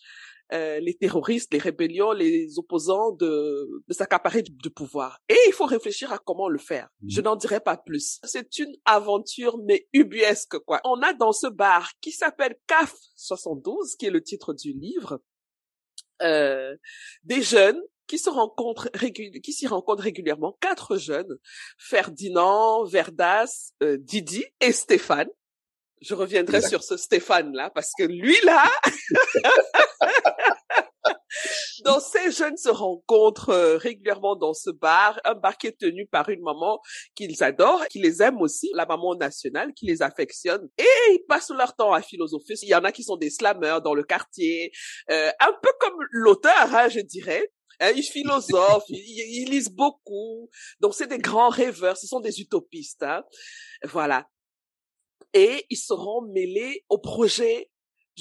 euh, 0.53 0.79
les 0.79 0.95
terroristes, 0.95 1.53
les 1.53 1.59
rébellions, 1.59 2.11
les 2.11 2.59
opposants 2.59 3.11
de, 3.11 3.83
de 3.87 3.93
s'accaparer 3.93 4.41
du, 4.41 4.69
pouvoir. 4.69 5.19
Et 5.29 5.37
il 5.47 5.53
faut 5.53 5.65
réfléchir 5.65 6.11
à 6.11 6.17
comment 6.17 6.49
le 6.49 6.57
faire. 6.57 6.89
Je 7.07 7.21
mmh. 7.21 7.23
n'en 7.23 7.35
dirai 7.35 7.59
pas 7.59 7.77
plus. 7.77 8.19
C'est 8.23 8.59
une 8.59 8.73
aventure, 8.85 9.57
mais 9.63 9.87
ubuesque, 9.93 10.59
quoi. 10.59 10.81
On 10.83 11.01
a 11.01 11.13
dans 11.13 11.31
ce 11.31 11.47
bar 11.47 11.91
qui 12.01 12.11
s'appelle 12.11 12.55
CAF 12.67 12.93
72, 13.15 13.95
qui 13.95 14.07
est 14.07 14.11
le 14.11 14.21
titre 14.21 14.53
du 14.53 14.73
livre, 14.73 15.21
euh, 16.21 16.75
des 17.23 17.41
jeunes 17.41 17.81
qui 18.07 18.19
se 18.19 18.29
rencontrent 18.29 18.89
qui 19.41 19.53
s'y 19.53 19.67
rencontrent 19.67 20.03
régulièrement, 20.03 20.57
quatre 20.59 20.97
jeunes, 20.97 21.37
Ferdinand, 21.77 22.83
Verdas, 22.83 23.71
euh, 23.81 23.97
Didi 23.97 24.43
et 24.59 24.73
Stéphane. 24.73 25.29
Je 26.01 26.15
reviendrai 26.15 26.61
sur 26.61 26.83
ce 26.83 26.97
Stéphane 26.97 27.53
là 27.53 27.69
parce 27.69 27.91
que 27.97 28.03
lui 28.03 28.35
là 28.43 28.63
Donc 31.85 32.01
ces 32.01 32.31
jeunes 32.31 32.57
se 32.57 32.69
rencontrent 32.69 33.49
euh, 33.49 33.77
régulièrement 33.77 34.35
dans 34.35 34.53
ce 34.53 34.69
bar, 34.69 35.19
un 35.23 35.33
bar 35.33 35.57
qui 35.57 35.67
est 35.67 35.77
tenu 35.77 36.05
par 36.05 36.29
une 36.29 36.41
maman 36.41 36.79
qu'ils 37.15 37.43
adorent, 37.43 37.87
qui 37.87 37.99
les 37.99 38.21
aime 38.21 38.41
aussi, 38.41 38.69
la 38.73 38.85
maman 38.85 39.15
nationale, 39.15 39.73
qui 39.73 39.85
les 39.85 40.01
affectionne. 40.01 40.67
Et 40.77 41.13
ils 41.13 41.23
passent 41.27 41.49
leur 41.49 41.75
temps 41.75 41.93
à 41.93 42.01
philosopher. 42.01 42.53
Il 42.61 42.69
y 42.69 42.75
en 42.75 42.83
a 42.83 42.91
qui 42.91 43.03
sont 43.03 43.17
des 43.17 43.29
slammeurs 43.29 43.81
dans 43.81 43.93
le 43.93 44.03
quartier, 44.03 44.71
euh, 45.09 45.31
un 45.39 45.53
peu 45.61 45.71
comme 45.79 45.97
l'auteur, 46.11 46.75
hein, 46.75 46.89
je 46.89 46.99
dirais. 46.99 47.51
Hein, 47.79 47.93
ils 47.95 48.03
philosophent, 48.03 48.85
ils, 48.89 49.49
lisent 49.49 49.71
beaucoup. 49.71 50.49
Donc 50.79 50.93
c'est 50.93 51.07
des 51.07 51.17
grands 51.17 51.49
rêveurs, 51.49 51.97
ce 51.97 52.07
sont 52.07 52.19
des 52.19 52.39
utopistes. 52.39 53.03
Hein. 53.03 53.23
Voilà. 53.85 54.27
Et 55.33 55.65
ils 55.69 55.77
seront 55.77 56.21
mêlés 56.21 56.85
au 56.89 56.97
projet 56.97 57.70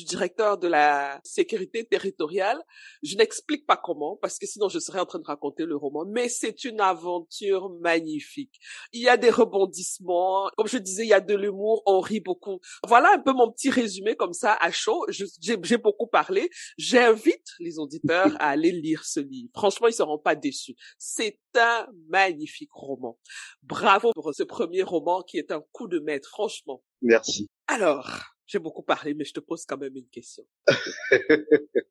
du 0.00 0.07
directeur 0.07 0.57
de 0.59 0.66
la 0.66 1.21
sécurité 1.25 1.85
territoriale. 1.85 2.61
Je 3.02 3.16
n'explique 3.16 3.66
pas 3.66 3.76
comment, 3.76 4.16
parce 4.16 4.38
que 4.38 4.47
sinon 4.47 4.69
je 4.69 4.78
serais 4.78 5.00
en 5.00 5.07
train 5.07 5.19
de 5.19 5.26
raconter 5.26 5.64
le 5.66 5.76
roman, 5.76 6.04
mais 6.07 6.28
c'est 6.28 6.64
une 6.64 6.80
aventure 6.80 7.71
magnifique. 7.80 8.58
Il 8.93 9.02
y 9.02 9.08
a 9.08 9.17
des 9.17 9.30
rebondissements, 9.30 10.50
comme 10.56 10.69
je 10.69 10.78
disais, 10.78 11.04
il 11.04 11.08
y 11.08 11.13
a 11.13 11.21
de 11.21 11.34
l'humour, 11.34 11.82
on 11.86 12.00
rit 12.00 12.21
beaucoup. 12.21 12.60
Voilà 12.86 13.13
un 13.15 13.21
peu 13.21 13.32
mon 13.32 13.50
petit 13.52 13.71
résumé 13.71 14.17
comme 14.17 14.32
ça 14.32 14.56
à 14.60 14.71
chaud. 14.71 15.04
J'ai 15.41 15.76
beaucoup 15.76 16.06
parlé. 16.06 16.49
J'invite 16.78 17.49
les 17.58 17.78
auditeurs 17.78 18.34
à 18.41 18.50
aller 18.50 18.73
lire 18.73 19.04
ce 19.04 19.21
livre. 19.21 19.50
Franchement, 19.54 19.89
ils 19.89 19.93
seront 19.93 20.19
pas 20.19 20.34
déçus. 20.34 20.75
C'est 20.99 21.39
un 21.56 21.86
magnifique 22.08 22.73
roman. 22.73 23.19
Bravo 23.63 24.13
pour 24.15 24.32
ce 24.34 24.45
premier 24.45 24.82
roman 24.82 25.23
qui 25.23 25.39
est 25.39 25.50
un 25.52 25.63
coup 25.73 25.89
de 25.89 25.99
maître, 25.99 26.28
franchement. 26.28 26.82
Merci. 27.02 27.49
Alors, 27.67 28.08
j'ai 28.50 28.58
beaucoup 28.58 28.82
parlé, 28.82 29.15
mais 29.15 29.25
je 29.25 29.32
te 29.32 29.41
pose 29.41 29.65
quand 29.65 29.78
même 29.78 29.97
une 29.97 30.08
question. 30.08 30.45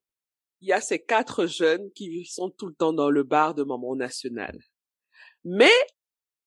Il 0.62 0.67
y 0.67 0.74
a 0.74 0.82
ces 0.82 1.00
quatre 1.00 1.45
jeunes 1.45 1.89
qui 1.93 2.26
sont 2.26 2.50
tout 2.50 2.67
le 2.67 2.74
temps 2.74 2.91
dans 2.91 3.10
le 3.10 3.24
bar 3.24 3.56
de 3.56 3.63
Maman 3.63 3.95
Nationale. 3.95 4.60
Mais, 5.45 5.72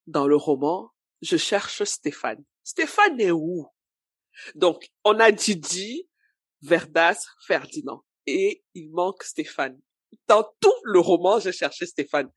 dans 0.07 0.27
le 0.27 0.37
roman, 0.37 0.93
je 1.23 1.39
cherche 1.39 1.83
Stéphane. 1.85 2.45
Stéphane 2.63 3.19
est 3.21 3.31
où? 3.31 3.67
Donc, 4.55 4.91
on 5.05 5.19
a 5.19 5.33
Didi, 5.33 6.07
Verdas, 6.61 7.25
Ferdinand. 7.47 8.05
Et 8.27 8.63
il 8.75 8.91
manque 8.91 9.23
Stéphane. 9.23 9.81
Dans 10.29 10.45
tout 10.61 10.75
le 10.85 11.01
roman, 11.01 11.41
je 11.41 11.51
cherchais 11.51 11.87
Stéphane. 11.87 12.31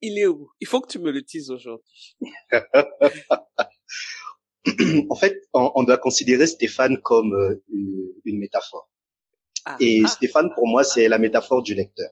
Il 0.00 0.18
est 0.18 0.26
où? 0.26 0.50
Il 0.58 0.66
faut 0.66 0.80
que 0.80 0.90
tu 0.90 0.98
me 0.98 1.12
le 1.12 1.22
dises 1.22 1.48
aujourd'hui. 1.50 2.16
en 5.10 5.14
fait, 5.14 5.42
on, 5.52 5.82
doit 5.82 5.98
considérer 5.98 6.46
Stéphane 6.46 6.98
comme 7.02 7.34
euh, 7.34 7.62
une, 8.24 8.38
métaphore. 8.38 8.88
Ah, 9.64 9.76
et 9.80 10.02
ah. 10.04 10.08
Stéphane, 10.08 10.50
pour 10.54 10.66
moi, 10.66 10.84
c'est 10.84 11.08
la 11.08 11.18
métaphore 11.18 11.62
du 11.62 11.74
lecteur, 11.74 12.10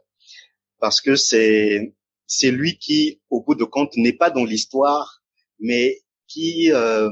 parce 0.78 1.00
que 1.00 1.16
c'est 1.16 1.94
c'est 2.26 2.50
lui 2.50 2.78
qui, 2.78 3.20
au 3.28 3.42
bout 3.42 3.54
de 3.54 3.64
compte, 3.64 3.94
n'est 3.96 4.14
pas 4.14 4.30
dans 4.30 4.44
l'histoire, 4.44 5.22
mais 5.58 6.00
qui 6.28 6.72
euh, 6.72 7.10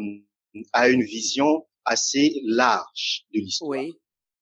a 0.72 0.88
une 0.88 1.02
vision 1.02 1.66
assez 1.84 2.40
large 2.44 3.26
de 3.34 3.40
l'histoire. 3.40 3.70
Oui. 3.70 3.92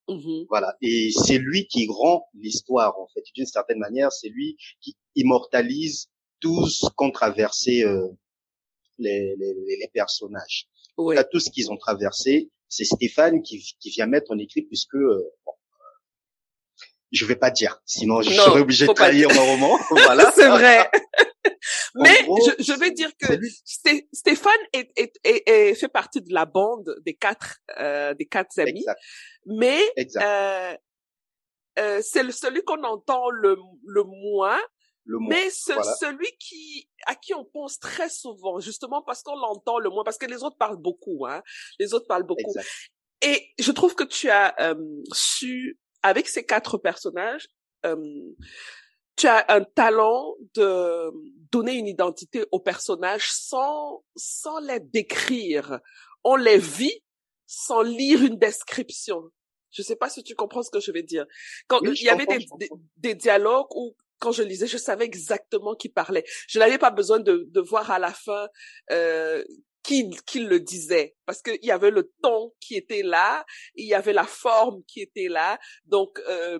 Mm-hmm. 0.07 0.45
Voilà. 0.49 0.75
Et 0.81 1.11
c'est 1.11 1.37
lui 1.37 1.67
qui 1.67 1.87
rend 1.89 2.25
l'histoire, 2.33 2.97
en 2.97 3.07
fait. 3.13 3.23
D'une 3.35 3.45
certaine 3.45 3.79
manière, 3.79 4.11
c'est 4.11 4.29
lui 4.29 4.57
qui 4.81 4.95
immortalise 5.15 6.09
tout 6.39 6.67
ce 6.67 6.87
qu'ont 6.95 7.11
traversé 7.11 7.83
euh, 7.83 8.07
les, 8.97 9.35
les, 9.37 9.53
les, 9.53 9.89
personnages 9.93 10.67
ouais. 10.99 11.23
tout 11.31 11.39
ce 11.39 11.49
qu'ils 11.49 11.71
ont 11.71 11.77
traversé, 11.77 12.49
c'est 12.67 12.85
Stéphane 12.85 13.41
qui, 13.41 13.75
qui 13.79 13.89
vient 13.89 14.05
mettre 14.05 14.31
en 14.31 14.37
écrit 14.37 14.61
puisque 14.61 14.95
euh, 14.95 15.23
bon, 15.45 15.51
euh, 15.51 16.83
je 17.11 17.25
vais 17.25 17.35
pas 17.35 17.51
dire, 17.51 17.81
sinon 17.85 18.21
je 18.21 18.31
serais 18.31 18.61
obligé 18.61 18.87
de 18.87 18.93
trahir 18.93 19.29
mon 19.33 19.45
roman. 19.45 19.77
voilà, 19.89 20.31
c'est 20.35 20.47
vrai. 20.47 20.89
Mais 21.95 22.25
je, 22.25 22.63
je, 22.63 22.79
vais 22.79 22.91
dire 22.91 23.09
que 23.19 23.39
Stéphane 24.13 24.51
est, 24.73 24.91
est, 24.95 25.13
est, 25.23 25.73
fait 25.75 25.87
partie 25.87 26.21
de 26.21 26.33
la 26.33 26.45
bande 26.45 26.95
des 27.05 27.15
quatre 27.15 27.57
euh, 27.79 28.13
des 28.13 28.25
quatre 28.25 28.59
amis, 28.59 28.79
exact. 28.79 28.99
mais 29.45 29.81
euh, 30.17 30.75
euh, 31.79 31.99
c'est 32.03 32.29
celui 32.31 32.61
qu'on 32.63 32.83
entend 32.83 33.29
le, 33.29 33.57
le 33.85 34.03
moins 34.03 34.59
mais 35.21 35.49
celui 35.49 36.29
qui 36.39 36.87
à 37.05 37.15
qui 37.15 37.33
on 37.33 37.45
pense 37.45 37.79
très 37.79 38.09
souvent, 38.09 38.59
justement 38.59 39.01
parce 39.01 39.23
qu'on 39.23 39.35
l'entend 39.35 39.79
le 39.79 39.89
moins, 39.89 40.03
parce 40.03 40.17
que 40.17 40.25
les 40.25 40.43
autres 40.43 40.57
parlent 40.57 40.81
beaucoup, 40.81 41.25
hein. 41.27 41.41
Les 41.79 41.93
autres 41.93 42.07
parlent 42.07 42.25
beaucoup. 42.25 42.53
Et 43.21 43.49
je 43.59 43.71
trouve 43.71 43.95
que 43.95 44.03
tu 44.03 44.29
as 44.29 44.55
su, 45.13 45.79
avec 46.03 46.27
ces 46.27 46.45
quatre 46.45 46.77
personnages, 46.77 47.47
tu 47.83 49.27
as 49.27 49.45
un 49.49 49.63
talent 49.63 50.35
de 50.55 51.11
donner 51.51 51.73
une 51.73 51.87
identité 51.87 52.45
aux 52.51 52.61
personnages 52.61 53.31
sans 53.31 54.03
sans 54.15 54.59
les 54.59 54.79
décrire. 54.79 55.79
On 56.23 56.35
les 56.35 56.57
vit 56.57 57.03
sans 57.45 57.81
lire 57.81 58.23
une 58.23 58.37
description. 58.37 59.21
Je 59.71 59.81
sais 59.81 59.95
pas 59.95 60.09
si 60.09 60.23
tu 60.23 60.35
comprends 60.35 60.63
ce 60.63 60.71
que 60.71 60.79
je 60.79 60.91
vais 60.91 61.03
dire. 61.03 61.25
Quand 61.67 61.79
il 61.83 62.01
y 62.01 62.09
avait 62.09 62.25
des, 62.25 62.69
des, 62.97 63.15
dialogues 63.15 63.67
où 63.75 63.95
quand 64.19 64.31
je 64.31 64.43
lisais, 64.43 64.67
je 64.67 64.77
savais 64.77 65.05
exactement 65.05 65.75
qui 65.75 65.89
parlait. 65.89 66.25
Je 66.47 66.59
n'avais 66.59 66.77
pas 66.77 66.91
besoin 66.91 67.19
de, 67.19 67.47
de 67.49 67.61
voir 67.61 67.89
à 67.91 67.99
la 67.99 68.13
fin 68.13 68.47
euh, 68.91 69.43
qui, 69.83 70.09
qui 70.25 70.39
le 70.39 70.59
disait, 70.59 71.15
parce 71.25 71.41
qu'il 71.41 71.63
y 71.63 71.71
avait 71.71 71.89
le 71.89 72.11
ton 72.21 72.53
qui 72.59 72.75
était 72.75 73.01
là, 73.01 73.45
il 73.75 73.87
y 73.87 73.93
avait 73.93 74.13
la 74.13 74.25
forme 74.25 74.83
qui 74.85 75.01
était 75.01 75.29
là. 75.29 75.57
Donc, 75.85 76.19
euh, 76.27 76.59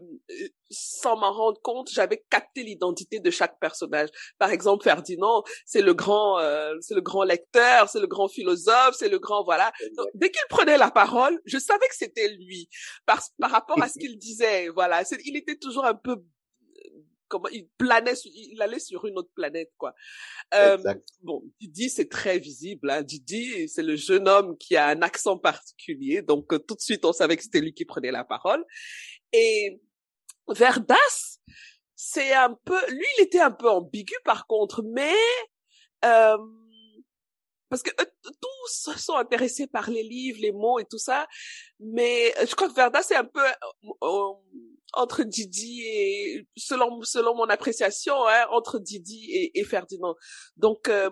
sans 0.72 1.18
m'en 1.18 1.32
rendre 1.32 1.60
compte, 1.62 1.92
j'avais 1.92 2.24
capté 2.30 2.64
l'identité 2.64 3.20
de 3.20 3.30
chaque 3.30 3.60
personnage. 3.60 4.10
Par 4.38 4.52
exemple, 4.52 4.84
Ferdinand, 4.84 5.44
c'est 5.66 5.82
le 5.82 5.94
grand, 5.94 6.40
euh, 6.40 6.74
c'est 6.82 6.96
le 6.96 7.02
grand 7.02 7.24
lecteur, 7.24 7.90
c'est 7.90 8.00
le 8.00 8.08
grand 8.08 8.30
philosophe, 8.30 8.96
c'est 8.98 9.10
le 9.10 9.20
grand 9.20 9.44
voilà. 9.44 9.72
dès 10.14 10.32
qu'il 10.32 10.42
prenait 10.50 10.78
la 10.78 10.92
parole, 10.92 11.40
je 11.46 11.58
savais 11.58 11.88
que 11.88 11.96
c'était 11.96 12.30
lui, 12.30 12.70
par 13.06 13.22
par 13.38 13.52
rapport 13.52 13.82
à 13.82 13.90
ce 13.90 14.00
qu'il 14.00 14.18
disait. 14.18 14.70
Voilà, 14.70 15.04
il 15.26 15.36
était 15.36 15.58
toujours 15.58 15.86
un 15.86 15.96
peu 15.96 16.24
comment 17.30 17.48
il 17.50 17.68
planait, 17.78 18.16
il 18.26 18.62
allait 18.62 18.80
sur 18.80 19.06
une 19.06 19.18
autre 19.18 19.32
planète 19.34 19.72
quoi. 19.78 19.94
Euh, 20.54 20.78
bon, 21.22 21.44
Didi 21.62 21.90
c'est 21.90 22.10
très 22.10 22.40
visible. 22.40 22.90
Hein. 22.90 23.04
Didi 23.04 23.70
c'est 23.70 23.84
le 23.84 23.96
jeune 23.96 24.28
homme 24.28 24.58
qui 24.58 24.76
a 24.76 24.88
un 24.88 25.02
accent 25.02 25.38
particulier, 25.38 26.22
donc 26.22 26.52
euh, 26.54 26.60
tout 26.60 26.76
de 26.76 26.82
suite 26.82 27.06
on 27.06 27.14
savait 27.14 27.38
que 27.38 27.44
c'était 27.44 27.62
lui 27.62 27.74
qui 27.74 27.86
prenait 27.86 28.12
la 28.12 28.26
parole. 28.26 28.66
Et 29.32 29.80
Verdas, 30.50 31.40
c'est 31.96 32.34
un 32.34 32.58
peu, 32.66 32.80
lui 32.90 33.06
il 33.20 33.24
était 33.24 33.40
un 33.40 33.52
peu 33.52 33.70
ambigu 33.70 34.16
par 34.26 34.48
contre, 34.48 34.84
mais 34.84 35.16
euh, 36.04 36.38
parce 37.70 37.84
que 37.84 37.92
tous 38.42 38.98
sont 38.98 39.16
intéressés 39.16 39.68
par 39.68 39.92
les 39.92 40.02
livres, 40.02 40.40
les 40.42 40.52
mots 40.52 40.80
et 40.80 40.86
tout 40.86 40.98
ça, 40.98 41.28
mais 41.80 42.34
je 42.42 42.56
crois 42.56 42.68
que 42.68 42.74
Verdas 42.74 43.04
c'est 43.04 43.16
un 43.16 43.26
peu 43.26 43.44
entre 44.94 45.24
Didi 45.24 45.82
et 45.86 46.48
selon 46.58 47.02
selon 47.04 47.36
mon 47.36 47.46
appréciation 47.46 48.16
hein, 48.28 48.46
entre 48.52 48.80
Didi 48.80 49.30
et, 49.32 49.60
et 49.60 49.64
Ferdinand. 49.64 50.16
Donc 50.58 50.90
euh, 50.90 51.10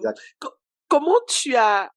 comment 0.87 1.19
tu 1.27 1.55
as 1.55 1.91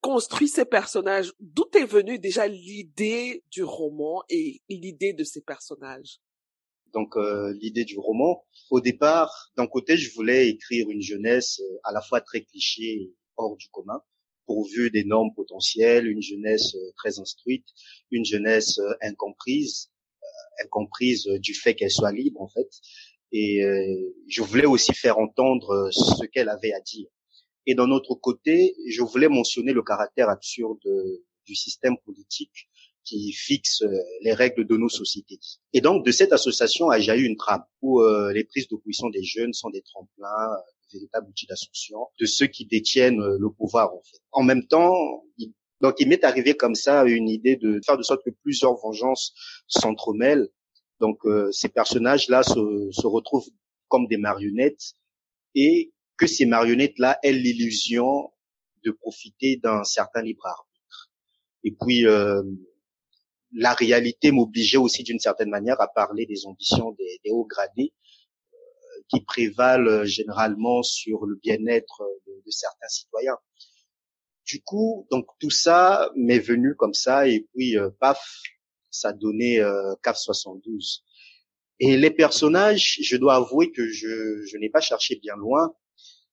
construit 0.00 0.48
ces 0.48 0.64
personnages? 0.64 1.32
D'où 1.40 1.64
est 1.74 1.84
venue 1.84 2.18
déjà 2.18 2.46
l'idée 2.46 3.44
du 3.50 3.62
roman 3.62 4.22
et 4.28 4.60
l'idée 4.68 5.12
de 5.12 5.24
ces 5.24 5.42
personnages? 5.42 6.18
Donc 6.92 7.16
euh, 7.16 7.52
l'idée 7.60 7.84
du 7.84 7.98
roman, 7.98 8.44
au 8.70 8.80
départ, 8.80 9.50
d'un 9.56 9.66
côté, 9.66 9.96
je 9.96 10.14
voulais 10.14 10.48
écrire 10.48 10.88
une 10.88 11.02
jeunesse 11.02 11.60
euh, 11.60 11.78
à 11.84 11.92
la 11.92 12.00
fois 12.00 12.20
très 12.20 12.42
cliché 12.42 12.82
et 12.82 13.14
hors 13.36 13.56
du 13.56 13.68
commun, 13.68 14.00
pourvue 14.46 14.90
d'énormes 14.90 15.34
potentiels, 15.34 16.06
une 16.06 16.22
jeunesse 16.22 16.74
très 16.96 17.18
instruite, 17.18 17.66
une 18.10 18.24
jeunesse 18.24 18.80
incomprise, 19.02 19.90
incomprise 20.64 21.26
du 21.26 21.54
fait 21.54 21.74
qu'elle 21.74 21.90
soit 21.90 22.12
libre 22.12 22.40
en 22.40 22.48
fait. 22.48 22.68
Et 23.32 23.62
euh, 23.62 24.14
je 24.28 24.42
voulais 24.42 24.66
aussi 24.66 24.94
faire 24.94 25.18
entendre 25.18 25.90
ce 25.90 26.24
qu'elle 26.26 26.48
avait 26.48 26.72
à 26.72 26.80
dire. 26.80 27.08
Et 27.66 27.74
d'un 27.74 27.90
autre 27.90 28.14
côté, 28.14 28.76
je 28.88 29.02
voulais 29.02 29.28
mentionner 29.28 29.72
le 29.72 29.82
caractère 29.82 30.28
absurde 30.28 30.80
du 31.44 31.54
système 31.54 31.96
politique 32.04 32.68
qui 33.04 33.32
fixe 33.32 33.82
euh, 33.82 33.96
les 34.22 34.32
règles 34.32 34.66
de 34.66 34.76
nos 34.76 34.88
sociétés. 34.88 35.38
Et 35.72 35.80
donc, 35.80 36.04
de 36.04 36.10
cette 36.10 36.32
association 36.32 36.90
a 36.90 36.98
jailli 36.98 37.24
une 37.24 37.36
trame 37.36 37.64
où 37.80 38.00
euh, 38.00 38.32
les 38.32 38.44
prises 38.44 38.68
de 38.68 38.76
position 38.76 39.08
des 39.10 39.22
jeunes 39.22 39.52
sont 39.52 39.70
des 39.70 39.82
tremplins, 39.82 40.50
des 40.92 40.98
véritables 40.98 41.28
outils 41.28 41.46
d'ascension 41.46 41.98
de 42.18 42.26
ceux 42.26 42.48
qui 42.48 42.66
détiennent 42.66 43.20
le 43.20 43.50
pouvoir, 43.50 43.94
en 43.94 44.02
fait. 44.02 44.18
En 44.32 44.42
même 44.42 44.66
temps, 44.66 45.24
donc 45.80 45.96
il 45.98 46.08
m'est 46.08 46.24
arrivé 46.24 46.56
comme 46.56 46.74
ça 46.74 47.04
une 47.04 47.28
idée 47.28 47.56
de 47.56 47.80
faire 47.84 47.98
de 47.98 48.02
sorte 48.02 48.24
que 48.24 48.30
plusieurs 48.42 48.76
vengeances 48.76 49.34
s'entremêlent. 49.68 50.48
Donc 51.00 51.18
euh, 51.26 51.50
ces 51.52 51.68
personnages-là 51.68 52.42
se, 52.42 52.88
se, 52.90 53.06
retrouvent 53.06 53.48
comme 53.88 54.06
des 54.06 54.16
marionnettes 54.16 54.94
et 55.54 55.92
que 56.16 56.26
ces 56.26 56.46
marionnettes-là 56.46 57.18
aient 57.22 57.32
l'illusion 57.32 58.32
de 58.84 58.90
profiter 58.90 59.56
d'un 59.56 59.84
certain 59.84 60.22
libre 60.22 60.46
arbitre. 60.46 61.10
Et 61.64 61.76
puis 61.78 62.06
euh, 62.06 62.42
la 63.52 63.74
réalité 63.74 64.30
m'obligeait 64.30 64.78
aussi 64.78 65.02
d'une 65.02 65.18
certaine 65.18 65.50
manière 65.50 65.80
à 65.80 65.88
parler 65.88 66.24
des 66.24 66.46
ambitions 66.46 66.92
des, 66.92 67.20
des 67.22 67.30
hauts 67.30 67.46
gradés 67.46 67.92
euh, 68.54 69.02
qui 69.08 69.20
prévalent 69.20 70.06
généralement 70.06 70.82
sur 70.82 71.26
le 71.26 71.36
bien-être 71.36 72.02
de, 72.26 72.32
de 72.44 72.50
certains 72.50 72.88
citoyens. 72.88 73.36
Du 74.46 74.62
coup, 74.62 75.06
donc 75.10 75.26
tout 75.40 75.50
ça 75.50 76.10
m'est 76.14 76.38
venu 76.38 76.76
comme 76.76 76.94
ça 76.94 77.28
et 77.28 77.40
puis 77.52 77.76
euh, 77.76 77.90
paf, 78.00 78.24
ça 78.90 79.12
donnait 79.12 79.60
euh, 79.60 79.94
CAF 80.02 80.16
72. 80.16 81.04
Et 81.80 81.96
les 81.96 82.10
personnages, 82.10 82.98
je 83.02 83.16
dois 83.16 83.34
avouer 83.34 83.70
que 83.72 83.86
je, 83.88 84.44
je 84.46 84.56
n'ai 84.56 84.70
pas 84.70 84.80
cherché 84.80 85.16
bien 85.16 85.36
loin. 85.36 85.74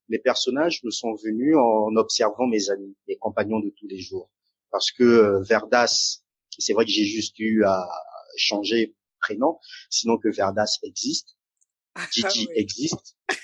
Les 0.08 0.18
personnages 0.18 0.82
me 0.84 0.90
sont 0.90 1.14
venus 1.14 1.56
en 1.56 1.96
observant 1.96 2.46
mes 2.46 2.70
amis, 2.70 2.96
mes 3.08 3.16
compagnons 3.16 3.60
de 3.60 3.70
tous 3.70 3.88
les 3.88 3.98
jours. 3.98 4.30
Parce 4.70 4.90
que 4.92 5.04
euh, 5.04 5.42
Verdas, 5.42 6.20
c'est 6.58 6.72
vrai 6.72 6.84
que 6.84 6.90
j'ai 6.90 7.04
juste 7.04 7.38
eu 7.38 7.64
à 7.64 7.86
changer 8.36 8.94
prénom, 9.20 9.58
sinon 9.90 10.18
que 10.18 10.28
Verdas 10.28 10.78
existe, 10.82 11.36
ah 11.94 12.06
existe, 12.54 13.16
euh, 13.30 13.34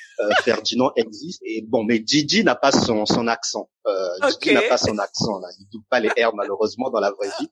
Ferdinand 0.43 0.93
existe. 0.97 1.43
Et 1.45 1.63
bon, 1.63 1.85
mais 1.85 1.99
Didi 1.99 2.45
n'a 2.45 2.55
pas 2.55 2.73
son, 2.73 3.07
son 3.07 3.27
accent. 3.27 3.71
Euh, 3.87 4.29
Didi 4.41 4.55
n'a 4.55 4.63
pas 4.63 4.77
son 4.77 4.99
accent. 4.99 5.39
Là. 5.39 5.49
Il 5.59 5.67
double 5.73 5.85
pas 5.89 6.01
les 6.01 6.09
R 6.09 6.35
malheureusement 6.35 6.91
dans 6.91 7.01
la 7.01 7.11
vraie 7.11 7.31
vie. 7.41 7.49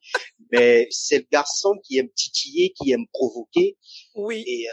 Mais 0.53 0.87
c'est 0.91 1.19
le 1.19 1.27
garçon 1.31 1.75
qui 1.85 1.99
aime 1.99 2.11
titiller, 2.15 2.73
qui 2.79 2.93
aime 2.93 3.07
provoquer. 3.13 3.77
Oui. 4.15 4.45
Et 4.47 4.69
euh, 4.69 4.73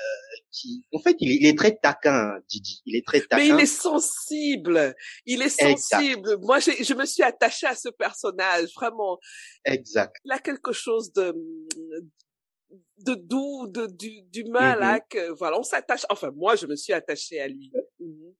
qui, 0.51 0.85
en 0.93 0.99
fait, 0.99 1.15
il, 1.19 1.45
est 1.45 1.57
très 1.57 1.75
taquin, 1.75 2.39
Didi. 2.49 2.81
Il 2.85 2.95
est 2.95 3.05
très 3.05 3.21
taquin. 3.21 3.37
Mais 3.37 3.49
il 3.49 3.59
est 3.59 3.65
sensible. 3.65 4.95
Il 5.25 5.41
est 5.41 5.49
sensible. 5.49 6.37
Moi, 6.41 6.59
je 6.59 6.93
me 6.93 7.05
suis 7.05 7.23
attachée 7.23 7.67
à 7.67 7.75
ce 7.75 7.89
personnage, 7.89 8.69
vraiment. 8.75 9.17
Exact. 9.65 10.15
Il 10.25 10.31
a 10.31 10.39
quelque 10.39 10.71
chose 10.71 11.11
de 11.13 11.33
de 12.99 13.15
doux, 13.15 13.67
de 13.67 13.87
du 13.87 14.21
d'humain 14.23 14.75
là 14.75 14.97
mm-hmm. 14.97 15.07
que 15.09 15.31
voilà, 15.31 15.59
on 15.59 15.63
s'attache. 15.63 16.05
Enfin, 16.09 16.31
moi, 16.35 16.55
je 16.55 16.65
me 16.65 16.75
suis 16.75 16.93
attachée 16.93 17.39
à 17.39 17.47
lui. 17.47 17.71
Mm-hmm. 17.99 18.33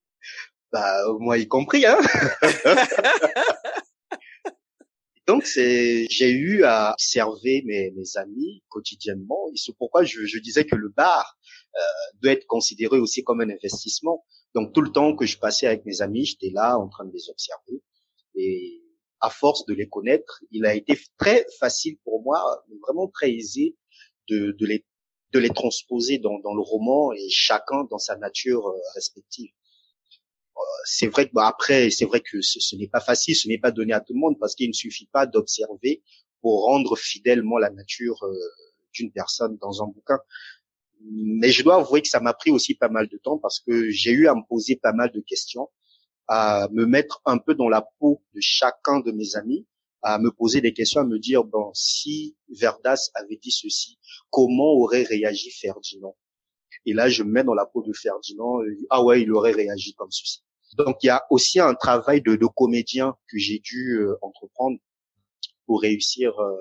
Bah, 0.72 0.98
moi 1.20 1.38
y 1.38 1.48
compris, 1.48 1.86
hein. 1.86 1.98
Donc 5.28 5.46
c'est, 5.46 6.06
j'ai 6.10 6.30
eu 6.30 6.64
à 6.64 6.92
observer 6.94 7.64
mes, 7.66 7.92
mes 7.92 8.18
amis 8.18 8.64
quotidiennement. 8.70 9.50
Et 9.54 9.58
c'est 9.58 9.76
pourquoi 9.76 10.04
je, 10.04 10.26
je, 10.26 10.38
disais 10.40 10.66
que 10.66 10.76
le 10.76 10.90
bar 10.90 11.38
euh, 11.76 11.80
doit 12.22 12.34
être 12.34 12.46
considéré 12.46 13.00
aussi 13.00 13.24
comme 13.24 13.42
un 13.42 13.50
investissement. 13.50 14.24
Donc 14.54 14.74
tout 14.74 14.82
le 14.82 14.92
temps 14.92 15.16
que 15.16 15.26
je 15.26 15.40
passais 15.40 15.66
avec 15.66 15.86
mes 15.86 16.02
amis, 16.02 16.26
j'étais 16.26 16.52
là 16.52 16.78
en 16.78 16.88
train 16.90 17.06
de 17.06 17.12
les 17.12 17.30
observer. 17.30 17.82
Et 18.36 18.84
à 19.20 19.30
force 19.30 19.66
de 19.66 19.74
les 19.74 19.88
connaître, 19.88 20.44
il 20.52 20.66
a 20.66 20.76
été 20.76 21.00
très 21.18 21.46
facile 21.60 21.98
pour 22.04 22.22
moi, 22.22 22.64
vraiment 22.82 23.08
très 23.08 23.32
aisé 23.32 23.76
de, 24.30 24.52
de, 24.52 24.66
les, 24.66 24.86
de 25.32 25.40
les 25.40 25.50
transposer 25.50 26.18
dans, 26.18 26.40
dans 26.40 26.54
le 26.54 26.62
roman 26.62 27.14
et 27.14 27.30
chacun 27.30 27.84
dans 27.90 28.00
sa 28.00 28.18
nature 28.18 28.68
euh, 28.68 28.78
respective. 28.94 29.52
Euh, 30.58 30.62
c'est 30.86 31.08
vrai 31.08 31.28
que 31.28 31.34
bah, 31.34 31.48
après, 31.48 31.90
c'est 31.90 32.06
vrai 32.06 32.22
que 32.22 32.42
ce, 32.42 32.60
ce 32.60 32.76
n'est 32.76 32.88
pas 32.88 33.02
facile, 33.02 33.36
ce 33.36 33.48
n'est 33.48 33.58
pas 33.58 33.72
donné 33.72 33.94
à 33.94 34.00
tout 34.00 34.14
le 34.14 34.20
monde 34.20 34.38
parce 34.40 34.56
qu'il 34.56 34.70
ne 34.70 34.74
suffit 34.74 35.08
pas 35.08 35.26
d'observer 35.26 36.04
pour 36.42 36.66
rendre 36.66 36.96
fidèlement 36.98 37.58
la 37.58 37.70
nature 37.70 38.24
euh, 38.24 38.34
d'une 38.94 39.12
personne 39.12 39.58
dans 39.58 39.84
un 39.84 39.88
bouquin. 39.88 40.20
Mais 41.02 41.52
je 41.52 41.64
dois 41.64 41.76
avouer 41.76 42.02
que 42.02 42.08
ça 42.08 42.20
m'a 42.20 42.34
pris 42.34 42.52
aussi 42.52 42.76
pas 42.76 42.90
mal 42.90 43.08
de 43.08 43.18
temps 43.18 43.38
parce 43.38 43.60
que 43.60 43.90
j'ai 43.90 44.12
eu 44.12 44.28
à 44.28 44.36
me 44.36 44.48
poser 44.48 44.76
pas 44.76 44.94
mal 44.94 45.12
de 45.12 45.20
questions, 45.22 45.70
à 46.28 46.68
me 46.72 46.86
mettre 46.86 47.22
un 47.26 47.38
peu 47.38 47.54
dans 47.54 47.70
la 47.70 47.88
peau 48.00 48.24
de 48.34 48.40
chacun 48.42 49.02
de 49.02 49.12
mes 49.12 49.36
amis 49.36 49.68
à 50.06 50.20
me 50.20 50.32
poser 50.32 50.62
des 50.62 50.72
questions, 50.72 51.02
à 51.02 51.04
me 51.04 51.18
dire, 51.18 51.44
bon, 51.44 51.72
si 51.74 52.38
Verdas 52.50 53.10
avait 53.16 53.38
dit 53.38 53.52
ceci, 53.52 53.98
comment 54.30 54.72
aurait 54.74 55.02
réagi 55.02 55.50
Ferdinand? 55.50 56.16
Et 56.86 56.94
là, 56.94 57.10
je 57.10 57.24
me 57.24 57.32
mets 57.32 57.44
dans 57.44 57.56
la 57.56 57.66
peau 57.66 57.82
de 57.82 57.92
Ferdinand, 57.92 58.62
et, 58.62 58.78
ah 58.92 59.04
ouais, 59.04 59.24
il 59.24 59.34
aurait 59.34 59.52
réagi 59.52 59.96
comme 59.96 60.12
ceci. 60.12 60.44
Donc, 60.78 60.98
il 61.02 61.08
y 61.08 61.10
a 61.10 61.26
aussi 61.32 61.60
un 61.60 61.74
travail 61.74 62.22
de, 62.22 62.36
de 62.36 62.46
comédien 62.46 63.16
que 63.28 63.40
j'ai 63.40 63.58
dû 63.58 63.98
euh, 63.98 64.16
entreprendre 64.22 64.78
pour 65.66 65.82
réussir 65.82 66.40
euh, 66.40 66.56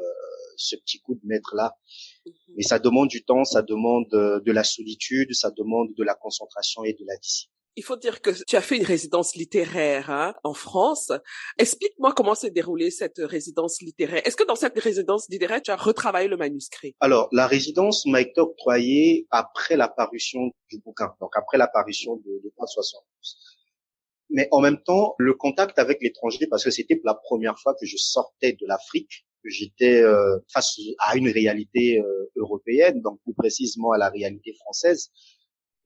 ce 0.57 0.77
petit 0.77 1.01
coup 1.01 1.15
de 1.15 1.21
maître 1.25 1.55
là. 1.55 1.77
Mhm. 2.25 2.33
Mais 2.57 2.63
ça 2.63 2.79
demande 2.79 3.09
du 3.09 3.25
temps, 3.25 3.45
ça 3.45 3.61
demande 3.61 4.07
euh, 4.15 4.41
de 4.41 4.53
la 4.53 4.65
solitude, 4.65 5.35
ça 5.35 5.51
demande 5.51 5.89
de 5.95 6.03
la 6.03 6.15
concentration 6.15 6.83
et 6.85 6.95
de 6.95 7.05
la 7.07 7.17
discipline. 7.19 7.54
Il 7.77 7.83
faut 7.83 7.97
dire 7.97 8.21
que 8.21 8.31
tu 8.47 8.55
as 8.57 8.61
fait 8.61 8.77
une 8.77 8.85
résidence 8.85 9.35
littéraire 9.35 10.09
hein, 10.11 10.35
en 10.45 10.55
France. 10.55 11.11
Explique-moi 11.59 12.13
comment 12.15 12.35
s'est 12.37 12.51
déroulée 12.51 12.91
cette 12.91 13.19
résidence 13.19 13.83
littéraire. 13.83 14.23
Est-ce 14.25 14.37
que 14.37 14.47
dans 14.47 14.55
cette 14.55 14.79
résidence 14.79 15.29
littéraire, 15.29 15.61
tu 15.61 15.73
as 15.73 15.77
retravaillé 15.77 16.29
le 16.29 16.37
manuscrit? 16.37 16.95
Alors, 17.01 17.29
la 17.33 17.49
résidence 17.49 18.07
m'a 18.07 18.21
été 18.21 18.41
octroyée 18.41 19.27
après 19.31 19.77
la 19.77 19.89
parution 19.89 20.53
du 20.71 20.79
bouquin, 20.79 21.13
donc 21.21 21.37
après 21.37 21.59
la 21.59 21.67
parution 21.67 22.17
de, 22.17 22.43
de 22.45 22.53
72. 22.57 23.03
Mais 24.31 24.49
en 24.53 24.61
même 24.61 24.81
temps, 24.83 25.15
le 25.19 25.35
contact 25.35 25.79
avec 25.79 26.01
l'étranger, 26.01 26.47
parce 26.47 26.65
que 26.65 26.71
c'était 26.71 27.01
la 27.05 27.15
première 27.15 27.59
fois 27.59 27.75
que 27.75 27.87
je 27.87 27.97
sortais 27.97 28.53
de 28.53 28.67
l'Afrique, 28.67 29.27
que 29.43 29.51
j'étais 29.51 30.01
euh, 30.01 30.39
face 30.53 30.79
à 30.99 31.17
une 31.17 31.29
réalité 31.29 32.01
euh, 32.01 32.31
européenne, 32.37 33.01
donc 33.03 33.21
plus 33.25 33.35
précisément 33.35 33.93
à 33.93 33.99
la 33.99 34.09
réalité 34.09 34.55
française. 34.55 35.11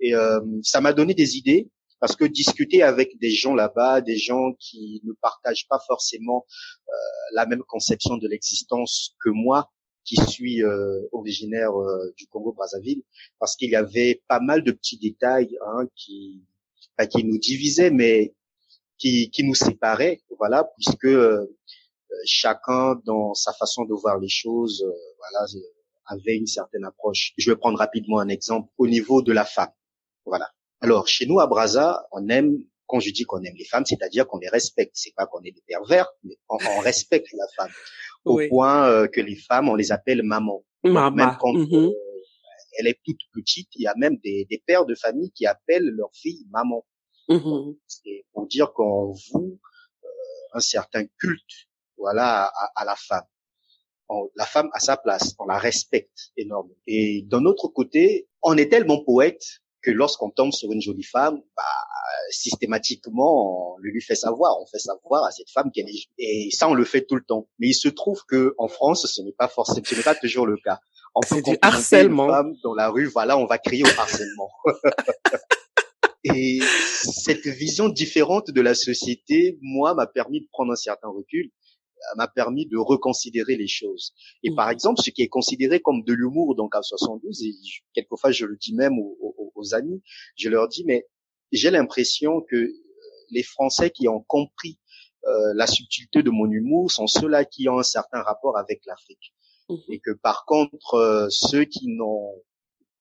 Et 0.01 0.15
euh, 0.15 0.41
ça 0.63 0.81
m'a 0.81 0.93
donné 0.93 1.15
des 1.15 1.37
idées 1.37 1.69
parce 2.01 2.17
que 2.17 2.25
discuter 2.25 2.83
avec 2.83 3.19
des 3.19 3.31
gens 3.31 3.55
là-bas, 3.55 4.01
des 4.01 4.17
gens 4.17 4.53
qui 4.59 5.01
ne 5.05 5.13
partagent 5.13 5.67
pas 5.69 5.81
forcément 5.87 6.47
euh, 6.89 6.93
la 7.35 7.47
même 7.47 7.63
conception 7.63 8.17
de 8.17 8.29
l'existence 8.29 9.17
que 9.21 9.31
moi, 9.31 9.71
qui 10.09 10.17
suis 10.17 10.63
euh, 10.63 11.07
originaire 11.13 11.79
euh, 11.79 12.15
du 12.17 12.27
Congo-Brazzaville, 12.29 13.03
parce 13.39 13.57
qu'il 13.57 13.71
y 13.71 13.77
avait 13.77 14.23
pas 14.27 14.41
mal 14.41 14.65
de 14.65 14.73
petits 14.73 14.99
détails 14.99 15.59
hein, 15.67 15.87
qui, 15.95 16.43
qui 17.11 17.25
nous 17.25 17.39
divisaient, 17.39 17.91
mais 17.91 18.35
qui, 18.97 19.31
qui 19.31 19.45
nous 19.45 19.55
séparaient, 19.55 20.23
voilà, 20.39 20.65
puisque 20.77 21.05
euh, 21.05 21.47
chacun 22.25 22.99
dans 23.05 23.35
sa 23.35 23.53
façon 23.53 23.85
de 23.85 23.93
voir 23.93 24.19
les 24.19 24.31
choses, 24.31 24.83
voilà, 25.19 25.47
avait 26.07 26.37
une 26.37 26.47
certaine 26.47 26.85
approche. 26.85 27.35
Je 27.37 27.51
vais 27.51 27.57
prendre 27.57 27.79
rapidement 27.79 28.19
un 28.19 28.29
exemple 28.29 28.71
au 28.79 28.87
niveau 28.87 29.21
de 29.21 29.33
la 29.33 29.45
femme 29.45 29.73
Voilà. 30.25 30.51
Alors, 30.81 31.09
chez 31.09 31.27
nous, 31.27 31.41
à 31.41 31.47
Brazza, 31.47 32.07
on 32.13 32.29
aime, 32.29 32.59
quand 32.87 33.01
je 33.01 33.11
dis 33.11 33.25
qu'on 33.25 33.43
aime 33.43 33.57
les 33.57 33.65
femmes, 33.65 33.85
c'est-à-dire 33.85 34.27
qu'on 34.27 34.39
les 34.39 34.49
respecte. 34.49 34.93
C'est 34.95 35.15
pas 35.15 35.27
qu'on 35.27 35.43
est 35.43 35.51
des 35.51 35.63
pervers, 35.67 36.07
mais 36.23 36.37
on, 36.49 36.59
respecte 36.81 37.29
la 37.33 37.47
femme. 37.57 37.73
Au 38.25 38.41
point 38.49 38.89
euh, 38.89 39.09
que 39.09 39.21
les 39.21 39.37
femmes, 39.37 39.69
on 39.69 39.75
les 39.75 39.91
appelle 39.93 40.23
maman. 40.23 40.65
Maman. 40.85 41.11
Même 41.17 41.37
quand 41.41 41.53
mm-hmm. 41.53 41.91
euh, 41.91 42.23
elle 42.79 42.87
est 42.87 43.01
toute 43.05 43.21
petite, 43.33 43.69
il 43.75 43.83
y 43.83 43.87
a 43.87 43.95
même 43.97 44.17
des, 44.19 44.47
des 44.49 44.63
pères 44.65 44.87
de 44.87 44.95
famille 44.95 45.33
qui 45.33 45.47
appellent 45.47 45.89
leur 45.89 46.11
fille 46.13 46.47
maman. 46.51 46.85
Mm-hmm. 47.29 47.77
C'est 47.87 48.25
pour 48.33 48.47
dire 48.47 48.73
qu'on 48.73 49.13
voue 49.33 49.59
euh, 50.05 50.09
un 50.55 50.61
certain 50.61 51.05
culte, 51.19 51.69
voilà, 51.97 52.45
à, 52.45 52.73
à 52.77 52.85
la 52.85 52.95
femme. 52.97 53.27
la 54.37 54.47
femme 54.47 54.69
a 54.73 54.79
sa 54.79 54.97
place, 54.97 55.35
on 55.39 55.47
la 55.47 55.59
respecte 55.59 56.31
énormément. 56.37 56.79
Et 56.87 57.23
d'un 57.23 57.45
autre 57.47 57.69
côté, 57.69 58.29
on 58.43 58.57
est 58.57 58.69
tellement 58.69 59.03
poète 59.03 59.61
que 59.89 59.95
lorsqu'on 59.95 60.29
tombe 60.29 60.53
sur 60.53 60.71
une 60.71 60.83
jolie 60.83 61.03
femme, 61.03 61.41
bah, 61.57 61.63
systématiquement, 62.31 63.73
on 63.75 63.79
le 63.79 63.91
lui 63.91 64.03
fait 64.03 64.15
savoir, 64.15 64.61
on 64.61 64.67
fait 64.67 64.79
savoir 64.79 65.25
à 65.25 65.31
cette 65.31 65.51
femme 65.51 65.71
qu'elle 65.73 65.89
est 65.89 66.09
et 66.19 66.51
ça 66.53 66.69
on 66.69 66.75
le 66.75 66.85
fait 66.85 67.07
tout 67.07 67.15
le 67.15 67.25
temps. 67.25 67.49
Mais 67.59 67.69
il 67.69 67.75
se 67.75 67.89
trouve 67.89 68.23
que 68.29 68.55
en 68.59 68.69
France, 68.69 69.07
ce 69.07 69.23
n'est 69.23 69.33
pas 69.33 69.49
forcément, 69.49 69.87
ce 69.87 69.95
n'est 69.95 70.03
pas 70.03 70.15
toujours 70.15 70.47
le 70.47 70.57
cas. 70.63 70.81
On 71.15 71.21
peut 71.21 71.41
du 71.41 71.57
harcèlement. 71.63 72.27
Une 72.27 72.33
femme 72.33 72.55
dans 72.63 72.75
la 72.75 72.91
rue, 72.91 73.07
voilà, 73.07 73.39
on 73.39 73.47
va 73.47 73.57
crier 73.57 73.83
au 73.83 74.01
harcèlement. 74.01 74.51
et 76.25 76.59
cette 76.61 77.47
vision 77.47 77.89
différente 77.89 78.51
de 78.51 78.61
la 78.61 78.75
société, 78.75 79.59
moi, 79.63 79.95
m'a 79.95 80.07
permis 80.07 80.43
de 80.43 80.49
prendre 80.53 80.73
un 80.73 80.77
certain 80.77 81.09
recul 81.09 81.51
m'a 82.17 82.29
permis 82.29 82.67
de 82.67 82.77
reconsidérer 82.77 83.57
les 83.57 83.67
choses. 83.67 84.15
Et 84.43 84.55
par 84.55 84.71
exemple, 84.71 85.01
ce 85.03 85.11
qui 85.11 85.23
est 85.23 85.29
considéré 85.29 85.81
comme 85.81 86.03
de 86.03 86.13
l'humour 86.13 86.55
donc 86.55 86.75
à 86.75 86.83
72, 86.83 87.43
et 87.43 87.55
quelquefois 87.95 88.31
je 88.31 88.47
le 88.47 88.57
dis 88.57 88.75
même 88.75 88.99
aux, 88.99 89.17
aux, 89.21 89.48
amis, 89.75 90.03
je 90.37 90.49
leur 90.49 90.69
dis, 90.69 90.85
mais 90.85 91.07
j'ai 91.53 91.71
l'impression 91.71 92.41
que 92.43 92.57
euh, 92.57 92.73
les 93.31 93.43
Français 93.43 93.91
qui 93.91 94.09
ont 94.09 94.21
compris 94.21 94.79
euh, 95.27 95.53
la 95.55 95.67
subtilité 95.67 96.23
de 96.23 96.31
mon 96.31 96.51
humour 96.51 96.91
sont 96.91 97.07
ceux-là 97.07 97.45
qui 97.45 97.69
ont 97.69 97.79
un 97.79 97.85
certain 97.85 98.23
rapport 98.23 98.57
avec 98.57 98.81
l'Afrique. 98.87 99.35
Mmh. 99.69 99.77
Et 99.89 100.01
que 100.01 100.13
par 100.13 100.45
contre, 100.47 100.95
euh, 100.95 101.27
ceux 101.31 101.65
qui 101.65 101.89
n'ont 101.89 102.35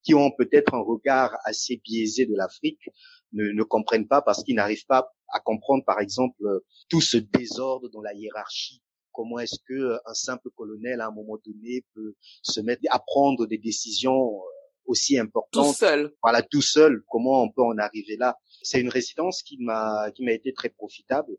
qui 0.04 0.14
ont 0.14 0.32
peut-être 0.32 0.74
un 0.74 0.80
regard 0.80 1.38
assez 1.44 1.82
biaisé 1.84 2.26
de 2.26 2.34
l'Afrique 2.34 2.90
ne, 3.34 3.52
ne 3.52 3.64
comprennent 3.64 4.08
pas 4.08 4.22
parce 4.22 4.42
qu'ils 4.42 4.56
n'arrivent 4.56 4.86
pas 4.86 5.14
à 5.34 5.42
comprendre, 5.42 5.84
par 5.84 6.00
exemple, 6.00 6.62
tout 6.88 7.02
ce 7.02 7.18
désordre 7.18 7.90
dans 7.90 8.02
la 8.02 8.14
hiérarchie 8.14 8.82
Comment 9.18 9.40
est-ce 9.40 9.58
que 9.68 9.74
euh, 9.74 9.98
un 10.06 10.14
simple 10.14 10.52
colonel 10.56 11.02
à 11.02 11.08
un 11.08 11.12
moment 11.12 11.40
donné 11.44 11.84
peut 11.96 12.14
se 12.44 12.62
mettre 12.62 12.84
à 12.92 13.00
prendre 13.00 13.48
des 13.48 13.58
décisions 13.58 14.36
euh, 14.36 14.57
aussi 14.88 15.20
importantes 15.20 15.68
tout 15.68 15.74
seul 15.74 16.14
Voilà, 16.24 16.42
tout 16.42 16.62
seul. 16.62 17.04
Comment 17.10 17.44
on 17.44 17.52
peut 17.52 17.62
en 17.62 17.78
arriver 17.78 18.18
là? 18.18 18.38
C'est 18.64 18.82
une 18.82 18.90
résidence 18.90 19.44
qui 19.44 19.58
m'a 19.60 20.12
qui 20.12 20.24
m'a 20.24 20.32
été 20.32 20.54
très 20.54 20.70
profitable 20.70 21.38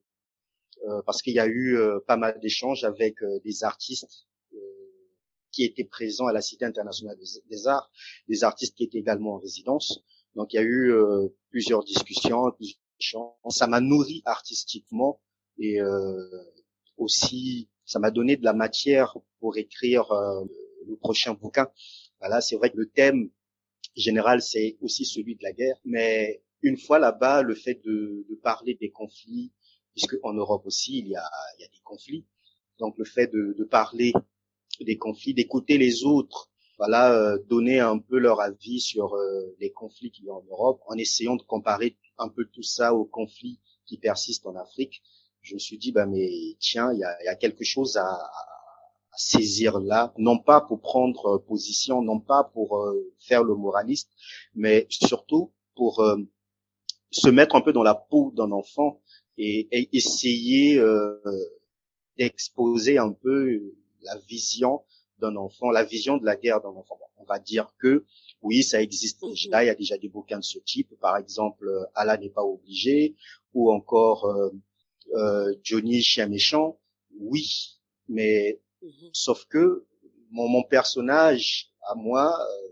euh, 0.86 1.02
parce 1.04 1.22
qu'il 1.22 1.34
y 1.34 1.40
a 1.40 1.48
eu 1.48 1.78
pas 2.06 2.16
mal 2.16 2.38
d'échanges 2.40 2.84
avec 2.84 3.16
des 3.44 3.64
artistes 3.64 4.26
qui 5.50 5.64
étaient 5.64 5.84
présents 5.84 6.26
à 6.26 6.32
la 6.32 6.42
Cité 6.42 6.64
internationale 6.64 7.16
des 7.50 7.66
arts, 7.66 7.90
des 8.28 8.44
artistes 8.44 8.76
qui 8.76 8.84
étaient 8.84 8.98
également 8.98 9.34
en 9.34 9.38
résidence. 9.38 10.00
Donc 10.36 10.52
il 10.52 10.56
y 10.56 10.60
a 10.60 10.62
eu 10.62 10.94
plusieurs 11.50 11.82
discussions, 11.82 12.52
plusieurs 12.52 12.80
échanges. 13.00 13.32
Ça 13.48 13.66
m'a 13.66 13.80
nourri 13.80 14.22
artistiquement 14.24 15.20
et 15.58 15.80
aussi, 16.98 17.68
ça 17.84 17.98
m'a 17.98 18.10
donné 18.10 18.36
de 18.36 18.44
la 18.44 18.52
matière 18.52 19.16
pour 19.40 19.56
écrire 19.56 20.10
euh, 20.12 20.44
le 20.86 20.96
prochain 20.96 21.34
bouquin. 21.34 21.68
Voilà, 22.20 22.40
c'est 22.40 22.56
vrai 22.56 22.70
que 22.70 22.76
le 22.76 22.90
thème 22.90 23.30
général, 23.96 24.42
c'est 24.42 24.76
aussi 24.80 25.04
celui 25.04 25.36
de 25.36 25.42
la 25.42 25.52
guerre, 25.52 25.76
mais 25.84 26.42
une 26.62 26.76
fois 26.76 26.98
là-bas, 26.98 27.42
le 27.42 27.54
fait 27.54 27.80
de, 27.84 28.26
de, 28.28 28.34
parler 28.36 28.74
des 28.80 28.90
conflits, 28.90 29.52
puisque 29.94 30.16
en 30.22 30.32
Europe 30.34 30.66
aussi, 30.66 30.98
il 30.98 31.08
y 31.08 31.16
a, 31.16 31.30
il 31.58 31.62
y 31.62 31.64
a 31.64 31.68
des 31.68 31.80
conflits, 31.84 32.26
donc 32.78 32.96
le 32.98 33.04
fait 33.04 33.28
de, 33.28 33.54
de 33.56 33.64
parler 33.64 34.12
des 34.80 34.96
conflits, 34.96 35.34
d'écouter 35.34 35.78
les 35.78 36.04
autres, 36.04 36.50
voilà, 36.78 37.12
euh, 37.12 37.38
donner 37.48 37.80
un 37.80 37.98
peu 37.98 38.18
leur 38.18 38.40
avis 38.40 38.80
sur 38.80 39.14
euh, 39.14 39.56
les 39.58 39.72
conflits 39.72 40.12
qu'il 40.12 40.26
y 40.26 40.28
a 40.28 40.34
en 40.34 40.44
Europe, 40.48 40.80
en 40.86 40.96
essayant 40.96 41.36
de 41.36 41.42
comparer 41.42 41.96
un 42.18 42.28
peu 42.28 42.44
tout 42.44 42.62
ça 42.62 42.94
aux 42.94 43.04
conflits 43.04 43.60
qui 43.86 43.98
persistent 43.98 44.46
en 44.46 44.54
Afrique 44.54 45.02
je 45.48 45.54
me 45.54 45.58
suis 45.58 45.78
dit, 45.78 45.92
bah 45.92 46.06
mais 46.06 46.56
tiens, 46.60 46.92
il 46.92 46.98
y 46.98 47.04
a, 47.04 47.24
y 47.24 47.28
a, 47.28 47.36
quelque 47.36 47.64
chose 47.64 47.96
à, 47.96 48.06
à, 48.06 48.57
saisir 49.18 49.80
là, 49.80 50.14
non 50.16 50.38
pas 50.38 50.60
pour 50.60 50.80
prendre 50.80 51.38
position, 51.38 52.02
non 52.02 52.20
pas 52.20 52.44
pour 52.44 52.78
euh, 52.78 53.12
faire 53.18 53.42
le 53.42 53.54
moraliste, 53.54 54.10
mais 54.54 54.86
surtout 54.88 55.52
pour 55.74 56.00
euh, 56.00 56.16
se 57.10 57.28
mettre 57.28 57.56
un 57.56 57.60
peu 57.60 57.72
dans 57.72 57.82
la 57.82 57.94
peau 57.94 58.32
d'un 58.36 58.52
enfant 58.52 59.00
et, 59.36 59.68
et 59.72 59.88
essayer 59.92 60.78
euh, 60.78 61.20
d'exposer 62.16 62.98
un 62.98 63.12
peu 63.12 63.74
la 64.02 64.16
vision 64.28 64.82
d'un 65.18 65.34
enfant, 65.34 65.70
la 65.70 65.84
vision 65.84 66.16
de 66.16 66.24
la 66.24 66.36
guerre 66.36 66.60
d'un 66.60 66.68
enfant. 66.68 66.98
on 67.16 67.24
va 67.24 67.40
dire 67.40 67.74
que 67.78 68.04
oui, 68.40 68.62
ça 68.62 68.80
existe 68.80 69.20
mhm. 69.22 69.30
déjà, 69.30 69.64
il 69.64 69.66
y 69.66 69.70
a 69.70 69.74
déjà 69.74 69.98
des 69.98 70.08
bouquins 70.08 70.38
de 70.38 70.44
ce 70.44 70.60
type, 70.60 70.94
par 71.00 71.16
exemple, 71.16 71.68
Allah 71.94 72.16
n'est 72.16 72.30
pas 72.30 72.44
obligé, 72.44 73.16
ou 73.52 73.72
encore 73.72 74.26
euh, 75.14 75.54
Johnny 75.64 76.02
chien 76.02 76.28
méchant, 76.28 76.78
oui, 77.18 77.80
mais 78.08 78.60
mhm. 78.82 79.10
sauf 79.12 79.44
que 79.46 79.86
mon, 80.30 80.48
mon, 80.48 80.62
personnage 80.62 81.70
à 81.82 81.94
moi 81.94 82.38
euh, 82.38 82.68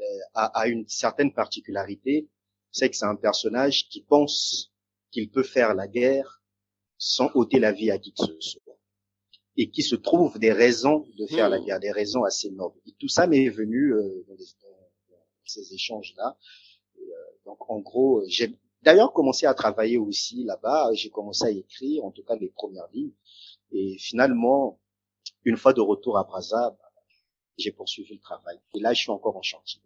euh, 0.00 0.20
a, 0.34 0.60
a, 0.60 0.68
une 0.68 0.86
certaine 0.88 1.32
particularité, 1.32 2.28
c'est 2.70 2.90
que 2.90 2.96
c'est 2.96 3.04
un 3.04 3.16
personnage 3.16 3.88
qui 3.88 4.02
pense 4.02 4.72
qu'il 5.10 5.30
peut 5.30 5.44
faire 5.44 5.74
la 5.74 5.86
guerre 5.86 6.42
sans 6.98 7.30
ôter 7.34 7.58
la 7.58 7.72
vie 7.72 7.90
à 7.90 7.98
qui 7.98 8.12
que 8.12 8.24
ce 8.24 8.40
soit, 8.40 8.78
et 9.56 9.70
qui 9.70 9.82
se 9.82 9.94
trouve 9.94 10.38
des 10.38 10.52
raisons 10.52 11.06
de 11.18 11.26
faire 11.26 11.48
la 11.48 11.58
mhm. 11.58 11.66
guerre, 11.66 11.80
des 11.80 11.92
raisons 11.92 12.24
assez 12.24 12.50
nobles. 12.50 12.80
Et 12.86 12.92
tout 12.98 13.08
ça 13.08 13.26
m'est 13.26 13.48
venu 13.48 13.94
euh, 13.94 14.24
dans, 14.28 14.36
ces 15.46 15.74
échanges-là. 15.74 16.38
donc 17.44 17.70
en 17.70 17.78
gros, 17.78 18.24
j'ai 18.28 18.56
d'ailleurs 18.84 19.12
commencé 19.12 19.46
à 19.46 19.54
travailler 19.54 19.98
aussi 19.98 20.44
là-bas. 20.44 20.90
J'ai 20.94 21.10
commencé 21.10 21.44
à 21.44 21.50
écrire, 21.50 22.04
en 22.04 22.10
tout 22.10 22.22
cas 22.22 22.36
les 22.36 22.48
premières 22.48 22.88
lignes. 22.92 23.12
Et 23.72 23.98
finalement, 23.98 24.78
une 25.44 25.56
fois 25.56 25.72
de 25.72 25.80
retour 25.80 26.18
à 26.18 26.24
Brazza, 26.24 26.76
j'ai 27.58 27.72
poursuivi 27.72 28.14
le 28.14 28.20
travail. 28.20 28.58
Et 28.74 28.80
là, 28.80 28.92
je 28.92 29.00
suis 29.00 29.10
encore 29.10 29.36
en 29.36 29.42
chantier. 29.42 29.80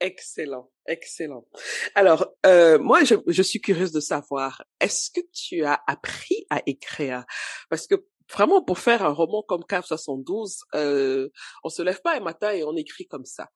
Excellent, 0.00 0.68
excellent. 0.86 1.46
Alors, 1.94 2.26
euh, 2.44 2.76
moi, 2.78 3.04
je, 3.04 3.14
je, 3.28 3.42
suis 3.42 3.60
curieuse 3.60 3.92
de 3.92 4.00
savoir, 4.00 4.64
est-ce 4.80 5.12
que 5.12 5.20
tu 5.32 5.64
as 5.64 5.80
appris 5.86 6.44
à 6.50 6.60
écrire? 6.66 7.24
Parce 7.70 7.86
que 7.86 7.94
vraiment 8.32 8.62
pour 8.62 8.78
faire 8.78 9.04
un 9.04 9.12
roman 9.12 9.42
comme 9.42 9.64
Cave 9.64 9.84
72, 9.84 10.60
euh, 10.74 11.28
on 11.64 11.68
se 11.68 11.82
lève 11.82 12.00
pas 12.02 12.16
un 12.16 12.20
matin 12.20 12.50
et 12.50 12.64
on 12.64 12.76
écrit 12.76 13.06
comme 13.06 13.24
ça. 13.24 13.48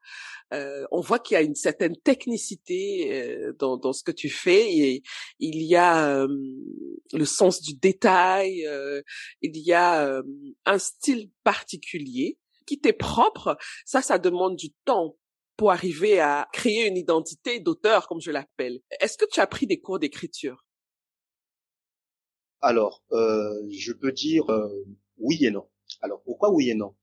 Euh, 0.53 0.87
on 0.91 1.01
voit 1.01 1.19
qu'il 1.19 1.35
y 1.35 1.39
a 1.39 1.43
une 1.43 1.55
certaine 1.55 1.97
technicité 1.97 3.13
euh, 3.13 3.53
dans, 3.59 3.77
dans, 3.77 3.93
ce 3.93 4.03
que 4.03 4.13
tu 4.13 4.29
fais. 4.29 4.71
Et 4.73 5.03
il 5.39 5.63
y 5.63 5.77
a 5.77 6.09
euh, 6.09 6.29
le 7.13 7.25
sens 7.25 7.61
du 7.61 7.75
détail, 7.75 8.67
euh, 8.67 9.03
il 9.43 9.57
y 9.57 9.73
a 9.73 10.21
un 10.65 10.79
style 10.79 11.31
particulier 11.45 12.39
qui 12.67 12.79
t'est 12.79 12.93
propre. 12.93 13.57
Ça, 13.85 14.03
ça 14.03 14.19
demande 14.19 14.57
du 14.57 14.73
temps 14.85 15.17
pour 15.57 15.73
arriver 15.73 16.21
à 16.21 16.49
créer 16.53 16.87
une 16.87 16.97
identité 16.97 17.61
d'auteur, 17.61 18.09
comme 18.09 18.21
je 18.21 18.31
l'appelle. 18.31 18.81
Est-ce 19.01 19.17
que 19.17 19.25
tu 19.31 19.41
as 19.41 19.47
pris 19.47 19.67
des 19.67 19.81
cours 19.81 19.99
d'écriture? 19.99 20.66
Alors, 22.61 23.03
euh, 23.13 23.67
je 23.71 23.93
peux 23.93 24.13
dire 24.13 24.49
euh, 24.51 24.85
oui 25.19 25.45
et 25.45 25.51
non. 25.51 25.69
Alors, 26.01 26.23
pourquoi 26.23 26.51
oui 26.51 26.71
et 26.71 26.75
non? 26.75 26.95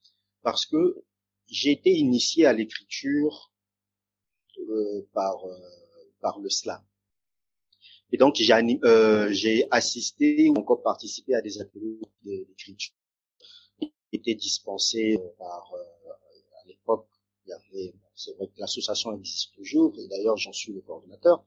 Parce 0.41 0.65
que 0.65 1.03
j'ai 1.47 1.71
été 1.71 1.91
initié 1.91 2.45
à 2.45 2.53
l'écriture 2.53 3.51
euh, 4.59 5.07
par 5.13 5.43
par 6.21 6.39
le 6.39 6.49
slam. 6.49 6.81
Et 8.11 8.17
donc, 8.17 8.35
j'ai 8.35 9.67
assisté 9.71 10.49
ou 10.49 10.55
encore 10.55 10.81
participé 10.81 11.35
à 11.35 11.41
des 11.41 11.59
ateliers 11.59 11.99
d'écriture 12.23 12.95
qui 13.79 13.91
étaient 14.13 14.35
dispensés 14.35 15.19
par, 15.37 15.73
à 16.61 16.67
l'époque, 16.67 17.07
c'est 18.15 18.35
vrai 18.37 18.47
que 18.47 18.59
l'association 18.59 19.17
existe 19.17 19.53
toujours, 19.55 19.93
et 19.99 20.07
d'ailleurs, 20.07 20.37
j'en 20.37 20.53
suis 20.53 20.71
le 20.71 20.81
coordinateur, 20.81 21.43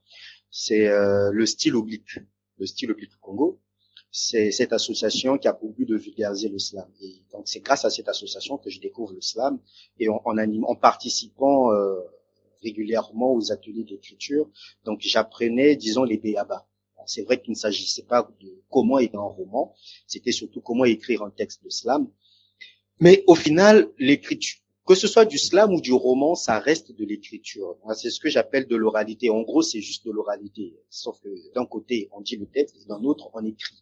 c'est 0.51 0.87
le 0.89 1.45
style 1.45 1.75
oblique, 1.75 2.19
le 2.57 2.65
style 2.65 2.91
oblique 2.91 3.15
Congo, 3.21 3.61
c'est 4.19 4.49
cette 4.51 4.73
association 4.73 5.37
qui 5.37 5.47
a 5.47 5.53
pour 5.53 5.71
but 5.73 5.85
de 5.85 5.95
vulgariser 5.95 6.49
le 6.49 6.57
slam. 6.57 6.89
Et 7.01 7.21
donc 7.31 7.47
c'est 7.47 7.59
grâce 7.59 7.85
à 7.85 7.91
cette 7.91 8.07
association 8.07 8.57
que 8.57 8.71
je 8.71 8.79
découvre 8.79 9.13
le 9.13 9.21
slam 9.21 9.59
et 9.99 10.09
en, 10.09 10.19
en, 10.25 10.37
en 10.63 10.75
participant 10.75 11.71
euh, 11.71 11.99
régulièrement 12.63 13.33
aux 13.33 13.51
ateliers 13.51 13.83
d'écriture, 13.83 14.49
donc 14.85 15.01
j'apprenais, 15.01 15.75
disons, 15.75 16.03
les 16.03 16.17
béabas. 16.17 16.65
C'est 17.05 17.21
vrai 17.21 17.39
qu'il 17.39 17.51
ne 17.51 17.57
s'agissait 17.57 18.03
pas 18.03 18.27
de 18.41 18.49
comment 18.69 18.97
écrire 18.97 19.21
un 19.21 19.25
roman, 19.25 19.75
c'était 20.07 20.31
surtout 20.31 20.61
comment 20.61 20.85
écrire 20.85 21.21
un 21.21 21.29
texte 21.29 21.63
de 21.63 21.69
slam. 21.69 22.09
Mais 22.99 23.23
au 23.27 23.35
final, 23.35 23.87
l'écriture, 23.99 24.59
que 24.87 24.95
ce 24.95 25.07
soit 25.07 25.25
du 25.25 25.37
slam 25.37 25.71
ou 25.73 25.79
du 25.79 25.93
roman, 25.93 26.33
ça 26.33 26.59
reste 26.59 26.91
de 26.91 27.05
l'écriture. 27.05 27.77
C'est 27.95 28.09
ce 28.09 28.19
que 28.19 28.29
j'appelle 28.29 28.67
de 28.67 28.75
l'oralité. 28.75 29.29
En 29.29 29.41
gros, 29.43 29.61
c'est 29.61 29.79
juste 29.79 30.05
de 30.07 30.11
l'oralité. 30.11 30.75
Sauf 30.89 31.19
que 31.21 31.29
d'un 31.53 31.65
côté, 31.65 32.09
on 32.11 32.21
dit 32.21 32.35
le 32.35 32.47
texte, 32.47 32.75
et 32.81 32.85
d'un 32.87 33.03
autre, 33.03 33.29
on 33.33 33.45
écrit 33.45 33.75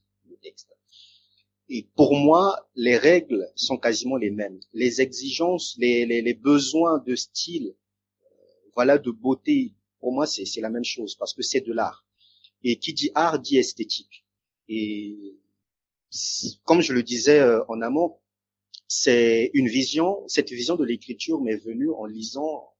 Et 1.69 1.87
pour 1.95 2.15
moi, 2.15 2.69
les 2.75 2.97
règles 2.97 3.51
sont 3.55 3.77
quasiment 3.77 4.17
les 4.17 4.29
mêmes. 4.29 4.59
Les 4.73 5.01
exigences, 5.01 5.75
les, 5.79 6.05
les, 6.05 6.21
les 6.21 6.33
besoins 6.33 6.99
de 6.99 7.15
style, 7.15 7.73
euh, 8.23 8.69
voilà, 8.75 8.97
de 8.97 9.11
beauté, 9.11 9.73
pour 9.99 10.13
moi, 10.13 10.27
c'est 10.27 10.61
la 10.61 10.69
même 10.69 10.83
chose 10.83 11.15
parce 11.15 11.33
que 11.33 11.41
c'est 11.41 11.61
de 11.61 11.73
l'art. 11.73 12.05
Et 12.63 12.77
qui 12.77 12.93
dit 12.93 13.11
art 13.15 13.39
dit 13.39 13.57
esthétique. 13.57 14.25
Et 14.67 15.35
comme 16.63 16.81
je 16.81 16.93
le 16.93 17.03
disais 17.03 17.39
euh, 17.39 17.63
en 17.67 17.81
amont, 17.81 18.17
c'est 18.87 19.49
une 19.53 19.67
vision, 19.67 20.23
cette 20.27 20.51
vision 20.51 20.75
de 20.75 20.85
l'écriture 20.85 21.41
m'est 21.41 21.57
venue 21.57 21.89
en 21.91 22.05
lisant 22.05 22.75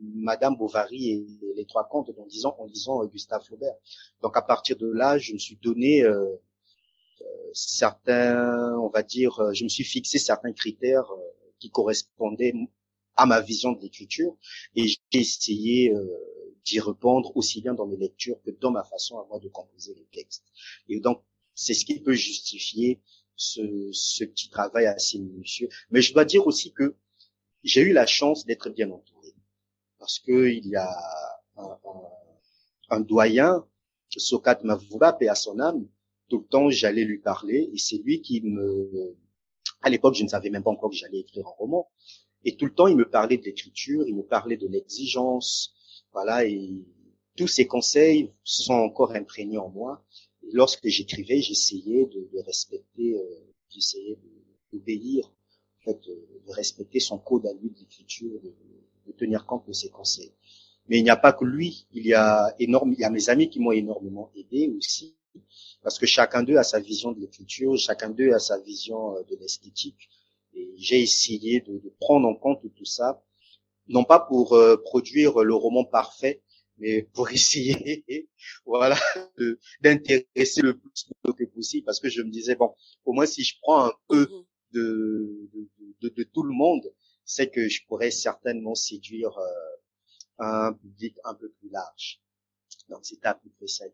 Madame 0.00 0.56
Bovary 0.56 1.10
et 1.10 1.26
les 1.56 1.66
trois 1.66 1.88
contes, 1.88 2.10
en 2.18 2.26
disant, 2.26 2.56
en 2.58 2.66
lisant 2.66 3.02
euh, 3.02 3.06
Gustave 3.06 3.44
Flaubert. 3.44 3.74
Donc 4.22 4.36
à 4.36 4.42
partir 4.42 4.76
de 4.76 4.86
là, 4.86 5.18
je 5.18 5.32
me 5.32 5.38
suis 5.38 5.56
donné 5.56 6.02
euh, 6.02 6.24
euh, 6.24 6.36
certains, 7.52 8.76
on 8.78 8.88
va 8.88 9.02
dire, 9.02 9.52
je 9.52 9.64
me 9.64 9.68
suis 9.68 9.84
fixé 9.84 10.18
certains 10.18 10.52
critères 10.52 11.10
qui 11.58 11.70
correspondaient 11.70 12.54
à 13.16 13.26
ma 13.26 13.40
vision 13.40 13.72
de 13.72 13.80
l'écriture 13.80 14.36
et 14.74 14.88
j'ai 14.88 14.98
essayé 15.12 15.94
d'y 16.64 16.80
répondre 16.80 17.36
aussi 17.36 17.60
bien 17.60 17.74
dans 17.74 17.86
mes 17.86 17.96
lectures 17.96 18.40
que 18.42 18.50
dans 18.50 18.70
ma 18.70 18.84
façon 18.84 19.18
à 19.18 19.26
moi 19.26 19.38
de 19.38 19.48
composer 19.48 19.94
les 19.94 20.06
textes. 20.12 20.44
Et 20.88 21.00
donc 21.00 21.22
c'est 21.54 21.74
ce 21.74 21.84
qui 21.84 22.00
peut 22.00 22.14
justifier 22.14 23.00
ce, 23.36 23.90
ce 23.92 24.24
petit 24.24 24.48
travail 24.50 24.86
assez 24.86 25.18
minutieux. 25.18 25.68
Mais 25.90 26.02
je 26.02 26.12
dois 26.12 26.24
dire 26.24 26.46
aussi 26.46 26.72
que 26.72 26.96
j'ai 27.64 27.82
eu 27.82 27.92
la 27.92 28.06
chance 28.06 28.44
d'être 28.46 28.70
bien 28.70 28.90
entouré. 28.90 29.34
Parce 29.98 30.18
que 30.18 30.48
il 30.48 30.66
y 30.66 30.76
a 30.76 30.88
un, 31.56 31.78
un, 31.84 32.96
un 32.96 33.00
doyen, 33.00 33.66
Sokat 34.16 34.60
Mavouba, 34.64 35.16
et 35.20 35.28
à 35.28 35.34
son 35.34 35.60
âme, 35.60 35.86
tout 36.30 36.38
le 36.38 36.46
temps 36.46 36.70
j'allais 36.70 37.04
lui 37.04 37.18
parler 37.18 37.70
et 37.72 37.78
c'est 37.78 37.98
lui 37.98 38.22
qui 38.22 38.40
me, 38.40 39.16
à 39.82 39.90
l'époque 39.90 40.14
je 40.14 40.22
ne 40.22 40.28
savais 40.28 40.48
même 40.48 40.62
pas 40.62 40.70
encore 40.70 40.90
que 40.90 40.96
j'allais 40.96 41.18
écrire 41.18 41.46
un 41.46 41.50
roman. 41.50 41.88
Et 42.44 42.56
tout 42.56 42.64
le 42.64 42.74
temps 42.74 42.86
il 42.86 42.96
me 42.96 43.08
parlait 43.08 43.36
de 43.36 43.44
l'écriture, 43.44 44.04
il 44.06 44.16
me 44.16 44.22
parlait 44.22 44.56
de 44.56 44.66
l'exigence, 44.66 45.74
voilà, 46.12 46.46
et 46.46 46.82
tous 47.36 47.48
ces 47.48 47.66
conseils 47.66 48.32
sont 48.44 48.74
encore 48.74 49.12
imprégnés 49.12 49.58
en 49.58 49.68
moi 49.68 50.02
lorsque 50.52 50.88
j'écrivais, 50.88 51.40
j'essayais 51.40 52.06
de, 52.06 52.38
respecter, 52.44 53.16
euh, 53.16 53.52
j'essayais 53.68 54.18
d'obéir, 54.72 55.26
en 55.26 55.84
fait, 55.84 56.00
de, 56.06 56.28
de, 56.46 56.52
respecter 56.52 57.00
son 57.00 57.18
code 57.18 57.46
à 57.46 57.52
lui 57.52 57.70
de 57.70 57.78
l'écriture, 57.78 58.40
de, 58.40 58.54
de, 59.06 59.12
tenir 59.12 59.46
compte 59.46 59.66
de 59.66 59.72
ses 59.72 59.90
conseils. 59.90 60.32
Mais 60.88 60.98
il 60.98 61.04
n'y 61.04 61.10
a 61.10 61.16
pas 61.16 61.32
que 61.32 61.44
lui, 61.44 61.86
il 61.92 62.06
y 62.06 62.14
a 62.14 62.54
énorme, 62.58 62.92
il 62.92 63.00
y 63.00 63.04
a 63.04 63.10
mes 63.10 63.28
amis 63.28 63.48
qui 63.48 63.60
m'ont 63.60 63.72
énormément 63.72 64.30
aidé 64.34 64.72
aussi, 64.76 65.16
parce 65.82 65.98
que 65.98 66.06
chacun 66.06 66.42
d'eux 66.42 66.56
a 66.56 66.62
sa 66.62 66.80
vision 66.80 67.12
de 67.12 67.20
l'écriture, 67.20 67.76
chacun 67.78 68.10
d'eux 68.10 68.32
a 68.32 68.38
sa 68.38 68.58
vision 68.58 69.16
euh, 69.16 69.22
de 69.24 69.36
l'esthétique, 69.36 70.08
et 70.54 70.74
j'ai 70.76 71.00
essayé 71.00 71.60
de, 71.60 71.78
de, 71.78 71.94
prendre 72.00 72.28
en 72.28 72.34
compte 72.34 72.62
tout 72.74 72.84
ça, 72.84 73.22
non 73.88 74.04
pas 74.04 74.20
pour 74.20 74.54
euh, 74.54 74.76
produire 74.76 75.40
le 75.40 75.54
roman 75.54 75.84
parfait, 75.84 76.42
mais 76.78 77.02
pour 77.02 77.30
essayer, 77.30 78.04
voilà, 78.64 78.98
d'intéresser 79.80 80.62
le 80.62 80.78
plus 80.78 81.08
que 81.36 81.44
possible, 81.44 81.84
parce 81.84 82.00
que 82.00 82.08
je 82.08 82.22
me 82.22 82.30
disais 82.30 82.56
bon, 82.56 82.74
au 83.04 83.12
moins 83.12 83.26
si 83.26 83.44
je 83.44 83.56
prends 83.62 83.86
un 83.86 83.92
peu 84.08 84.20
mhm. 84.20 84.44
de, 84.72 85.50
de, 86.00 86.08
de, 86.08 86.22
tout 86.24 86.42
le 86.42 86.52
monde, 86.52 86.92
c'est 87.24 87.50
que 87.50 87.68
je 87.68 87.84
pourrais 87.86 88.10
certainement 88.10 88.74
séduire 88.74 89.36
euh, 89.38 89.46
un 90.38 90.72
public 90.72 91.16
un 91.24 91.34
peu 91.34 91.48
plus 91.60 91.70
large. 91.70 92.20
Donc 92.88 93.00
c'est 93.02 93.24
à 93.24 93.34
peu 93.34 93.48
près 93.56 93.68
ça. 93.68 93.84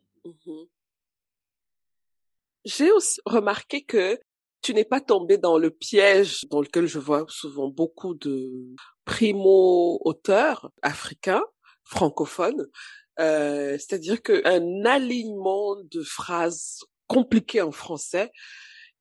J'ai 2.67 2.91
aussi 2.91 3.21
remarqué 3.25 3.85
que 3.85 4.19
tu 4.61 4.75
n'es 4.75 4.85
pas 4.85 5.01
tombé 5.01 5.39
dans 5.39 5.57
le 5.57 5.71
piège 5.71 6.45
dans 6.51 6.61
lequel 6.61 6.87
je 6.87 6.99
vois 6.99 7.25
souvent 7.29 7.69
beaucoup 7.69 8.15
de 8.15 8.75
primo-auteurs 9.05 10.73
africains 10.83 11.45
francophone, 11.85 12.67
euh, 13.21 13.79
c'est-à-dire 13.79 14.21
qu'un 14.21 14.85
alignement 14.85 15.77
de 15.93 16.03
phrases 16.03 16.81
compliquées 17.07 17.63
en 17.63 17.71
français 17.71 18.33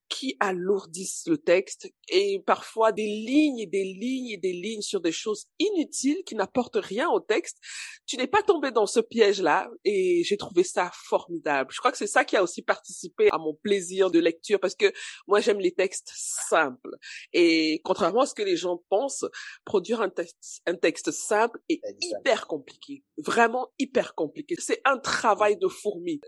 qui 0.10 0.38
alourdissent 0.40 1.24
le 1.28 1.38
texte 1.38 1.92
et 2.10 2.42
parfois 2.46 2.92
des 2.92 3.08
lignes 3.08 3.60
et 3.60 3.66
des 3.66 3.84
lignes 3.84 4.30
et 4.30 4.38
des 4.38 4.54
lignes 4.54 4.82
sur 4.82 5.02
des 5.02 5.12
choses 5.12 5.48
inutiles 5.60 6.24
qui 6.26 6.36
n'apportent 6.36 6.78
rien 6.78 7.10
au 7.10 7.20
texte. 7.20 7.58
Tu 8.06 8.18
n'es 8.18 8.28
pas 8.28 8.44
tombé 8.44 8.72
dans 8.72 8.86
ce 8.86 9.00
piège-là 9.00 9.70
et 9.84 10.24
j'ai 10.24 10.38
trouvé 10.38 10.64
ça 10.64 10.92
formidable. 10.94 11.72
Je 11.74 11.80
crois 11.80 11.92
que 11.92 11.98
c'est 11.98 12.08
ça 12.08 12.24
qui 12.24 12.38
a 12.38 12.44
aussi 12.44 12.62
participé 12.62 13.30
à 13.32 13.38
mon 13.38 13.56
plaisir 13.56 14.12
de 14.12 14.20
lecture 14.20 14.60
parce 14.60 14.76
que 14.76 14.92
moi 15.28 15.40
j'aime 15.40 15.60
les 15.60 15.74
textes 15.74 16.12
simples 16.16 16.92
et 17.34 17.82
contrairement 17.84 18.22
à 18.22 18.26
ce 18.26 18.36
que 18.36 18.44
les 18.44 18.58
gens 18.58 18.84
pensent, 18.90 19.26
produire 19.66 20.02
un 20.02 20.10
texte, 20.10 20.62
un 20.68 20.76
texte 20.76 21.12
simple 21.12 21.60
est 21.70 21.82
hyper 22.02 22.48
compliqué, 22.48 23.04
vraiment 23.18 23.70
hyper 23.80 24.14
compliqué. 24.14 24.56
C'est 24.60 24.82
un 24.86 24.98
travail 24.98 25.58
de 25.58 25.68
fourmi 25.68 26.22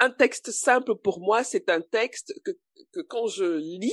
un 0.00 0.10
texte 0.10 0.50
simple 0.50 0.94
pour 0.96 1.20
moi, 1.20 1.44
c'est 1.44 1.68
un 1.68 1.80
texte 1.80 2.34
que, 2.44 2.52
que 2.92 3.00
quand 3.00 3.26
je 3.26 3.58
lis, 3.58 3.92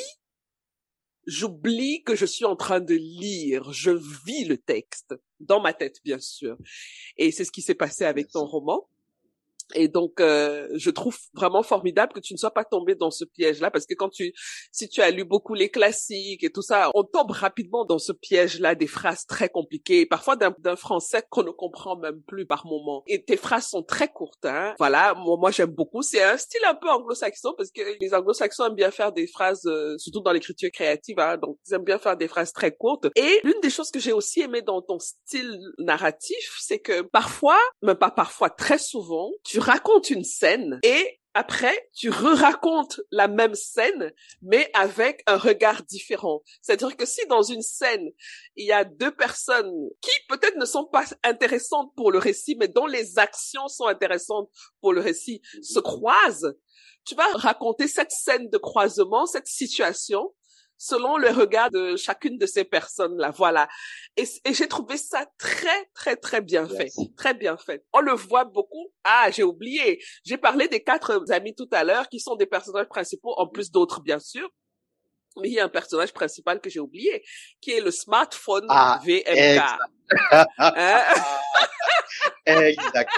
j'oublie 1.26 2.04
que 2.04 2.16
je 2.16 2.26
suis 2.26 2.46
en 2.46 2.56
train 2.56 2.80
de 2.80 2.96
lire. 2.96 3.72
Je 3.72 3.92
vis 4.26 4.46
le 4.46 4.58
texte 4.58 5.16
dans 5.40 5.62
ma 5.62 5.74
tête, 5.74 5.98
bien 6.04 6.20
sûr. 6.20 6.58
Et 7.18 7.32
c'est 7.32 7.46
ce 7.46 7.52
qui 7.52 7.62
s'est 7.62 7.76
passé 7.76 8.06
avec 8.06 8.30
ton 8.30 8.46
roman. 8.46 8.88
Et 9.76 9.88
donc, 9.88 10.20
euh, 10.20 10.68
je 10.76 10.90
trouve 10.90 11.18
vraiment 11.34 11.64
formidable 11.64 12.14
que 12.14 12.20
tu 12.20 12.34
ne 12.34 12.38
sois 12.38 12.52
pas 12.52 12.66
tombé 12.66 12.96
dans 12.96 13.12
ce 13.12 13.26
piège-là, 13.26 13.72
parce 13.72 13.86
que 13.86 13.94
quand 13.94 14.10
tu, 14.10 14.34
si 14.72 14.90
tu 14.90 15.02
as 15.02 15.12
lu 15.12 15.24
beaucoup 15.24 15.54
les 15.54 15.70
classiques 15.70 16.44
et 16.44 16.52
tout 16.52 16.62
ça, 16.62 16.90
on 16.94 17.04
tombe 17.04 17.32
rapidement 17.32 17.86
dans 17.86 18.00
ce 18.00 18.12
piège-là 18.12 18.76
des 18.76 18.88
phrases 18.88 19.26
très 19.26 19.50
compliquées, 19.50 20.06
parfois 20.06 20.36
d'un 20.36 20.76
français 20.76 21.24
qu'on 21.30 21.44
ne 21.44 21.52
comprend 21.52 21.98
même 21.98 22.22
plus 22.28 22.46
par 22.46 22.66
moment. 22.66 23.04
Et 23.08 23.24
tes 23.24 23.38
phrases 23.38 23.68
sont 23.68 23.84
très 23.84 24.08
courtes, 24.08 24.46
hein. 24.46 24.74
Voilà, 24.80 25.14
moi, 25.16 25.52
j'aime 25.52 25.72
beaucoup. 25.72 26.02
C'est 26.02 26.24
un 26.24 26.38
style 26.38 26.64
un 26.68 26.76
peu 26.76 26.90
anglo-saxon, 26.90 27.54
parce 27.58 27.72
que 27.72 27.82
les 28.00 28.14
anglo-saxons 28.14 28.66
aiment 28.66 28.76
bien 28.76 28.92
faire 28.92 29.12
des 29.12 29.28
phrases, 29.28 29.66
euh, 29.66 29.98
surtout 29.98 30.22
dans 30.22 30.32
l'écriture 30.32 30.70
créative, 30.72 31.20
hein, 31.20 31.38
donc 31.38 31.58
ils 31.68 31.74
aiment 31.74 31.84
bien 31.84 31.98
faire 31.98 32.18
des 32.18 32.28
phrases 32.28 32.52
très 32.54 32.72
courtes. 32.72 33.08
Et 33.16 33.40
l'une 33.44 33.60
des 33.62 33.70
choses 33.70 33.92
que 33.92 34.00
j'ai 34.00 34.14
aussi 34.14 34.42
aimé 34.42 34.62
dans 34.62 34.82
ton 34.82 35.00
style 35.00 35.60
narratif, 35.78 36.58
c'est 36.60 36.80
que 36.80 37.02
parfois, 37.02 37.58
mais 37.82 37.96
pas 37.96 38.12
parfois, 38.12 38.50
très 38.50 38.78
souvent, 38.78 39.32
racontes 39.62 40.10
une 40.10 40.24
scène 40.24 40.80
et 40.84 41.22
après, 41.34 41.90
tu 41.94 42.10
re-racontes 42.10 43.00
la 43.10 43.30
même 43.30 43.56
scène, 43.56 44.12
mais 44.42 44.70
avec 44.74 45.24
un 45.28 45.38
regard 45.38 45.84
différent. 45.84 46.44
C'est-à-dire 46.62 46.98
que 46.98 47.06
si 47.06 47.26
dans 47.28 47.42
une 47.42 47.62
scène, 47.62 48.10
il 48.58 48.66
y 48.66 48.74
a 48.74 48.84
deux 48.84 49.16
personnes 49.16 49.72
qui 50.02 50.12
peut-être 50.28 50.58
ne 50.58 50.66
sont 50.66 50.86
pas 50.86 51.06
intéressantes 51.24 51.94
pour 51.96 52.12
le 52.12 52.20
récit, 52.20 52.58
mais 52.60 52.68
dont 52.68 52.86
les 52.86 53.18
actions 53.18 53.70
sont 53.70 53.86
intéressantes 53.86 54.50
pour 54.82 54.92
le 54.92 55.00
récit, 55.00 55.42
se 55.62 55.80
croisent, 55.80 56.54
tu 57.06 57.16
vas 57.16 57.28
raconter 57.34 57.88
cette 57.88 58.12
scène 58.12 58.50
de 58.50 58.58
croisement, 58.58 59.26
cette 59.26 59.48
situation, 59.48 60.34
selon 60.82 61.18
le 61.18 61.30
regard 61.30 61.70
de 61.70 61.96
chacune 61.96 62.40
de 62.40 62.48
ces 62.48 62.64
personnes-là. 62.64 63.30
Voilà. 63.30 63.68
Et, 64.18 64.26
j'ai 64.52 64.68
trouvé 64.68 64.98
ça 64.98 65.28
très, 65.38 65.86
très, 65.94 66.16
très 66.16 66.42
bien 66.42 66.68
fait. 66.68 66.90
Très 67.16 67.36
bien 67.36 67.56
fait. 67.56 67.86
On 67.94 68.00
le 68.02 68.14
voit 68.14 68.46
beaucoup. 68.46 68.92
Ah, 69.04 69.30
j'ai 69.30 69.44
oublié. 69.44 70.04
J'ai 70.26 70.38
parlé 70.38 70.68
des 70.68 70.84
quatre 70.84 71.24
amis 71.30 71.54
tout 71.54 71.70
à 71.72 71.84
l'heure 71.84 72.10
qui 72.10 72.20
sont 72.20 72.36
des 72.36 72.48
personnages 72.48 72.88
principaux, 72.88 73.36
en 73.38 73.48
plus 73.48 73.70
d'autres, 73.70 74.02
bien 74.02 74.18
sûr. 74.18 74.50
Mais 75.40 75.50
il 75.50 75.54
y 75.54 75.60
a 75.60 75.66
un 75.66 75.70
personnage 75.70 76.14
principal 76.14 76.60
que 76.60 76.70
j'ai 76.70 76.80
oublié, 76.80 77.24
qui 77.62 77.72
est 77.72 77.80
le 77.80 77.92
smartphone 77.92 78.66
ah, 78.68 79.00
VMK. 79.06 79.62
Hein? 80.32 80.46
exact. 82.46 83.12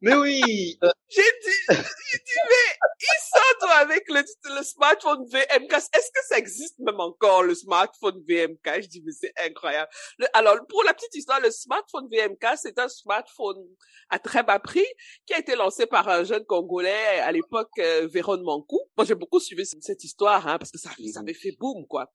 Mais 0.00 0.14
oui. 0.14 0.78
Euh, 0.82 0.90
j'ai 1.08 1.22
dit, 1.22 1.66
j'ai 1.68 2.18
dit, 2.18 2.40
mais 2.48 2.76
ils 3.00 3.22
sont 3.22 3.66
avec 3.80 4.04
le, 4.08 4.22
le 4.56 4.62
smartphone 4.62 5.24
VMK. 5.30 5.72
Est-ce 5.72 6.10
que 6.10 6.26
ça 6.28 6.38
existe 6.38 6.78
même 6.78 7.00
encore, 7.00 7.42
le 7.42 7.54
smartphone 7.54 8.22
VMK? 8.28 8.82
Je 8.82 8.88
dis, 8.88 9.02
mais 9.04 9.12
c'est 9.12 9.32
incroyable. 9.44 9.90
alors, 10.32 10.56
pour 10.68 10.84
la 10.84 10.94
petite 10.94 11.14
histoire, 11.14 11.40
le 11.40 11.50
smartphone 11.50 12.08
VMK, 12.10 12.56
c'est 12.56 12.78
un 12.78 12.88
smartphone 12.88 13.64
à 14.10 14.18
très 14.18 14.42
bas 14.42 14.58
prix 14.58 14.86
qui 15.26 15.34
a 15.34 15.38
été 15.38 15.54
lancé 15.54 15.86
par 15.86 16.08
un 16.08 16.24
jeune 16.24 16.44
Congolais 16.44 17.20
à 17.20 17.32
l'époque, 17.32 17.70
euh, 17.78 18.06
Véron 18.06 18.42
Mankou. 18.42 18.80
Moi, 18.96 19.04
j'ai 19.04 19.14
beaucoup 19.14 19.40
suivi 19.40 19.64
cette 19.66 20.04
histoire, 20.04 20.46
hein, 20.46 20.58
parce 20.58 20.70
que 20.70 20.78
ça, 20.78 20.90
ça 20.90 21.20
avait 21.20 21.34
fait 21.34 21.56
boom, 21.58 21.86
quoi. 21.86 22.12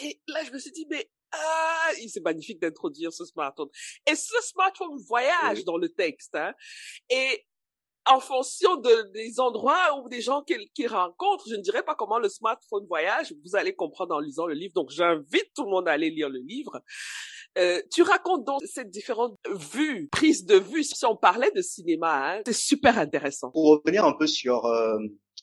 Et 0.00 0.20
là, 0.28 0.42
je 0.44 0.52
me 0.52 0.58
suis 0.58 0.72
dit, 0.72 0.86
mais 0.90 1.10
ah, 1.32 1.90
c'est 2.08 2.22
magnifique 2.22 2.60
d'introduire 2.60 3.12
ce 3.12 3.24
smartphone. 3.24 3.68
Et 4.10 4.14
ce 4.14 4.34
smartphone 4.42 4.98
voyage 5.08 5.64
dans 5.64 5.76
le 5.76 5.88
texte. 5.88 6.34
Hein. 6.34 6.52
Et 7.10 7.44
en 8.06 8.20
fonction 8.20 8.76
de, 8.76 9.12
des 9.12 9.38
endroits 9.40 10.00
ou 10.00 10.08
des 10.08 10.20
gens 10.20 10.42
qu'il 10.42 10.88
rencontre, 10.88 11.44
je 11.48 11.54
ne 11.54 11.62
dirais 11.62 11.82
pas 11.82 11.94
comment 11.94 12.18
le 12.18 12.28
smartphone 12.28 12.84
voyage, 12.86 13.32
vous 13.44 13.56
allez 13.56 13.74
comprendre 13.74 14.14
en 14.14 14.20
lisant 14.20 14.46
le 14.46 14.54
livre, 14.54 14.74
donc 14.74 14.90
j'invite 14.90 15.50
tout 15.54 15.64
le 15.64 15.70
monde 15.70 15.88
à 15.88 15.92
aller 15.92 16.10
lire 16.10 16.28
le 16.28 16.40
livre. 16.40 16.82
Euh, 17.58 17.82
tu 17.92 18.02
racontes 18.02 18.44
donc 18.44 18.62
ces 18.64 18.84
différentes 18.84 19.38
vues, 19.50 20.08
prises 20.10 20.46
de 20.46 20.56
vue. 20.56 20.82
Si 20.84 21.04
on 21.04 21.16
parlait 21.16 21.50
de 21.54 21.60
cinéma, 21.60 22.36
hein, 22.36 22.42
c'est 22.46 22.54
super 22.54 22.98
intéressant. 22.98 23.50
Pour 23.50 23.82
revenir 23.82 24.06
un 24.06 24.14
peu 24.14 24.26
sur 24.26 24.64
euh, 24.64 24.96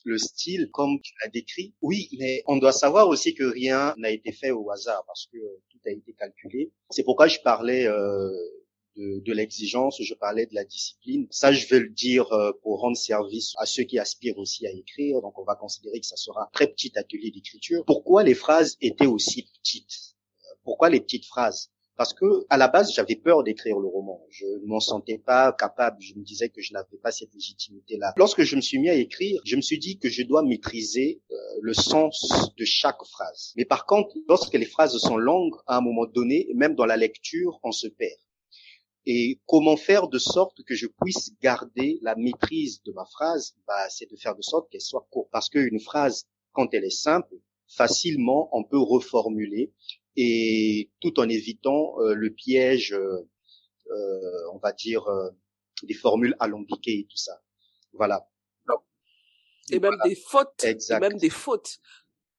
le 0.05 0.17
style, 0.17 0.69
comme 0.71 0.99
tu 1.01 1.13
l'as 1.21 1.29
décrit, 1.29 1.73
oui, 1.81 2.09
mais 2.19 2.43
on 2.47 2.57
doit 2.57 2.71
savoir 2.71 3.07
aussi 3.07 3.33
que 3.33 3.43
rien 3.43 3.93
n'a 3.97 4.09
été 4.09 4.31
fait 4.31 4.51
au 4.51 4.69
hasard 4.71 5.03
parce 5.05 5.27
que 5.31 5.37
tout 5.69 5.79
a 5.85 5.91
été 5.91 6.13
calculé. 6.13 6.71
C'est 6.89 7.03
pourquoi 7.03 7.27
je 7.27 7.39
parlais 7.39 7.85
euh, 7.85 8.31
de, 8.95 9.19
de 9.19 9.33
l'exigence, 9.33 10.01
je 10.01 10.13
parlais 10.13 10.45
de 10.45 10.55
la 10.55 10.65
discipline. 10.65 11.27
Ça, 11.31 11.51
je 11.51 11.67
vais 11.67 11.79
le 11.79 11.89
dire 11.89 12.31
euh, 12.33 12.51
pour 12.63 12.79
rendre 12.79 12.97
service 12.97 13.53
à 13.57 13.65
ceux 13.65 13.83
qui 13.83 13.99
aspirent 13.99 14.37
aussi 14.37 14.65
à 14.67 14.71
écrire. 14.71 15.21
Donc, 15.21 15.37
on 15.37 15.43
va 15.43 15.55
considérer 15.55 15.99
que 15.99 16.05
ça 16.05 16.17
sera 16.17 16.43
un 16.43 16.49
très 16.53 16.67
petit 16.67 16.91
atelier 16.97 17.31
d'écriture. 17.31 17.83
Pourquoi 17.85 18.23
les 18.23 18.35
phrases 18.35 18.77
étaient 18.81 19.05
aussi 19.05 19.49
petites? 19.61 20.15
Pourquoi 20.63 20.89
les 20.89 21.01
petites 21.01 21.25
phrases? 21.25 21.71
Parce 21.99 22.13
que 22.13 22.45
à 22.49 22.55
la 22.55 22.69
base 22.69 22.93
j'avais 22.93 23.17
peur 23.17 23.43
d'écrire 23.43 23.77
le 23.77 23.89
roman. 23.89 24.21
Je 24.29 24.45
ne 24.45 24.67
m'en 24.67 24.79
sentais 24.79 25.17
pas 25.17 25.51
capable. 25.51 25.97
Je 25.99 26.15
me 26.15 26.23
disais 26.23 26.47
que 26.47 26.61
je 26.61 26.71
n'avais 26.71 26.97
pas 27.03 27.11
cette 27.11 27.33
légitimité-là. 27.33 28.13
Lorsque 28.15 28.43
je 28.43 28.55
me 28.55 28.61
suis 28.61 28.79
mis 28.79 28.89
à 28.89 28.93
écrire, 28.93 29.41
je 29.43 29.57
me 29.57 29.61
suis 29.61 29.79
dit 29.79 29.99
que 29.99 30.07
je 30.07 30.23
dois 30.23 30.41
maîtriser 30.41 31.21
euh, 31.29 31.35
le 31.61 31.73
sens 31.73 32.53
de 32.57 32.63
chaque 32.63 33.03
phrase. 33.03 33.51
Mais 33.57 33.65
par 33.65 33.85
contre, 33.85 34.15
lorsque 34.29 34.53
les 34.53 34.65
phrases 34.65 34.97
sont 34.97 35.17
longues, 35.17 35.55
à 35.67 35.75
un 35.75 35.81
moment 35.81 36.05
donné, 36.05 36.47
même 36.55 36.73
dans 36.73 36.85
la 36.85 36.95
lecture, 36.95 37.59
on 37.63 37.73
se 37.73 37.89
perd. 37.89 38.21
Et 39.05 39.41
comment 39.45 39.75
faire 39.75 40.07
de 40.07 40.19
sorte 40.19 40.63
que 40.63 40.75
je 40.75 40.87
puisse 41.01 41.33
garder 41.41 41.99
la 42.01 42.15
maîtrise 42.15 42.81
de 42.83 42.93
ma 42.93 43.03
phrase? 43.03 43.57
Bah, 43.67 43.89
C'est 43.89 44.09
de 44.09 44.15
faire 44.15 44.37
de 44.37 44.41
sorte 44.41 44.71
qu'elle 44.71 44.79
soit 44.79 45.05
courte. 45.11 45.27
Parce 45.33 45.49
qu'une 45.49 45.81
phrase, 45.81 46.29
quand 46.53 46.73
elle 46.73 46.85
est 46.85 46.97
simple, 46.97 47.35
facilement 47.67 48.49
on 48.53 48.63
peut 48.63 48.79
reformuler 48.79 49.73
et 50.15 50.91
tout 51.01 51.19
en 51.19 51.29
évitant 51.29 51.99
euh, 51.99 52.13
le 52.13 52.31
piège, 52.31 52.93
euh, 52.93 53.27
euh, 53.91 54.53
on 54.53 54.57
va 54.59 54.71
dire, 54.71 55.05
des 55.83 55.93
formules 55.93 56.35
alambiquées 56.39 56.99
et 56.99 57.07
tout 57.09 57.17
ça. 57.17 57.41
Voilà. 57.93 58.29
et 59.71 59.79
même 59.79 59.97
des 60.03 60.15
fautes. 60.15 60.63
Exact. 60.63 60.97
Et 60.97 61.09
même 61.09 61.17
des 61.17 61.29
fautes. 61.29 61.79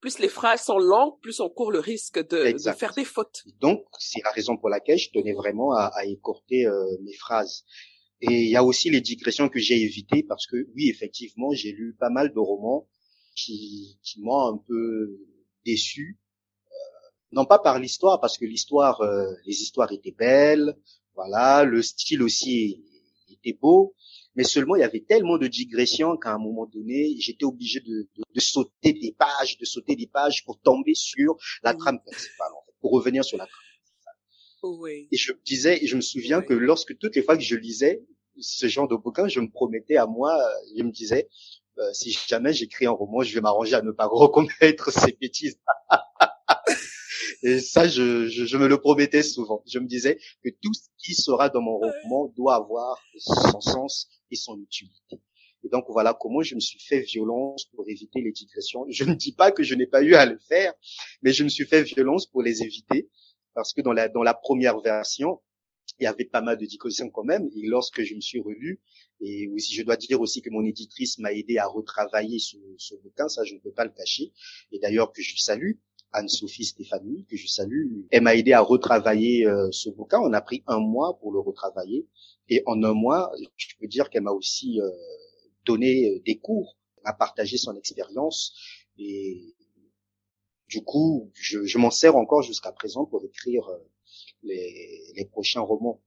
Plus 0.00 0.18
les 0.18 0.28
phrases 0.28 0.62
sont 0.62 0.78
longues, 0.78 1.20
plus 1.20 1.40
on 1.40 1.50
court 1.50 1.70
le 1.70 1.78
risque 1.78 2.18
de, 2.18 2.52
de 2.52 2.72
faire 2.76 2.94
des 2.94 3.04
fautes. 3.04 3.44
Donc, 3.60 3.84
c'est 3.98 4.22
la 4.24 4.30
raison 4.30 4.56
pour 4.56 4.70
laquelle 4.70 4.98
je 4.98 5.10
tenais 5.10 5.34
vraiment 5.34 5.72
à, 5.74 5.90
à 5.94 6.04
écorter 6.06 6.66
mes 7.02 7.12
phrases. 7.14 7.64
Et 8.22 8.44
il 8.44 8.50
y 8.50 8.56
a 8.56 8.64
aussi 8.64 8.90
les 8.90 9.00
digressions 9.00 9.48
que 9.48 9.58
j'ai 9.58 9.82
évitées 9.82 10.22
parce 10.22 10.46
que 10.46 10.68
oui, 10.74 10.88
effectivement, 10.88 11.52
j'ai 11.52 11.72
lu 11.72 11.96
pas 11.98 12.10
mal 12.10 12.32
de 12.32 12.38
romans 12.38 12.88
qui, 13.34 13.98
qui 14.02 14.20
m'ont 14.20 14.46
un 14.46 14.56
peu 14.56 15.18
déçu 15.64 16.18
non 17.32 17.44
pas 17.44 17.58
par 17.58 17.78
l'histoire, 17.78 18.20
parce 18.20 18.38
que 18.38 18.44
l'histoire, 18.44 19.00
euh, 19.00 19.32
les 19.46 19.62
histoires 19.62 19.92
étaient 19.92 20.14
belles, 20.16 20.76
voilà, 21.14 21.64
le 21.64 21.82
style 21.82 22.22
aussi 22.22 22.84
était 23.30 23.56
beau, 23.60 23.94
mais 24.34 24.44
seulement 24.44 24.76
il 24.76 24.80
y 24.80 24.84
avait 24.84 25.04
tellement 25.06 25.38
de 25.38 25.46
digressions 25.46 26.16
qu'à 26.16 26.34
un 26.34 26.38
moment 26.38 26.66
donné, 26.66 27.16
j'étais 27.18 27.44
obligé 27.44 27.80
de, 27.80 28.08
de, 28.16 28.40
sauter 28.40 28.92
des 28.92 29.14
pages, 29.18 29.58
de 29.58 29.64
sauter 29.64 29.96
des 29.96 30.06
pages 30.06 30.44
pour 30.44 30.60
tomber 30.60 30.94
sur 30.94 31.36
la 31.62 31.74
trame 31.74 32.00
principale, 32.00 32.52
en 32.52 32.64
fait, 32.66 32.72
pour 32.80 32.92
revenir 32.92 33.24
sur 33.24 33.38
la 33.38 33.46
trame 33.46 33.62
principale. 33.82 34.14
Oui. 34.62 35.08
Et 35.10 35.16
je 35.16 35.32
me 35.32 35.40
disais, 35.44 35.80
je 35.84 35.96
me 35.96 36.00
souviens 36.00 36.42
que 36.42 36.54
lorsque 36.54 36.96
toutes 36.98 37.16
les 37.16 37.22
fois 37.22 37.36
que 37.36 37.42
je 37.42 37.56
lisais 37.56 38.04
ce 38.38 38.68
genre 38.68 38.88
de 38.88 38.96
bouquin, 38.96 39.28
je 39.28 39.40
me 39.40 39.50
promettais 39.50 39.96
à 39.96 40.06
moi, 40.06 40.38
je 40.76 40.82
me 40.82 40.90
disais, 40.90 41.28
euh, 41.78 41.92
si 41.92 42.12
jamais 42.26 42.52
j'écris 42.52 42.86
un 42.86 42.90
roman, 42.90 43.22
je 43.22 43.34
vais 43.34 43.40
m'arranger 43.40 43.74
à 43.74 43.82
ne 43.82 43.90
pas 43.90 44.06
recommettre 44.10 44.92
ces 44.92 45.12
bêtises. 45.12 45.58
Et 47.42 47.60
ça, 47.60 47.88
je, 47.88 48.26
je, 48.26 48.44
je, 48.44 48.56
me 48.58 48.66
le 48.68 48.78
promettais 48.78 49.22
souvent. 49.22 49.62
Je 49.66 49.78
me 49.78 49.86
disais 49.86 50.18
que 50.44 50.50
tout 50.62 50.74
ce 50.74 50.88
qui 50.98 51.14
sera 51.14 51.48
dans 51.48 51.62
mon 51.62 51.78
roman 51.78 52.32
doit 52.36 52.56
avoir 52.56 52.98
son 53.16 53.60
sens 53.60 54.08
et 54.30 54.36
son 54.36 54.58
utilité. 54.60 55.20
Et 55.64 55.68
donc 55.68 55.84
voilà 55.88 56.14
comment 56.18 56.42
je 56.42 56.54
me 56.54 56.60
suis 56.60 56.80
fait 56.80 57.00
violence 57.00 57.66
pour 57.66 57.88
éviter 57.88 58.20
les 58.20 58.32
digressions. 58.32 58.86
Je 58.88 59.04
ne 59.04 59.14
dis 59.14 59.32
pas 59.32 59.52
que 59.52 59.62
je 59.62 59.74
n'ai 59.74 59.86
pas 59.86 60.02
eu 60.02 60.14
à 60.14 60.26
le 60.26 60.38
faire, 60.38 60.72
mais 61.22 61.32
je 61.32 61.44
me 61.44 61.48
suis 61.48 61.66
fait 61.66 61.82
violence 61.82 62.26
pour 62.26 62.42
les 62.42 62.62
éviter 62.62 63.08
parce 63.54 63.72
que 63.74 63.80
dans 63.80 63.92
la 63.92 64.08
dans 64.08 64.22
la 64.22 64.34
première 64.34 64.80
version, 64.80 65.40
il 65.98 66.04
y 66.04 66.06
avait 66.06 66.24
pas 66.24 66.40
mal 66.40 66.56
de 66.56 66.64
digressions 66.64 67.10
quand 67.10 67.24
même. 67.24 67.48
Et 67.54 67.66
lorsque 67.66 68.02
je 68.02 68.14
me 68.14 68.20
suis 68.20 68.40
relu, 68.40 68.80
et 69.20 69.48
aussi 69.48 69.74
je 69.74 69.82
dois 69.82 69.96
dire 69.96 70.20
aussi 70.20 70.40
que 70.40 70.50
mon 70.50 70.64
éditrice 70.64 71.18
m'a 71.18 71.32
aidé 71.32 71.58
à 71.58 71.66
retravailler 71.66 72.38
ce, 72.38 72.56
ce 72.78 72.94
bouquin, 72.96 73.28
ça 73.28 73.44
je 73.44 73.54
ne 73.54 73.60
peux 73.60 73.72
pas 73.72 73.84
le 73.84 73.90
cacher. 73.90 74.32
Et 74.72 74.78
d'ailleurs 74.78 75.12
que 75.12 75.20
je 75.20 75.36
salue 75.36 75.72
Anne-Sophie 76.12 76.64
Stéphanie, 76.64 77.24
que 77.28 77.36
je 77.36 77.46
salue. 77.46 78.02
Elle 78.10 78.22
m'a 78.22 78.34
aidé 78.34 78.52
à 78.52 78.60
retravailler 78.60 79.46
euh, 79.46 79.70
ce 79.72 79.90
bouquin. 79.90 80.18
On 80.20 80.32
a 80.32 80.40
pris 80.40 80.62
un 80.66 80.78
mois 80.78 81.18
pour 81.18 81.32
le 81.32 81.40
retravailler. 81.40 82.06
Et 82.48 82.62
en 82.66 82.82
un 82.82 82.94
mois, 82.94 83.32
je 83.56 83.74
peux 83.78 83.86
dire 83.86 84.10
qu'elle 84.10 84.22
m'a 84.22 84.32
aussi 84.32 84.80
euh, 84.80 84.90
donné 85.64 86.10
euh, 86.10 86.20
des 86.24 86.38
cours, 86.38 86.76
à 87.04 87.12
partager 87.12 87.56
son 87.56 87.76
expérience. 87.76 88.54
Et 88.98 89.54
du 90.68 90.82
coup, 90.82 91.30
je, 91.34 91.64
je 91.64 91.78
m'en 91.78 91.90
sers 91.90 92.16
encore 92.16 92.42
jusqu'à 92.42 92.72
présent 92.72 93.04
pour 93.06 93.24
écrire 93.24 93.68
les, 94.42 95.12
les 95.14 95.24
prochains 95.24 95.60
romans. 95.60 96.00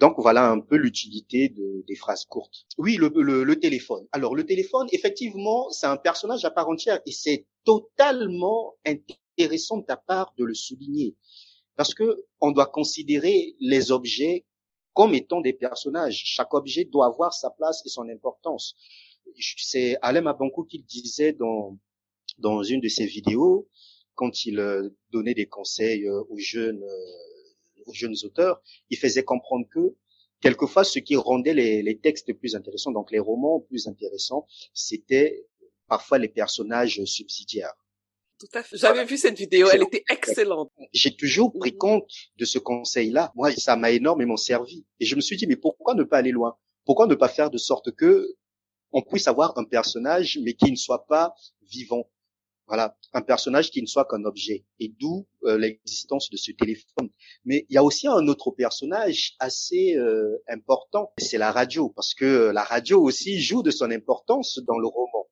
Donc 0.00 0.14
voilà 0.18 0.50
un 0.50 0.60
peu 0.60 0.76
l'utilité 0.76 1.48
de, 1.48 1.84
des 1.86 1.94
phrases 1.94 2.24
courtes. 2.24 2.66
Oui, 2.78 2.96
le, 2.96 3.12
le, 3.14 3.44
le, 3.44 3.60
téléphone. 3.60 4.06
Alors 4.10 4.34
le 4.34 4.44
téléphone, 4.44 4.88
effectivement, 4.90 5.70
c'est 5.70 5.86
un 5.86 5.96
personnage 5.96 6.44
à 6.44 6.50
part 6.50 6.68
entière 6.68 7.00
et 7.06 7.12
c'est 7.12 7.46
totalement 7.64 8.74
intéressant 9.36 9.78
de 9.78 9.84
ta 9.84 9.96
part 9.96 10.32
de 10.38 10.44
le 10.44 10.54
souligner. 10.54 11.16
Parce 11.76 11.94
que 11.94 12.24
on 12.40 12.52
doit 12.52 12.66
considérer 12.66 13.56
les 13.60 13.90
objets 13.90 14.44
comme 14.92 15.14
étant 15.14 15.40
des 15.40 15.52
personnages. 15.52 16.22
Chaque 16.24 16.54
objet 16.54 16.84
doit 16.84 17.06
avoir 17.06 17.32
sa 17.32 17.50
place 17.50 17.82
et 17.84 17.88
son 17.88 18.08
importance. 18.08 18.76
C'est 19.58 19.96
Alain 20.02 20.20
Mabankou 20.20 20.64
qui 20.64 20.78
le 20.78 20.84
disait 20.84 21.32
dans, 21.32 21.76
dans 22.38 22.62
une 22.62 22.80
de 22.80 22.88
ses 22.88 23.06
vidéos, 23.06 23.68
quand 24.14 24.44
il 24.44 24.60
euh, 24.60 24.90
donnait 25.10 25.34
des 25.34 25.46
conseils 25.46 26.06
euh, 26.06 26.22
aux 26.30 26.38
jeunes, 26.38 26.84
euh, 26.84 27.82
aux 27.86 27.92
jeunes 27.92 28.14
auteurs, 28.22 28.62
il 28.90 28.96
faisait 28.96 29.24
comprendre 29.24 29.66
que 29.68 29.96
quelquefois 30.40 30.84
ce 30.84 31.00
qui 31.00 31.16
rendait 31.16 31.54
les, 31.54 31.82
les 31.82 31.98
textes 31.98 32.32
plus 32.34 32.54
intéressants, 32.54 32.92
donc 32.92 33.10
les 33.10 33.18
romans 33.18 33.60
plus 33.60 33.88
intéressants, 33.88 34.46
c'était 34.72 35.44
parfois 35.88 36.18
les 36.18 36.28
personnages 36.28 37.02
subsidiaires. 37.04 37.74
Tout 38.38 38.48
à 38.54 38.62
fait. 38.62 38.76
J'avais 38.76 39.04
vu 39.04 39.16
cette 39.16 39.38
vidéo, 39.38 39.68
elle 39.72 39.82
était 39.82 40.04
excellente. 40.10 40.72
J'ai 40.92 41.16
toujours 41.16 41.52
pris 41.52 41.72
mhm. 41.72 41.78
compte 41.78 42.10
de 42.36 42.44
ce 42.44 42.58
conseil-là. 42.58 43.32
Moi, 43.34 43.52
ça 43.52 43.76
m'a 43.76 43.90
énormément 43.90 44.36
servi. 44.36 44.84
Et 45.00 45.06
je 45.06 45.16
me 45.16 45.20
suis 45.20 45.36
dit, 45.36 45.46
mais 45.46 45.56
pourquoi 45.56 45.94
ne 45.94 46.02
pas 46.02 46.18
aller 46.18 46.32
loin? 46.32 46.56
Pourquoi 46.84 47.06
ne 47.06 47.14
pas 47.14 47.28
faire 47.28 47.50
de 47.50 47.58
sorte 47.58 47.94
que 47.94 48.26
on 48.92 49.02
puisse 49.02 49.26
avoir 49.26 49.56
un 49.58 49.64
personnage, 49.64 50.38
mais 50.42 50.54
qui 50.54 50.70
ne 50.70 50.76
soit 50.76 51.06
pas 51.06 51.34
vivant? 51.62 52.08
Voilà, 52.66 52.96
un 53.12 53.20
personnage 53.20 53.70
qui 53.70 53.82
ne 53.82 53.86
soit 53.86 54.06
qu'un 54.06 54.24
objet, 54.24 54.64
et 54.80 54.88
d'où 54.88 55.26
euh, 55.44 55.58
l'existence 55.58 56.30
de 56.30 56.38
ce 56.38 56.50
téléphone. 56.52 57.10
Mais 57.44 57.66
il 57.68 57.74
y 57.74 57.76
a 57.76 57.84
aussi 57.84 58.08
un 58.08 58.26
autre 58.26 58.50
personnage 58.52 59.34
assez 59.38 59.96
euh, 59.96 60.42
important, 60.48 61.12
c'est 61.18 61.36
la 61.36 61.52
radio, 61.52 61.90
parce 61.90 62.14
que 62.14 62.50
la 62.54 62.62
radio 62.62 63.02
aussi 63.02 63.38
joue 63.38 63.62
de 63.62 63.70
son 63.70 63.90
importance 63.90 64.60
dans 64.66 64.78
le 64.78 64.86
roman. 64.86 65.28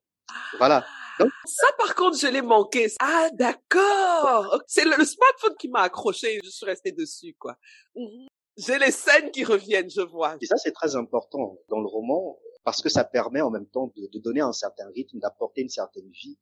Voilà. 0.59 0.85
Ça, 1.19 1.67
par 1.79 1.95
contre, 1.95 2.19
je 2.19 2.27
l'ai 2.27 2.43
manqué. 2.43 2.89
Ah, 3.01 3.29
d'accord. 3.33 4.61
C'est 4.67 4.85
le, 4.85 5.05
smartphone 5.05 5.55
qui 5.59 5.69
m'a 5.69 5.83
accroché. 5.83 6.41
Je 6.45 6.51
suis 6.51 6.67
restée 6.67 6.93
dessus, 6.93 7.35
quoi. 7.39 7.57
Mhm. 7.95 8.27
J'ai 8.59 8.79
les 8.79 8.91
scènes 8.91 9.31
qui 9.31 9.45
reviennent, 9.45 9.91
je 9.91 10.03
vois. 10.03 10.37
Et 10.41 10.47
ça, 10.47 10.57
c'est 10.57 10.73
très 10.73 10.95
important 10.95 11.59
dans 11.69 11.81
le 11.81 11.87
roman 11.87 12.39
parce 12.65 12.83
que 12.83 12.91
ça 12.91 13.03
permet 13.03 13.41
en 13.41 13.51
même 13.51 13.67
temps 13.67 13.93
de, 13.97 14.19
donner 14.19 14.41
un 14.41 14.53
certain 14.53 14.89
rythme, 14.95 15.19
d'apporter 15.19 15.63
une 15.63 15.71
certaine 15.71 16.11
vie 16.11 16.39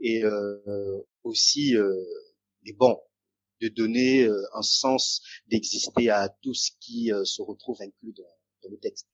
et 0.00 0.24
euh, 0.24 1.06
aussi, 1.22 1.76
euh, 1.76 1.94
mais 2.64 2.72
bon, 2.72 2.98
de 3.60 3.68
donner 3.68 4.24
euh, 4.24 4.42
un 4.54 4.62
sens 4.62 5.22
d'exister 5.46 6.10
à 6.10 6.28
tout 6.42 6.54
ce 6.54 6.70
qui 6.80 7.12
euh, 7.12 7.24
se 7.24 7.42
retrouve 7.42 7.80
inclus 7.80 8.12
dans 8.12 8.70
le 8.70 8.78
texte. 8.78 9.06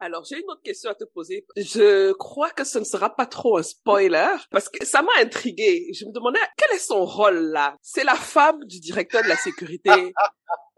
Alors, 0.00 0.24
j'ai 0.24 0.36
une 0.38 0.48
autre 0.48 0.62
question 0.62 0.90
à 0.90 0.94
te 0.94 1.04
poser. 1.04 1.44
Je 1.56 2.12
crois 2.12 2.50
que 2.50 2.64
ce 2.64 2.78
ne 2.78 2.84
sera 2.84 3.14
pas 3.14 3.26
trop 3.26 3.58
un 3.58 3.62
spoiler 3.62 4.28
parce 4.50 4.68
que 4.68 4.84
ça 4.84 5.02
m'a 5.02 5.12
intrigué. 5.18 5.90
Je 5.92 6.04
me 6.04 6.12
demandais 6.12 6.38
quel 6.56 6.76
est 6.76 6.80
son 6.80 7.04
rôle 7.04 7.50
là? 7.50 7.76
C'est 7.82 8.04
la 8.04 8.14
femme 8.14 8.64
du 8.64 8.78
directeur 8.78 9.22
de 9.22 9.28
la 9.28 9.36
sécurité 9.36 10.14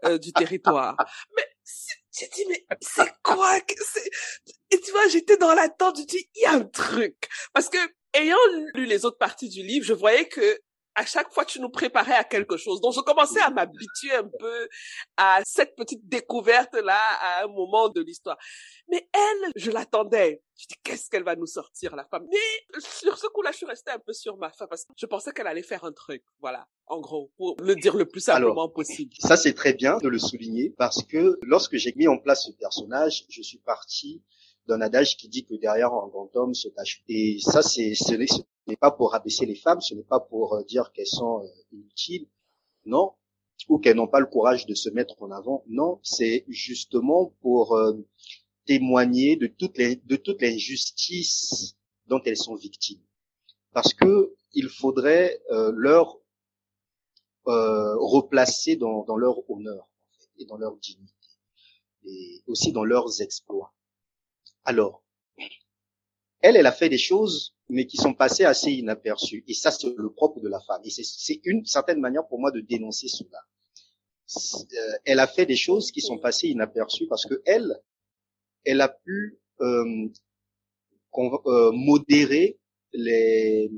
euh, 0.05 0.17
du 0.17 0.33
territoire. 0.33 0.95
Mais 1.35 1.43
j'ai 2.17 2.27
dit 2.33 2.45
mais 2.49 2.65
c'est 2.81 3.11
quoi 3.23 3.59
que 3.61 3.75
Et 4.71 4.79
tu 4.79 4.91
vois, 4.91 5.07
j'étais 5.07 5.37
dans 5.37 5.53
l'attente. 5.53 5.99
Je 5.99 6.05
dis 6.05 6.29
il 6.35 6.41
y 6.41 6.45
a 6.45 6.53
un 6.53 6.65
truc 6.65 7.29
parce 7.53 7.69
que 7.69 7.77
ayant 8.13 8.37
lu 8.73 8.85
les 8.85 9.05
autres 9.05 9.19
parties 9.19 9.49
du 9.49 9.61
livre, 9.61 9.85
je 9.85 9.93
voyais 9.93 10.27
que 10.27 10.59
à 10.95 11.05
chaque 11.05 11.31
fois, 11.33 11.45
tu 11.45 11.59
nous 11.59 11.69
préparais 11.69 12.15
à 12.15 12.23
quelque 12.23 12.57
chose. 12.57 12.81
Donc, 12.81 12.93
je 12.93 12.99
commençais 13.01 13.39
à 13.39 13.49
m'habituer 13.49 14.13
un 14.13 14.27
peu 14.39 14.67
à 15.17 15.41
cette 15.45 15.75
petite 15.75 16.07
découverte-là 16.07 16.99
à 17.21 17.43
un 17.43 17.47
moment 17.47 17.89
de 17.89 18.01
l'histoire. 18.01 18.37
Mais 18.89 19.07
elle, 19.13 19.51
je 19.55 19.71
l'attendais. 19.71 20.41
Je 20.57 20.67
dis, 20.67 20.75
qu'est-ce 20.83 21.09
qu'elle 21.09 21.23
va 21.23 21.35
nous 21.35 21.45
sortir, 21.47 21.95
la 21.95 22.05
femme? 22.05 22.27
Mais 22.29 22.79
sur 22.79 23.17
ce 23.17 23.27
coup-là, 23.27 23.51
je 23.51 23.57
suis 23.57 23.65
restée 23.65 23.91
un 23.91 23.99
peu 23.99 24.13
sur 24.13 24.37
ma 24.37 24.51
faim 24.51 24.67
parce 24.69 24.83
que 24.83 24.93
je 24.95 25.05
pensais 25.05 25.31
qu'elle 25.31 25.47
allait 25.47 25.63
faire 25.63 25.83
un 25.85 25.91
truc. 25.91 26.23
Voilà. 26.39 26.67
En 26.87 26.99
gros, 26.99 27.31
pour 27.37 27.55
le 27.61 27.75
dire 27.75 27.95
le 27.95 28.05
plus 28.05 28.19
simplement 28.21 28.69
possible. 28.69 29.13
Ça, 29.19 29.37
c'est 29.37 29.53
très 29.53 29.73
bien 29.73 29.97
de 29.97 30.09
le 30.09 30.19
souligner 30.19 30.73
parce 30.77 31.03
que 31.03 31.39
lorsque 31.43 31.77
j'ai 31.77 31.93
mis 31.95 32.07
en 32.07 32.17
place 32.17 32.45
ce 32.45 32.51
personnage, 32.51 33.25
je 33.29 33.41
suis 33.41 33.59
parti 33.59 34.21
d'un 34.67 34.81
adage 34.81 35.17
qui 35.17 35.29
dit 35.29 35.45
que 35.45 35.55
derrière 35.55 35.93
un 35.93 36.07
grand 36.07 36.29
homme 36.35 36.53
se 36.53 36.67
cache. 36.69 37.03
Et 37.07 37.37
ça, 37.39 37.61
c'est, 37.61 37.95
ce 37.95 38.13
n'est 38.67 38.77
pas 38.77 38.91
pour 38.91 39.11
rabaisser 39.11 39.45
les 39.45 39.55
femmes, 39.55 39.81
ce 39.81 39.95
n'est 39.95 40.03
pas 40.03 40.19
pour 40.19 40.53
euh, 40.53 40.63
dire 40.63 40.91
qu'elles 40.91 41.07
sont 41.07 41.43
euh, 41.43 41.47
inutiles, 41.71 42.27
non, 42.85 43.13
ou 43.67 43.79
qu'elles 43.79 43.95
n'ont 43.95 44.07
pas 44.07 44.19
le 44.19 44.25
courage 44.25 44.65
de 44.65 44.75
se 44.75 44.89
mettre 44.89 45.21
en 45.21 45.31
avant, 45.31 45.63
non, 45.67 45.99
c'est 46.03 46.45
justement 46.47 47.33
pour 47.41 47.75
euh, 47.75 47.93
témoigner 48.65 49.35
de 49.35 49.47
toutes 49.47 49.77
les 49.77 49.95
de 49.95 50.15
toute 50.15 50.41
l'injustice 50.41 51.75
dont 52.07 52.21
elles 52.25 52.37
sont 52.37 52.55
victimes, 52.55 53.01
parce 53.73 53.93
que 53.93 54.35
il 54.53 54.67
faudrait 54.69 55.41
leur 55.47 56.19
replacer 57.45 58.75
dans, 58.75 59.05
dans 59.05 59.15
leur 59.15 59.49
honneur 59.49 59.87
et 60.37 60.45
dans 60.45 60.57
leur 60.57 60.75
dignité 60.75 61.21
et 62.05 62.43
aussi 62.47 62.71
dans 62.71 62.83
leurs 62.83 63.21
exploits. 63.21 63.73
Alors, 64.65 65.03
elle, 66.41 66.57
elle 66.57 66.65
a 66.65 66.71
fait 66.71 66.89
des 66.89 66.97
choses, 66.97 67.55
mais 67.69 67.85
qui 67.85 67.97
sont 67.97 68.13
passées 68.13 68.45
assez 68.45 68.71
inaperçues. 68.71 69.43
Et 69.47 69.53
ça, 69.53 69.71
c'est 69.71 69.93
le 69.95 70.11
propre 70.11 70.39
de 70.41 70.49
la 70.49 70.59
femme. 70.59 70.81
Et 70.83 70.89
c'est 70.89 71.39
une 71.43 71.65
certaine 71.65 71.99
manière 71.99 72.27
pour 72.27 72.39
moi 72.39 72.51
de 72.51 72.61
dénoncer 72.61 73.07
cela. 73.07 73.39
Euh, 74.37 74.97
elle 75.05 75.19
a 75.19 75.27
fait 75.27 75.45
des 75.45 75.55
choses 75.55 75.91
qui 75.91 76.01
sont 76.01 76.17
passées 76.17 76.47
inaperçues 76.47 77.07
parce 77.07 77.25
que 77.25 77.41
elle, 77.45 77.75
elle 78.63 78.81
a 78.81 78.87
pu 78.87 79.39
euh, 79.59 80.07
euh, 81.17 81.71
modérer 81.73 82.57
les, 82.93 83.69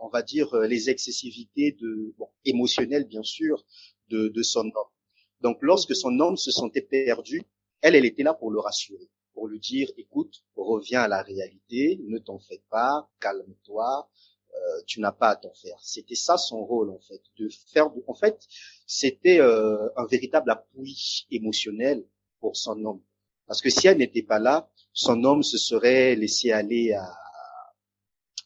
on 0.00 0.08
va 0.08 0.22
dire 0.22 0.54
les 0.60 0.88
excessivités 0.88 1.72
de 1.72 2.14
bon, 2.16 2.28
émotionnelles 2.44 3.04
bien 3.04 3.22
sûr 3.22 3.64
de, 4.08 4.28
de 4.28 4.42
son 4.42 4.64
homme. 4.64 4.92
Donc 5.40 5.58
lorsque 5.60 5.94
son 5.94 6.18
homme 6.20 6.38
se 6.38 6.50
sentait 6.50 6.82
perdu, 6.82 7.42
elle, 7.82 7.94
elle 7.94 8.06
était 8.06 8.22
là 8.22 8.32
pour 8.32 8.50
le 8.50 8.60
rassurer 8.60 9.10
pour 9.34 9.48
lui 9.48 9.60
dire, 9.60 9.88
écoute, 9.96 10.44
reviens 10.56 11.02
à 11.02 11.08
la 11.08 11.22
réalité, 11.22 12.00
ne 12.06 12.18
t'en 12.18 12.38
fais 12.38 12.62
pas, 12.70 13.08
calme-toi, 13.20 14.10
euh, 14.54 14.82
tu 14.86 15.00
n'as 15.00 15.12
pas 15.12 15.30
à 15.30 15.36
t'en 15.36 15.52
faire. 15.54 15.78
C'était 15.82 16.14
ça 16.14 16.36
son 16.36 16.64
rôle 16.64 16.90
en 16.90 16.98
fait, 16.98 17.22
de 17.38 17.48
faire. 17.72 17.90
En 18.06 18.14
fait, 18.14 18.46
c'était 18.86 19.40
euh, 19.40 19.88
un 19.96 20.06
véritable 20.06 20.50
appui 20.50 21.26
émotionnel 21.30 22.04
pour 22.40 22.56
son 22.56 22.84
homme, 22.84 23.02
parce 23.46 23.62
que 23.62 23.70
si 23.70 23.86
elle 23.86 23.98
n'était 23.98 24.22
pas 24.22 24.38
là, 24.38 24.70
son 24.92 25.24
homme 25.24 25.42
se 25.42 25.58
serait 25.58 26.14
laissé 26.16 26.52
aller 26.52 26.92
à 26.92 27.16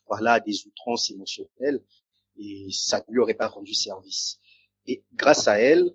voilà 0.06 0.34
à 0.34 0.40
des 0.40 0.66
outrances 0.66 1.10
émotionnelles 1.10 1.82
et 2.38 2.68
ça 2.70 3.04
ne 3.08 3.12
lui 3.12 3.20
aurait 3.20 3.34
pas 3.34 3.48
rendu 3.48 3.74
service. 3.74 4.38
Et 4.86 5.04
grâce 5.14 5.48
à 5.48 5.58
elle, 5.58 5.94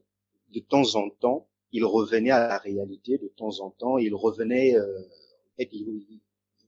de 0.50 0.60
temps 0.60 0.96
en 0.96 1.10
temps, 1.10 1.48
il 1.72 1.86
revenait 1.86 2.32
à 2.32 2.48
la 2.48 2.58
réalité 2.58 3.18
de 3.18 3.28
temps 3.28 3.60
en 3.62 3.72
temps, 3.72 3.98
il 3.98 4.14
revenait, 4.14 4.76
euh, 4.76 5.02
et 5.58 5.70
il, 5.72 6.20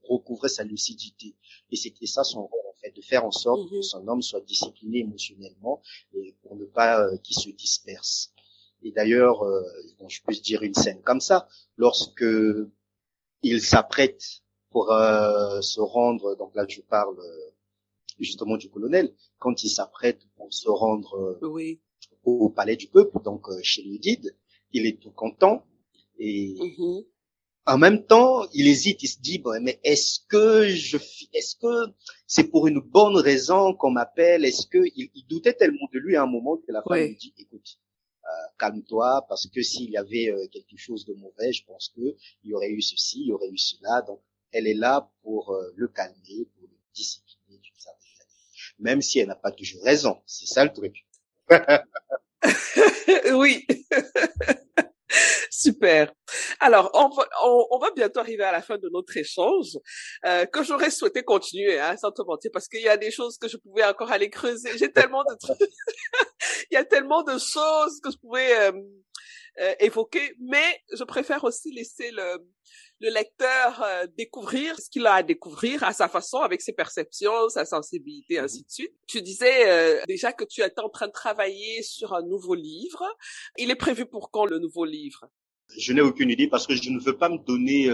recouvrait 0.04 0.50
sa 0.50 0.64
lucidité. 0.64 1.36
Et 1.72 1.76
c'était 1.76 2.06
ça 2.06 2.24
son 2.24 2.46
rôle, 2.46 2.68
en 2.70 2.76
fait, 2.82 2.92
de 2.96 3.02
faire 3.02 3.26
en 3.26 3.32
sorte 3.32 3.70
que 3.70 3.78
mhm. 3.78 3.84
son 3.84 4.08
homme 4.08 4.22
soit 4.22 4.42
discipliné 4.42 5.00
émotionnellement 5.00 5.82
et 6.14 6.36
pour 6.42 6.56
ne 6.56 6.66
pas 6.66 7.02
euh, 7.02 7.18
qu'il 7.18 7.36
se 7.36 7.50
disperse. 7.50 8.34
Et 8.82 8.92
d'ailleurs, 8.92 9.44
euh, 9.44 9.64
je 10.08 10.20
peux 10.26 10.34
dire 10.34 10.62
une 10.62 10.74
scène 10.74 11.02
comme 11.02 11.22
ça, 11.22 11.48
lorsque 11.78 12.26
il 13.42 13.62
s'apprête 13.62 14.44
pour 14.72 14.92
euh, 14.92 15.62
se 15.62 15.80
rendre, 15.80 16.36
donc 16.36 16.54
là 16.56 16.66
je 16.68 16.82
parle 16.82 17.18
justement 18.20 18.58
du 18.58 18.70
colonel, 18.70 19.14
quand 19.40 19.64
il 19.64 19.70
s'apprête 19.70 20.22
pour 20.36 20.54
se 20.54 20.70
rendre 20.70 21.40
oui. 21.42 21.80
au, 22.26 22.50
palais 22.50 22.76
du 22.76 22.88
peuple, 22.88 23.22
donc 23.24 23.48
chez 23.62 23.84
le 23.84 23.98
guide, 23.98 24.36
il 24.74 24.86
est 24.86 25.00
tout 25.00 25.12
content 25.12 25.66
et 26.20 26.54
mm-hmm. 26.54 27.06
en 27.66 27.78
même 27.78 28.06
temps, 28.06 28.48
il 28.54 28.68
hésite, 28.68 29.04
il 29.04 29.08
se 29.08 29.20
dit 29.20 29.40
bon, 29.40 29.62
mais 29.62 29.80
est-ce 29.84 30.20
que 30.28 30.68
je 30.68 30.98
est-ce 31.34 31.56
que 31.56 31.92
c'est 32.28 32.46
pour 32.46 32.68
une 32.68 32.80
bonne 32.80 33.18
raison 33.18 33.74
qu'on 33.74 33.92
m'appelle? 33.92 34.46
Est-ce 34.46 34.68
que 34.68 34.80
il, 34.96 35.26
doutait 35.28 35.54
tellement 35.54 35.88
de 35.94 36.00
lui 36.00 36.16
à 36.16 36.24
un 36.24 36.28
moment 36.28 36.58
que 36.58 36.72
la 36.72 36.82
femme 36.82 37.00
lui 37.00 37.16
dit 37.16 37.34
écoute, 37.38 37.80
euh, 38.26 38.48
calme-toi 38.60 39.26
parce 39.28 39.48
que 39.48 39.62
s'il 39.62 39.90
y 39.90 39.98
avait 39.98 40.30
euh, 40.30 40.48
quelque 40.48 40.78
chose 40.78 41.06
de 41.06 41.14
mauvais, 41.14 41.52
je 41.52 41.66
pense 41.66 41.92
que 41.96 42.16
il 42.44 42.52
y 42.52 42.54
aurait 42.54 42.72
eu 42.72 42.82
ceci, 42.82 43.22
il 43.22 43.28
y 43.28 43.32
aurait 43.32 43.50
eu 43.50 43.58
cela. 43.58 44.02
Donc 44.02 44.22
elle 44.52 44.68
est 44.68 44.76
là 44.76 45.10
pour 45.24 45.52
euh, 45.52 45.74
le 45.76 45.88
calmer, 45.88 46.46
pour 46.56 46.68
le 46.68 46.78
discipliner 46.94 47.58
d'une 47.58 47.78
certaine 47.78 48.04
même 48.80 49.02
si 49.02 49.20
elle 49.20 49.28
n'a 49.28 49.36
pas 49.36 49.52
toujours 49.52 49.84
raison. 49.84 50.22
C'est 50.26 50.46
ça 50.46 50.64
le 50.64 50.74
truc. 50.74 51.06
oui. 53.34 53.66
Super. 55.52 56.12
Alors, 56.60 56.90
on 56.94 57.78
va, 57.78 57.92
bientôt 57.96 58.20
arriver 58.20 58.44
à 58.44 58.52
la 58.52 58.62
fin 58.62 58.78
de 58.78 58.90
notre 58.92 59.16
échange, 59.16 59.78
euh, 60.26 60.46
que 60.46 60.64
j'aurais 60.64 60.90
souhaité 60.90 61.24
continuer, 61.24 61.80
hein, 61.80 61.96
sans 61.98 62.12
te 62.12 62.24
mentir, 62.24 62.50
parce 62.52 62.68
qu'il 62.68 62.82
y 62.82 62.90
a 62.90 62.98
des 62.98 63.12
choses 63.12 63.38
que 63.38 63.48
je 63.48 63.58
pouvais 63.58 63.84
encore 63.86 64.12
aller 64.12 64.30
creuser. 64.30 64.76
J'ai 64.78 64.92
tellement 64.92 65.24
de 65.24 65.36
trucs, 65.40 65.58
il 66.72 66.74
y 66.74 66.78
a 66.78 66.86
tellement 66.86 67.22
de 67.24 67.38
choses 67.38 68.00
que 68.02 68.10
je 68.12 68.18
pouvais 68.18 68.58
euh, 68.70 68.72
euh, 69.60 69.76
évoquer, 69.80 70.34
mais 70.40 70.82
je 70.94 71.04
préfère 71.04 71.44
aussi 71.44 71.72
laisser 71.72 72.10
le, 72.12 72.44
le 73.02 73.14
lecteur 73.14 73.84
euh, 73.84 74.08
découvrir 74.18 74.80
ce 74.80 74.90
qu'il 74.90 75.06
a 75.06 75.14
à 75.14 75.24
découvrir 75.24 75.84
à 75.84 75.94
sa 75.94 76.08
façon, 76.08 76.40
avec 76.40 76.62
ses 76.62 76.74
perceptions, 76.74 77.50
sa 77.50 77.64
sensibilité, 77.64 78.40
ainsi 78.40 78.64
de 78.64 78.70
suite. 78.72 78.94
Tu 79.08 79.22
disais 79.22 79.70
euh, 79.70 80.02
déjà 80.08 80.34
que 80.34 80.44
tu 80.44 80.62
étais 80.62 80.82
en 80.82 80.90
train 80.90 81.06
de 81.06 81.12
travailler 81.12 81.84
sur 81.84 82.14
un 82.14 82.24
nouveau 82.24 82.56
livre. 82.56 83.06
Il 83.60 83.70
est 83.70 83.76
prévu 83.76 84.08
pour 84.08 84.32
quand 84.32 84.46
le 84.46 84.58
nouveau 84.58 84.86
livre? 84.86 85.30
Je 85.78 85.94
n'ai 85.94 86.02
aucune 86.02 86.32
idée 86.32 86.48
parce 86.48 86.66
que 86.66 86.74
je 86.74 86.90
ne 86.90 87.00
veux 87.00 87.18
pas 87.18 87.30
me 87.30 87.38
donner 87.38 87.90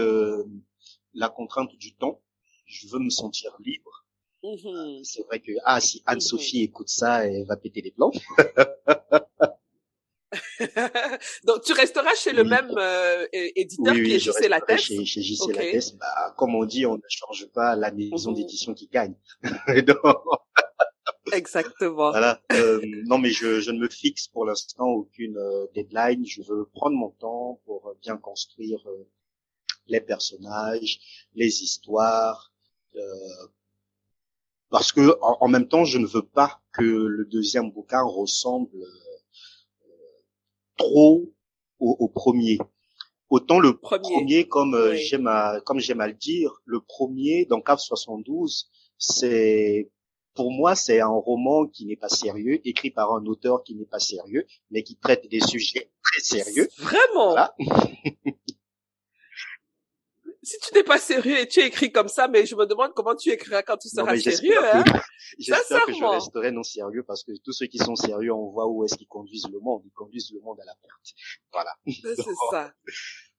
la 1.12 1.28
contrainte 1.28 1.76
du 1.76 1.94
temps. 1.94 2.22
Je 2.64 2.88
veux 2.88 3.00
me 3.00 3.10
sentir 3.10 3.54
libre. 3.60 4.06
Mmh 4.42 5.02
c'est 5.02 5.22
vrai 5.24 5.40
que 5.40 5.52
ah 5.64 5.80
si 5.80 6.02
Anne-Sophie 6.06 6.62
mmh 6.62 6.64
écoute 6.64 6.88
ça, 6.88 7.26
elle 7.26 7.44
va 7.44 7.58
péter 7.58 7.82
les 7.82 7.90
plans. 7.90 8.10
Donc 11.44 11.62
tu 11.64 11.72
resteras 11.72 12.14
chez 12.14 12.32
le 12.32 12.44
même 12.44 12.70
euh, 12.76 13.26
éditeur 13.32 13.94
qui 13.94 14.14
est 14.14 14.18
JC 14.18 14.48
Lattès 14.48 14.80
chez, 14.80 15.04
chez 15.04 15.22
JC 15.22 15.42
okay. 15.42 15.78
Bah, 15.98 16.34
comme 16.36 16.54
on 16.54 16.64
dit, 16.64 16.86
on 16.86 16.96
ne 16.96 17.08
change 17.08 17.46
pas 17.54 17.76
la 17.76 17.90
maison 17.90 18.30
mhm. 18.30 18.36
d'édition 18.36 18.74
qui 18.74 18.88
gagne. 18.88 19.14
Exactement. 21.32 22.10
Voilà. 22.10 22.40
Euh, 22.52 22.80
non, 23.06 23.18
mais 23.18 23.30
je, 23.30 23.60
je, 23.60 23.70
ne 23.70 23.78
me 23.78 23.88
fixe 23.88 24.28
pour 24.28 24.46
l'instant 24.46 24.86
aucune 24.86 25.36
euh, 25.36 25.66
deadline. 25.74 26.24
Je 26.26 26.42
veux 26.42 26.66
prendre 26.66 26.96
mon 26.96 27.10
temps 27.10 27.60
pour 27.64 27.94
bien 28.02 28.16
construire 28.16 28.80
euh, 28.86 29.08
les 29.86 30.00
personnages, 30.00 31.00
les 31.34 31.62
histoires, 31.62 32.52
parce 34.68 34.92
que 34.92 35.16
en, 35.20 35.38
en, 35.40 35.48
même 35.48 35.68
temps, 35.68 35.84
je 35.84 35.98
ne 35.98 36.06
veux 36.06 36.26
pas 36.26 36.60
que 36.72 36.82
le 36.82 37.24
deuxième 37.24 37.70
bouquin 37.70 38.02
ressemble 38.02 38.70
trop 40.80 41.30
au, 41.78 42.08
premier. 42.08 42.58
Autant 43.28 43.58
le 43.58 43.78
premier, 43.78 44.48
comme 44.48 44.74
euh, 44.74 44.96
j'aime 44.96 45.26
à 45.26 45.60
comme 45.64 45.78
j'aime 45.78 46.00
à 46.00 46.08
le 46.08 46.14
dire, 46.14 46.60
le 46.64 46.80
premier 46.80 47.46
dans 47.46 47.60
CAF 47.60 47.80
72, 47.80 48.68
c'est 48.98 49.90
pour 50.34 50.50
moi 50.50 50.74
c'est 50.74 51.00
un 51.00 51.08
roman 51.08 51.66
qui 51.66 51.86
n'est 51.86 51.96
pas 51.96 52.08
sérieux, 52.08 52.60
écrit 52.64 52.90
par 52.90 53.14
un 53.14 53.24
auteur 53.26 53.62
qui 53.62 53.74
n'est 53.76 53.86
pas 53.86 54.00
sérieux, 54.00 54.46
mais 54.70 54.82
qui 54.82 54.96
traite 54.96 55.28
des 55.30 55.40
sujets 55.40 55.90
très 56.02 56.20
sérieux. 56.20 56.68
Vraiment? 56.78 57.36
si 60.42 60.56
tu 60.60 60.74
n'es 60.74 60.82
pas 60.82 60.98
sérieux 60.98 61.38
et 61.38 61.46
tu 61.46 61.60
écris 61.60 61.92
comme 61.92 62.08
ça, 62.08 62.28
mais 62.28 62.46
je 62.46 62.54
me 62.56 62.66
demande 62.66 62.92
comment 62.94 63.14
tu 63.14 63.30
écriras 63.30 63.62
quand 63.62 63.76
tu 63.76 63.88
seras 63.88 64.16
sérieux. 64.16 64.56
Hein? 64.72 64.84
J'espère 65.38 65.84
que 65.84 65.92
je 65.92 66.04
resterai 66.04 66.50
non 66.50 66.62
sérieux 66.62 67.02
parce 67.06 67.24
que 67.24 67.32
tous 67.44 67.52
ceux 67.52 67.66
qui 67.66 67.78
sont 67.78 67.96
sérieux, 67.96 68.32
on 68.32 68.50
voit 68.50 68.66
où 68.66 68.84
est-ce 68.84 68.96
qu'ils 68.96 69.06
conduisent 69.06 69.48
le 69.52 69.60
monde. 69.60 69.82
Ils 69.84 69.92
conduisent 69.92 70.32
le 70.32 70.40
monde 70.40 70.58
à 70.60 70.64
la 70.64 70.74
perte. 70.82 71.14
Voilà. 71.52 71.70
C'est 71.86 72.34
ça. 72.50 72.72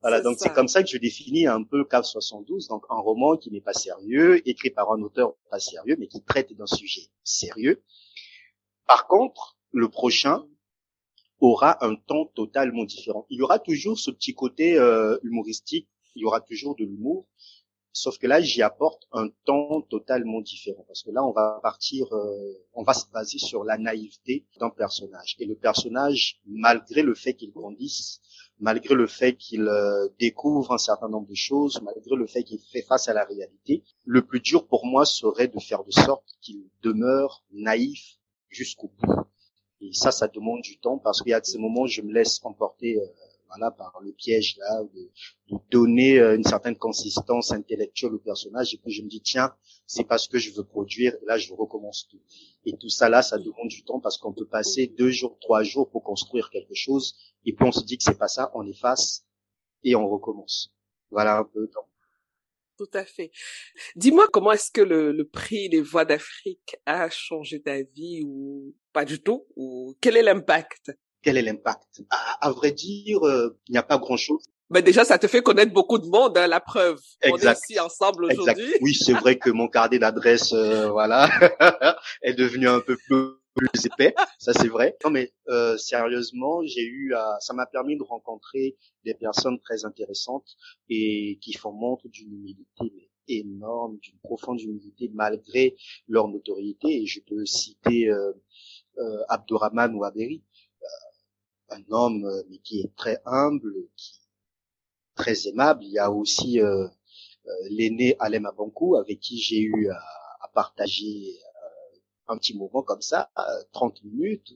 Voilà, 0.01 0.21
donc 0.21 0.37
c'est 0.39 0.51
comme 0.51 0.67
ça 0.67 0.81
que 0.81 0.89
je 0.89 0.97
définis 0.97 1.45
un 1.45 1.61
peu 1.63 1.85
CAV 1.85 2.03
72, 2.03 2.67
donc 2.69 2.83
un 2.89 2.99
roman 2.99 3.37
qui 3.37 3.51
n'est 3.51 3.61
pas 3.61 3.73
sérieux, 3.73 4.41
écrit 4.49 4.71
par 4.71 4.91
un 4.91 4.99
auteur 5.03 5.35
pas 5.51 5.59
sérieux, 5.59 5.95
mais 5.99 6.07
qui 6.07 6.23
traite 6.23 6.51
d'un 6.53 6.65
sujet 6.65 7.01
sérieux. 7.23 7.83
Par 8.87 9.05
contre, 9.05 9.59
le 9.71 9.89
prochain 9.89 10.43
aura 11.39 11.85
un 11.85 11.95
ton 11.95 12.25
totalement 12.25 12.83
différent. 12.83 13.27
Il 13.29 13.39
y 13.39 13.43
aura 13.43 13.59
toujours 13.59 13.99
ce 13.99 14.09
petit 14.09 14.33
côté 14.33 14.75
euh, 14.75 15.19
humoristique 15.21 15.87
il 16.15 16.21
y 16.21 16.25
aura 16.25 16.41
toujours 16.41 16.75
de 16.75 16.83
l'humour, 16.83 17.27
Sauf 17.93 18.17
que 18.17 18.27
là, 18.27 18.39
j'y 18.39 18.61
apporte 18.61 19.05
un 19.11 19.27
temps 19.43 19.81
totalement 19.81 20.39
différent 20.39 20.85
parce 20.87 21.03
que 21.03 21.11
là, 21.11 21.25
on 21.25 21.33
va 21.33 21.59
partir, 21.61 22.07
euh, 22.13 22.53
on 22.73 22.83
va 22.83 22.93
se 22.93 23.05
baser 23.11 23.37
sur 23.37 23.65
la 23.65 23.77
naïveté 23.77 24.45
d'un 24.59 24.69
personnage. 24.69 25.35
Et 25.39 25.45
le 25.45 25.55
personnage, 25.55 26.39
malgré 26.45 27.01
le 27.01 27.13
fait 27.13 27.33
qu'il 27.33 27.51
grandisse, 27.51 28.21
malgré 28.59 28.95
le 28.95 29.07
fait 29.07 29.35
qu'il 29.35 29.67
euh, 29.67 30.07
découvre 30.19 30.71
un 30.71 30.77
certain 30.77 31.09
nombre 31.09 31.27
de 31.27 31.35
choses, 31.35 31.81
malgré 31.81 32.15
le 32.15 32.27
fait 32.27 32.43
qu'il 32.43 32.59
fait 32.59 32.83
face 32.83 33.09
à 33.09 33.13
la 33.13 33.25
réalité, 33.25 33.83
le 34.05 34.25
plus 34.25 34.39
dur 34.39 34.67
pour 34.67 34.85
moi 34.85 35.05
serait 35.05 35.49
de 35.49 35.59
faire 35.59 35.83
de 35.83 35.91
sorte 35.91 36.37
qu'il 36.39 36.63
demeure 36.83 37.43
naïf 37.51 38.19
jusqu'au 38.47 38.89
bout. 38.99 39.25
Et 39.81 39.91
ça, 39.91 40.11
ça 40.11 40.29
demande 40.29 40.61
du 40.61 40.79
temps 40.79 40.97
parce 40.97 41.21
qu'il 41.21 41.31
y 41.31 41.33
a 41.33 41.41
de 41.41 41.45
ces 41.45 41.57
moments 41.57 41.81
où 41.81 41.87
je 41.87 42.01
me 42.01 42.13
laisse 42.13 42.39
emporter 42.45 42.99
euh, 42.99 43.05
voilà, 43.51 43.71
par 43.71 43.99
le 44.01 44.13
piège 44.13 44.57
là, 44.57 44.83
de, 44.93 45.09
donner 45.69 46.19
euh, 46.19 46.35
une 46.35 46.43
certaine 46.43 46.77
consistance 46.77 47.51
intellectuelle 47.51 48.13
au 48.13 48.19
personnage. 48.19 48.73
Et 48.73 48.77
puis 48.77 48.91
je 48.91 49.03
me 49.03 49.09
dis, 49.09 49.21
tiens, 49.21 49.53
c'est 49.85 50.05
parce 50.05 50.27
que 50.27 50.37
je 50.37 50.51
veux 50.53 50.63
produire, 50.63 51.13
là 51.25 51.37
je 51.37 51.53
recommence 51.53 52.07
tout. 52.09 52.21
Et 52.65 52.77
tout 52.77 52.89
ça 52.89 53.09
là, 53.09 53.21
ça 53.21 53.37
demande 53.37 53.67
du 53.67 53.83
temps 53.83 53.99
parce 53.99 54.17
qu'on 54.17 54.33
peut 54.33 54.47
passer 54.47 54.87
deux 54.87 55.11
jours, 55.11 55.37
trois 55.41 55.63
jours 55.63 55.89
pour 55.89 56.03
construire 56.03 56.49
quelque 56.49 56.75
chose, 56.75 57.15
et 57.45 57.53
puis 57.53 57.65
on 57.65 57.71
se 57.71 57.83
dit 57.83 57.97
que 57.97 58.03
c'est 58.03 58.17
pas 58.17 58.27
ça, 58.27 58.51
on 58.53 58.65
efface 58.65 59.25
et 59.83 59.95
on 59.95 60.07
recommence. 60.09 60.73
Voilà 61.09 61.37
un 61.37 61.43
peu. 61.43 61.67
Donc, 61.73 61.85
tout 62.77 62.97
à 62.97 63.05
fait. 63.05 63.31
Dis-moi 63.95 64.27
comment 64.31 64.53
est-ce 64.53 64.71
que 64.71 64.81
le, 64.81 65.23
prix 65.27 65.69
Les 65.69 65.81
Voix 65.81 66.05
d'Afrique 66.05 66.77
a 66.85 67.09
changé 67.09 67.61
ta 67.61 67.81
vie 67.83 68.23
ou 68.25 68.75
pas 68.91 69.05
du 69.05 69.21
tout 69.21 69.45
ou 69.55 69.95
quel 70.01 70.17
est 70.17 70.23
l'impact? 70.23 70.91
Quel 71.21 71.37
est 71.37 71.41
l'impact? 71.41 72.01
À, 72.09 72.47
à, 72.47 72.51
vrai 72.51 72.71
dire, 72.71 73.25
euh, 73.25 73.57
il 73.67 73.73
n'y 73.73 73.77
a 73.77 73.83
pas 73.83 73.97
grand-chose. 73.97 74.43
Mais 74.69 74.81
déjà, 74.81 75.03
ça 75.03 75.17
te 75.17 75.27
fait 75.27 75.41
connaître 75.41 75.73
beaucoup 75.73 75.97
de 75.97 76.07
monde, 76.07 76.37
hein, 76.37 76.47
la 76.47 76.61
preuve. 76.61 76.99
Exact. 77.21 77.45
On 77.45 77.49
est 77.49 77.73
ici 77.73 77.79
ensemble 77.79 78.25
aujourd'hui. 78.25 78.73
Oui, 78.81 78.95
c'est 78.95 79.13
vrai 79.13 79.37
que 79.37 79.49
mon 79.49 79.67
carnet 79.67 79.99
d'adresse, 79.99 80.53
euh, 80.53 80.89
voilà, 80.89 81.29
est 82.21 82.33
devenu 82.33 82.67
un 82.67 82.79
peu 82.79 82.95
plus 82.95 83.41
plus 83.53 83.85
épais, 83.85 84.15
ça 84.39 84.53
c'est 84.53 84.69
vrai. 84.69 84.95
Non 85.03 85.09
mais 85.09 85.33
euh, 85.49 85.77
sérieusement, 85.77 86.61
j'ai 86.63 86.85
eu, 86.85 87.13
à, 87.13 87.35
ça 87.41 87.53
m'a 87.53 87.65
permis 87.65 87.97
de 87.97 88.03
rencontrer 88.03 88.77
des 89.03 89.13
personnes 89.13 89.59
très 89.59 89.83
intéressantes 89.83 90.55
et 90.89 91.37
qui 91.41 91.51
font 91.53 91.73
montre 91.73 92.07
d'une 92.07 92.33
humilité 92.33 93.11
énorme, 93.27 93.97
d'une 94.01 94.17
profonde 94.23 94.61
humilité 94.61 95.09
malgré 95.13 95.75
leur 96.07 96.27
notoriété. 96.27 97.01
Et 97.01 97.05
je 97.05 97.19
peux 97.21 97.45
citer 97.45 98.09
euh, 98.09 98.31
euh, 98.97 99.23
Abdourahman 99.29 99.93
Ouaberi, 99.95 100.43
euh, 100.43 100.50
un 101.71 101.83
homme 101.89 102.25
euh, 102.25 102.43
mais 102.49 102.57
qui 102.59 102.81
est 102.81 102.95
très 102.95 103.21
humble, 103.25 103.73
qui 103.95 104.13
est 104.15 105.15
très 105.15 105.47
aimable. 105.47 105.83
Il 105.83 105.91
y 105.91 105.99
a 105.99 106.11
aussi 106.11 106.61
euh, 106.61 106.87
l'aîné 107.69 108.15
Alem 108.19 108.45
Abankou 108.45 108.95
avec 108.95 109.19
qui 109.19 109.39
j'ai 109.39 109.61
eu 109.61 109.89
à, 109.89 109.99
à 110.41 110.47
partager 110.53 111.39
un 112.27 112.37
petit 112.37 112.55
moment 112.55 112.81
comme 112.81 113.01
ça, 113.01 113.29
30 113.73 114.03
minutes, 114.05 114.55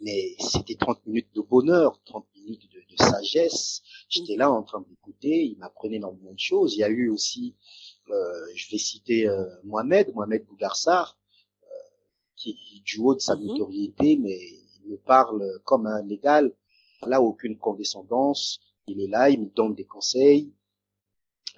mais 0.00 0.34
c'était 0.38 0.76
30 0.76 1.06
minutes 1.06 1.28
de 1.34 1.40
bonheur, 1.40 2.00
30 2.04 2.26
minutes 2.36 2.70
de, 2.72 2.80
de 2.90 2.96
sagesse. 2.96 3.82
J'étais 4.08 4.36
là 4.36 4.50
en 4.50 4.62
train 4.62 4.80
d'écouter, 4.88 5.44
il 5.44 5.58
m'apprenait 5.58 5.96
énormément 5.96 6.32
de 6.32 6.38
choses. 6.38 6.74
Il 6.74 6.78
y 6.78 6.84
a 6.84 6.88
eu 6.88 7.08
aussi, 7.08 7.54
euh, 8.10 8.46
je 8.54 8.70
vais 8.70 8.78
citer 8.78 9.28
euh, 9.28 9.44
Mohamed, 9.64 10.14
Mohamed 10.14 10.44
Bougarsar, 10.46 11.18
euh, 11.62 11.66
qui 12.36 12.82
du 12.84 12.98
haut 13.00 13.14
de 13.14 13.20
sa 13.20 13.36
notoriété, 13.36 14.16
mais 14.16 14.38
me 14.88 14.96
parle 14.96 15.44
comme 15.64 15.86
un 15.86 16.02
légal. 16.02 16.52
Là, 17.06 17.20
aucune 17.20 17.58
condescendance. 17.58 18.60
Il 18.86 19.00
est 19.00 19.08
là, 19.08 19.30
il 19.30 19.40
me 19.40 19.50
donne 19.54 19.74
des 19.74 19.84
conseils. 19.84 20.52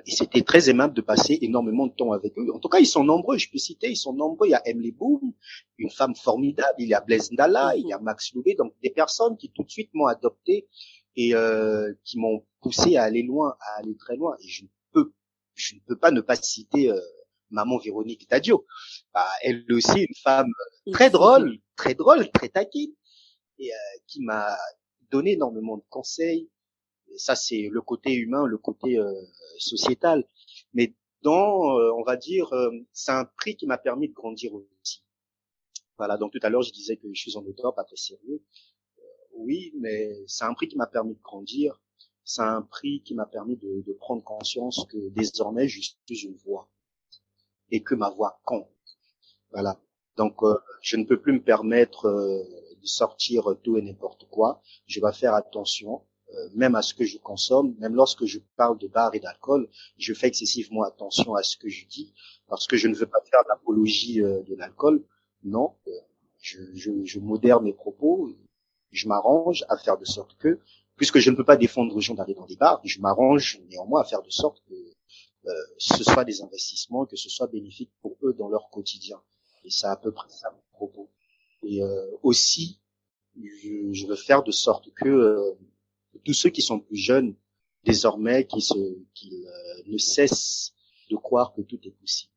Et 0.05 0.11
c'était 0.11 0.43
très 0.43 0.69
aimable 0.69 0.95
de 0.95 1.01
passer 1.01 1.39
énormément 1.41 1.87
de 1.87 1.93
temps 1.93 2.13
avec 2.13 2.37
eux. 2.39 2.53
En 2.53 2.59
tout 2.59 2.69
cas, 2.69 2.79
ils 2.79 2.87
sont 2.87 3.03
nombreux, 3.03 3.39
je 3.39 3.51
peux 3.51 3.59
citer, 3.59 3.91
ils 3.91 3.97
sont 3.97 4.13
nombreux. 4.13 4.47
Il 4.49 4.51
y 4.51 4.55
a 4.55 4.69
Emily 4.69 4.93
Boom, 4.93 5.33
une 5.79 5.91
femme 5.91 6.15
formidable. 6.15 6.75
Il 6.79 6.89
y 6.89 6.95
a 6.95 7.01
Blaise 7.01 7.33
Ndala, 7.33 7.77
il 7.77 7.87
y 7.89 7.93
a 7.93 7.99
Max 7.99 8.35
Loubet. 8.35 8.55
Donc, 8.55 8.75
des 8.83 8.91
personnes 8.91 9.37
qui 9.37 9.51
tout 9.51 9.63
de 9.63 9.71
suite 9.71 9.91
m'ont 9.95 10.07
adopté 10.07 10.69
et 11.17 11.35
euh, 11.35 11.95
qui 12.05 12.19
m'ont 12.19 12.45
poussé 12.61 12.97
à 12.97 13.05
aller 13.05 13.23
loin, 13.23 13.57
à 13.61 13.81
aller 13.81 13.97
très 13.97 14.17
loin. 14.17 14.37
Et 14.45 14.49
je 14.49 14.65
ne 14.65 14.69
peux, 14.93 15.13
je 15.55 15.75
ne 15.77 15.81
peux 15.87 15.97
pas 15.97 16.11
ne 16.11 16.21
pas 16.21 16.37
citer 16.37 16.91
euh, 16.91 17.01
maman 17.51 17.79
Véronique 17.79 18.29
Tadio. 18.29 18.67
Bah, 19.15 19.27
elle 19.43 19.65
aussi 19.71 20.01
une 20.01 20.15
femme 20.23 20.51
très 20.93 21.11
drôle, 21.11 21.59
très 21.75 21.95
drôle, 21.95 22.31
très 22.31 22.49
taquine, 22.49 22.93
et 23.59 23.73
euh, 23.73 23.77
qui 24.07 24.23
m'a 24.23 24.57
donné 25.11 25.33
énormément 25.33 25.77
de 25.77 25.85
conseils, 25.89 26.51
ça 27.17 27.37
c'est 27.37 27.69
le 27.71 27.81
côté 27.81 28.15
humain, 28.15 28.47
le 28.47 28.59
côté 28.59 28.99
euh, 28.99 29.13
sociétal. 29.59 30.25
Mais 30.75 30.95
dans, 31.23 31.79
euh, 31.79 31.93
on 31.93 32.03
va 32.03 32.17
dire, 32.17 32.53
euh, 32.53 32.71
c'est 32.93 33.13
un 33.13 33.25
prix 33.25 33.57
qui 33.57 33.67
m'a 33.67 33.79
permis 33.79 34.09
de 34.09 34.15
grandir 34.15 34.55
aussi. 34.55 35.03
Voilà, 35.99 36.19
donc 36.19 36.33
tout 36.33 36.41
à 36.43 36.51
l'heure 36.51 36.63
je 36.63 36.73
disais 36.73 36.97
que 36.97 37.09
je 37.13 37.21
suis 37.21 37.37
en 37.37 37.45
auteur 37.45 37.75
pas 37.75 37.85
très 37.85 37.97
sérieux. 37.97 38.43
oui, 39.33 39.73
mais 39.79 40.11
c'est 40.27 40.45
un 40.45 40.55
prix 40.55 40.69
qui 40.69 40.77
m'a 40.77 40.87
permis 40.87 41.15
de 41.15 41.23
grandir. 41.23 41.81
C'est 42.25 42.43
un 42.43 42.63
prix 42.63 43.03
qui 43.03 43.15
m'a 43.15 43.27
permis 43.27 43.57
de, 43.57 43.83
de, 43.87 43.93
prendre 43.93 44.23
conscience 44.25 44.85
que 44.91 44.99
désormais 45.11 45.69
je 45.69 45.81
suis 45.81 46.27
une 46.27 46.35
voix 46.37 46.69
et 47.71 47.83
que 47.83 47.95
ma 47.95 48.11
voix 48.11 48.41
compte. 48.45 48.69
Voilà. 49.53 49.81
Donc 50.17 50.41
je 50.83 50.97
ne 50.97 51.05
peux 51.05 51.21
plus 51.21 51.35
me 51.35 51.43
permettre 51.43 52.09
de 52.09 52.66
sortir 52.87 53.55
tout 53.63 53.77
et 53.77 53.83
n'importe 53.83 54.27
quoi. 54.29 54.63
Je 54.87 55.01
vais 55.01 55.13
faire 55.13 55.35
attention 55.35 56.03
euh, 56.35 56.49
même 56.55 56.75
à 56.75 56.83
ce 56.83 56.93
que 56.93 57.05
je 57.05 57.19
consomme, 57.19 57.77
même 57.79 57.95
lorsque 57.95 58.25
je 58.25 58.41
parle 58.57 58.79
de 58.79 58.89
bar 58.89 59.15
et 59.15 59.21
d'alcool, 59.21 59.69
je 59.97 60.13
fais 60.13 60.27
excessivement 60.27 60.83
attention 60.83 61.35
à 61.35 61.43
ce 61.45 61.57
que 61.57 61.69
je 61.69 61.87
dis, 61.87 62.13
parce 62.49 62.67
que 62.67 62.77
je 62.77 62.89
ne 62.89 62.95
veux 62.95 63.07
pas 63.07 63.21
faire 63.31 63.43
l'apologie 63.49 64.21
euh, 64.23 64.43
de 64.43 64.57
l'alcool. 64.57 65.05
Non, 65.45 65.77
euh, 65.87 65.93
je, 66.41 66.59
je, 66.75 67.05
je 67.05 67.21
modère 67.21 67.61
mes 67.61 67.73
propos, 67.73 68.35
je 68.91 69.07
m'arrange 69.07 69.65
à 69.69 69.77
faire 69.77 69.99
de 69.99 70.05
sorte 70.05 70.37
que, 70.39 70.59
puisque 70.97 71.19
je 71.19 71.31
ne 71.31 71.37
peux 71.37 71.45
pas 71.45 71.57
défendre 71.57 71.95
aux 71.95 72.01
gens 72.01 72.15
d'aller 72.15 72.35
dans 72.35 72.47
des 72.47 72.57
bars, 72.57 72.81
je 72.83 73.01
m'arrange 73.01 73.61
néanmoins 73.71 74.01
à 74.01 74.05
faire 74.05 74.23
de 74.23 74.31
sorte 74.31 74.63
que 74.69 74.75
euh, 74.75 75.53
ce 75.79 76.03
soit 76.03 76.25
des 76.25 76.43
investissements, 76.43 77.07
que 77.07 77.17
ce 77.17 77.29
soit 77.29 77.47
bénéfique 77.47 77.93
pour 78.03 78.17
eux 78.25 78.33
dans 78.33 78.49
leur 78.49 78.69
quotidien. 78.71 79.23
Et 79.63 79.71
c'est 79.71 79.87
à 79.87 79.97
peu 79.97 80.11
près 80.11 80.29
ça 80.29 80.51
mon 80.51 80.63
propos. 80.73 81.09
Et 81.63 81.83
euh, 81.83 82.11
aussi, 82.23 82.81
je, 83.37 84.07
veux 84.07 84.17
faire 84.17 84.43
de 84.43 84.53
sorte 84.53 84.93
que 84.95 85.09
euh, 85.09 85.55
tous 86.25 86.35
ceux 86.35 86.51
qui 86.51 86.63
sont 86.63 86.81
plus 86.81 86.97
jeunes, 86.97 87.35
désormais, 87.85 88.47
qui, 88.47 88.61
se, 88.61 88.75
euh, 88.75 89.83
ne 89.87 89.99
cessent 89.99 90.75
de 91.11 91.17
croire 91.17 91.53
que 91.55 91.63
tout 91.63 91.79
est 91.85 91.91
possible. 91.91 92.33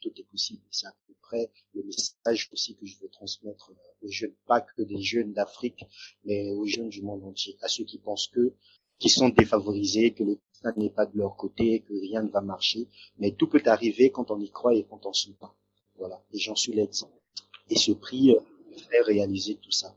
Tout 0.00 0.12
est 0.16 0.30
possible. 0.30 0.62
C'est 0.70 0.86
à 0.86 0.96
peu 1.06 1.14
près 1.20 1.52
le 1.74 1.82
message 1.82 2.50
aussi 2.52 2.76
que 2.76 2.86
je 2.86 2.98
veux 3.00 3.08
transmettre 3.08 3.72
aux 4.02 4.10
jeunes, 4.10 4.34
pas 4.46 4.60
que 4.60 4.82
des 4.82 5.02
jeunes 5.02 5.32
d'Afrique, 5.32 5.84
mais 6.24 6.52
aux 6.52 6.66
jeunes 6.66 6.88
du 6.88 7.02
monde 7.02 7.24
entier, 7.24 7.56
à 7.62 7.68
ceux 7.68 7.84
qui 7.84 7.98
pensent 7.98 8.28
que, 8.28 8.54
qui 8.98 9.08
sont 9.08 9.28
défavorisés, 9.28 10.12
que 10.12 10.24
le 10.24 10.38
destin 10.52 10.72
n'est 10.76 10.90
pas 10.90 11.06
de 11.06 11.16
leur 11.16 11.36
côté, 11.36 11.82
que 11.82 11.94
rien 11.94 12.22
ne 12.22 12.30
va 12.30 12.40
marcher. 12.40 12.88
Mais 13.18 13.32
tout 13.32 13.48
peut 13.48 13.62
arriver 13.66 14.10
quand 14.10 14.30
on 14.30 14.40
y 14.40 14.50
croit 14.50 14.74
et 14.74 14.84
quand 14.84 15.04
on 15.06 15.12
se 15.12 15.30
bat. 15.30 15.54
Voilà. 15.96 16.22
Et 16.32 16.38
j'en 16.38 16.54
suis 16.56 16.72
l'exemple. 16.72 17.19
Et 17.70 17.76
ce 17.76 17.92
prix 17.92 18.32
euh, 18.32 18.40
fait 18.90 19.00
réaliser 19.00 19.56
tout 19.56 19.70
ça. 19.70 19.94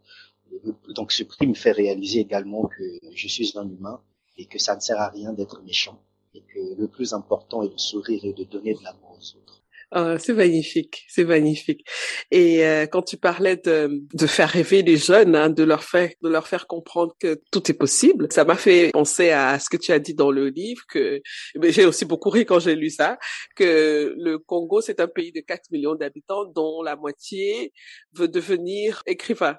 Donc 0.90 1.12
ce 1.12 1.24
prix 1.24 1.48
me 1.48 1.56
fait 1.56 1.72
réaliser 1.72 2.20
également 2.20 2.68
que 2.68 2.84
je 3.14 3.28
suis 3.28 3.54
un 3.56 3.68
humain 3.68 4.02
et 4.38 4.46
que 4.46 4.60
ça 4.60 4.76
ne 4.76 4.82
sert 4.82 5.00
à 5.00 5.10
rien 5.10 5.34
d'être 5.34 5.62
méchant 5.64 6.00
et 6.36 6.42
que 6.42 6.76
le 6.80 6.88
plus 6.88 7.14
important 7.14 7.64
est 7.64 7.70
de 7.70 7.80
sourire 7.80 8.24
et 8.24 8.34
de 8.34 8.44
donner 8.44 8.74
de 8.74 8.84
l'amour 8.84 9.18
aux 9.18 9.38
autres. 9.38 9.63
Oh, 9.96 10.16
c'est 10.18 10.34
magnifique, 10.34 11.06
c'est 11.08 11.24
magnifique. 11.24 11.86
Et 12.32 12.66
euh, 12.66 12.88
quand 12.88 13.04
tu 13.04 13.16
parlais 13.16 13.58
de, 13.58 14.02
de 14.12 14.28
faire 14.28 14.50
rêver 14.50 14.82
les 14.82 14.98
jeunes, 14.98 15.36
hein, 15.36 15.52
de 15.52 15.64
leur 15.64 15.84
faire 15.84 16.10
de 16.24 16.30
leur 16.30 16.48
faire 16.48 16.66
comprendre 16.66 17.14
que 17.20 17.40
tout 17.52 17.70
est 17.70 17.76
possible, 17.76 18.28
ça 18.32 18.44
m'a 18.44 18.56
fait 18.56 18.90
penser 18.92 19.30
à 19.30 19.60
ce 19.60 19.70
que 19.70 19.78
tu 19.78 19.92
as 19.92 20.00
dit 20.00 20.16
dans 20.16 20.32
le 20.32 20.50
livre 20.50 20.82
que 20.90 21.22
j'ai 21.62 21.86
aussi 21.86 22.06
beaucoup 22.06 22.32
ri 22.32 22.44
quand 22.44 22.60
j'ai 22.60 22.74
lu 22.74 22.90
ça, 22.90 23.20
que 23.56 24.16
le 24.18 24.40
Congo 24.40 24.82
c'est 24.82 25.00
un 25.00 25.08
pays 25.08 25.32
de 25.32 25.42
4 25.42 25.70
millions 25.70 25.94
d'habitants 25.94 26.46
dont 26.46 26.82
la 26.82 26.96
moitié 26.96 27.72
veut 28.14 28.28
devenir 28.28 29.04
écrivain. 29.06 29.58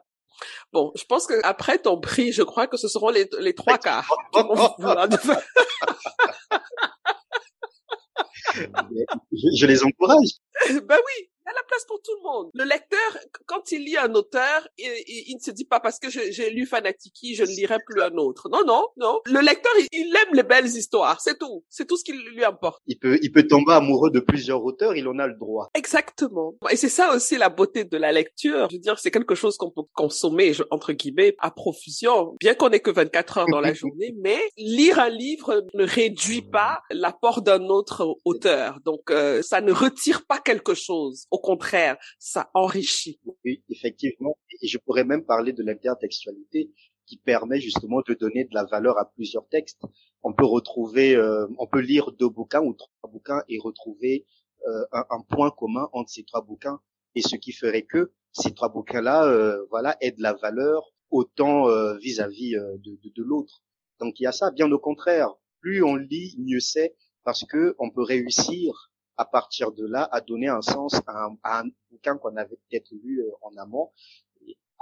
Bon, 0.72 0.90
je 0.96 1.04
pense 1.04 1.28
que 1.28 1.34
après 1.44 1.78
ton 1.78 2.00
prix, 2.00 2.32
je 2.32 2.42
crois 2.42 2.66
que 2.66 2.76
ce 2.76 2.88
seront 2.88 3.10
les, 3.10 3.28
les 3.38 3.54
trois 3.54 3.78
quarts. 3.78 4.12
je, 9.32 9.66
les 9.66 9.82
encourage. 9.82 10.28
Ben 10.70 10.98
oui, 10.98 11.28
il 11.44 11.50
y 11.50 11.52
a 11.52 11.54
la 11.54 11.66
place 11.68 11.84
pour 11.86 12.00
tout 12.00 12.12
le 12.16 12.22
monde. 12.22 12.50
Le 12.54 12.64
lecteur, 12.64 13.18
quand 13.46 13.70
il 13.72 13.84
lit 13.84 13.96
un 13.98 14.14
auteur, 14.14 14.66
il, 14.78 15.34
ne 15.34 15.40
se 15.40 15.50
dit 15.50 15.66
pas 15.66 15.80
parce 15.80 15.98
que 15.98 16.08
j'ai 16.08 16.50
lu 16.50 16.66
Fanatiki, 16.66 17.34
je 17.34 17.44
ne 17.44 17.48
lirai 17.48 17.76
plus 17.86 18.00
un 18.00 18.14
autre. 18.16 18.48
Non, 18.50 18.64
non, 18.66 18.86
non. 18.96 19.20
Le 19.26 19.40
lecteur, 19.40 19.72
il, 19.92 20.16
aime 20.16 20.34
les 20.34 20.42
belles 20.42 20.66
histoires. 20.66 21.20
C'est 21.20 21.38
tout. 21.38 21.64
C'est 21.68 21.86
tout 21.86 21.96
ce 21.96 22.04
qui 22.04 22.12
lui 22.12 22.44
importe. 22.44 22.82
Il 22.86 22.98
peut, 22.98 23.18
il 23.22 23.30
peut 23.30 23.46
tomber 23.46 23.72
amoureux 23.72 24.10
de 24.10 24.20
plusieurs 24.20 24.64
auteurs. 24.64 24.96
Il 24.96 25.06
en 25.06 25.18
a 25.18 25.26
le 25.26 25.34
droit. 25.34 25.70
Exactement. 25.74 26.54
Et 26.70 26.76
c'est 26.76 26.88
ça 26.88 27.14
aussi 27.14 27.36
la 27.36 27.50
beauté 27.50 27.84
de 27.84 27.96
la 27.96 28.12
lecture. 28.12 28.68
Je 28.70 28.76
veux 28.76 28.82
dire, 28.82 28.98
c'est 28.98 29.10
quelque 29.10 29.34
chose 29.34 29.56
qu'on 29.56 29.70
peut 29.70 29.82
consommer, 29.92 30.52
entre 30.70 30.92
guillemets, 30.92 31.36
à 31.40 31.50
profusion. 31.50 32.36
Bien 32.40 32.54
qu'on 32.54 32.70
ait 32.70 32.80
que 32.80 32.90
24 32.90 33.38
heures 33.38 33.46
dans 33.50 33.60
la 33.60 33.74
journée, 33.74 34.14
mais 34.22 34.38
lire 34.56 34.98
un 34.98 35.10
livre 35.10 35.66
ne 35.74 35.84
réduit 35.84 36.42
pas 36.42 36.80
l'apport 36.90 37.42
d'un 37.42 37.64
autre 37.64 38.16
auteur. 38.24 38.80
Donc, 38.84 39.10
euh, 39.10 39.42
ça 39.42 39.60
ne 39.60 39.72
retire 39.72 40.24
pas 40.26 40.38
quelque 40.38 40.74
chose. 40.74 41.26
Au 41.34 41.40
contraire, 41.40 41.96
ça 42.20 42.48
enrichit. 42.54 43.18
Oui, 43.44 43.64
effectivement. 43.68 44.38
Et 44.62 44.68
je 44.68 44.78
pourrais 44.78 45.02
même 45.02 45.24
parler 45.24 45.52
de 45.52 45.64
l'intertextualité 45.64 46.70
qui 47.06 47.16
permet 47.16 47.60
justement 47.60 48.02
de 48.06 48.14
donner 48.14 48.44
de 48.44 48.54
la 48.54 48.62
valeur 48.62 48.98
à 48.98 49.10
plusieurs 49.10 49.48
textes. 49.48 49.82
On 50.22 50.32
peut 50.32 50.44
retrouver, 50.44 51.16
euh, 51.16 51.48
on 51.58 51.66
peut 51.66 51.80
lire 51.80 52.12
deux 52.12 52.28
bouquins 52.28 52.62
ou 52.62 52.72
trois 52.72 53.10
bouquins 53.10 53.42
et 53.48 53.58
retrouver 53.58 54.26
euh, 54.68 54.84
un, 54.92 55.04
un, 55.10 55.22
point 55.28 55.50
commun 55.50 55.88
entre 55.92 56.08
ces 56.08 56.22
trois 56.22 56.42
bouquins. 56.42 56.78
Et 57.16 57.20
ce 57.20 57.34
qui 57.34 57.50
ferait 57.50 57.82
que 57.82 58.12
ces 58.30 58.54
trois 58.54 58.68
bouquins-là, 58.68 59.24
euh, 59.24 59.66
voilà, 59.70 59.96
aient 60.00 60.12
de 60.12 60.22
la 60.22 60.34
valeur 60.34 60.94
autant 61.10 61.66
vis-à-vis 61.96 62.52
de, 62.52 62.96
de, 63.02 63.12
de 63.12 63.22
l'autre. 63.24 63.64
Donc 63.98 64.20
il 64.20 64.22
y 64.22 64.26
a 64.26 64.32
ça. 64.32 64.52
Bien 64.52 64.70
au 64.70 64.78
contraire, 64.78 65.30
plus 65.60 65.82
on 65.82 65.96
lit, 65.96 66.36
mieux 66.38 66.60
c'est, 66.60 66.94
parce 67.24 67.44
que 67.44 67.74
on 67.80 67.90
peut 67.90 68.04
réussir 68.04 68.92
à 69.16 69.24
partir 69.24 69.72
de 69.72 69.86
là 69.86 70.08
à 70.12 70.20
donner 70.20 70.48
un 70.48 70.62
sens 70.62 70.94
à 71.06 71.26
un, 71.26 71.36
à 71.42 71.60
un 71.60 71.64
bouquin 71.90 72.16
qu'on 72.18 72.36
avait 72.36 72.58
peut-être 72.68 72.90
lu 72.92 73.22
en 73.42 73.56
amont 73.56 73.90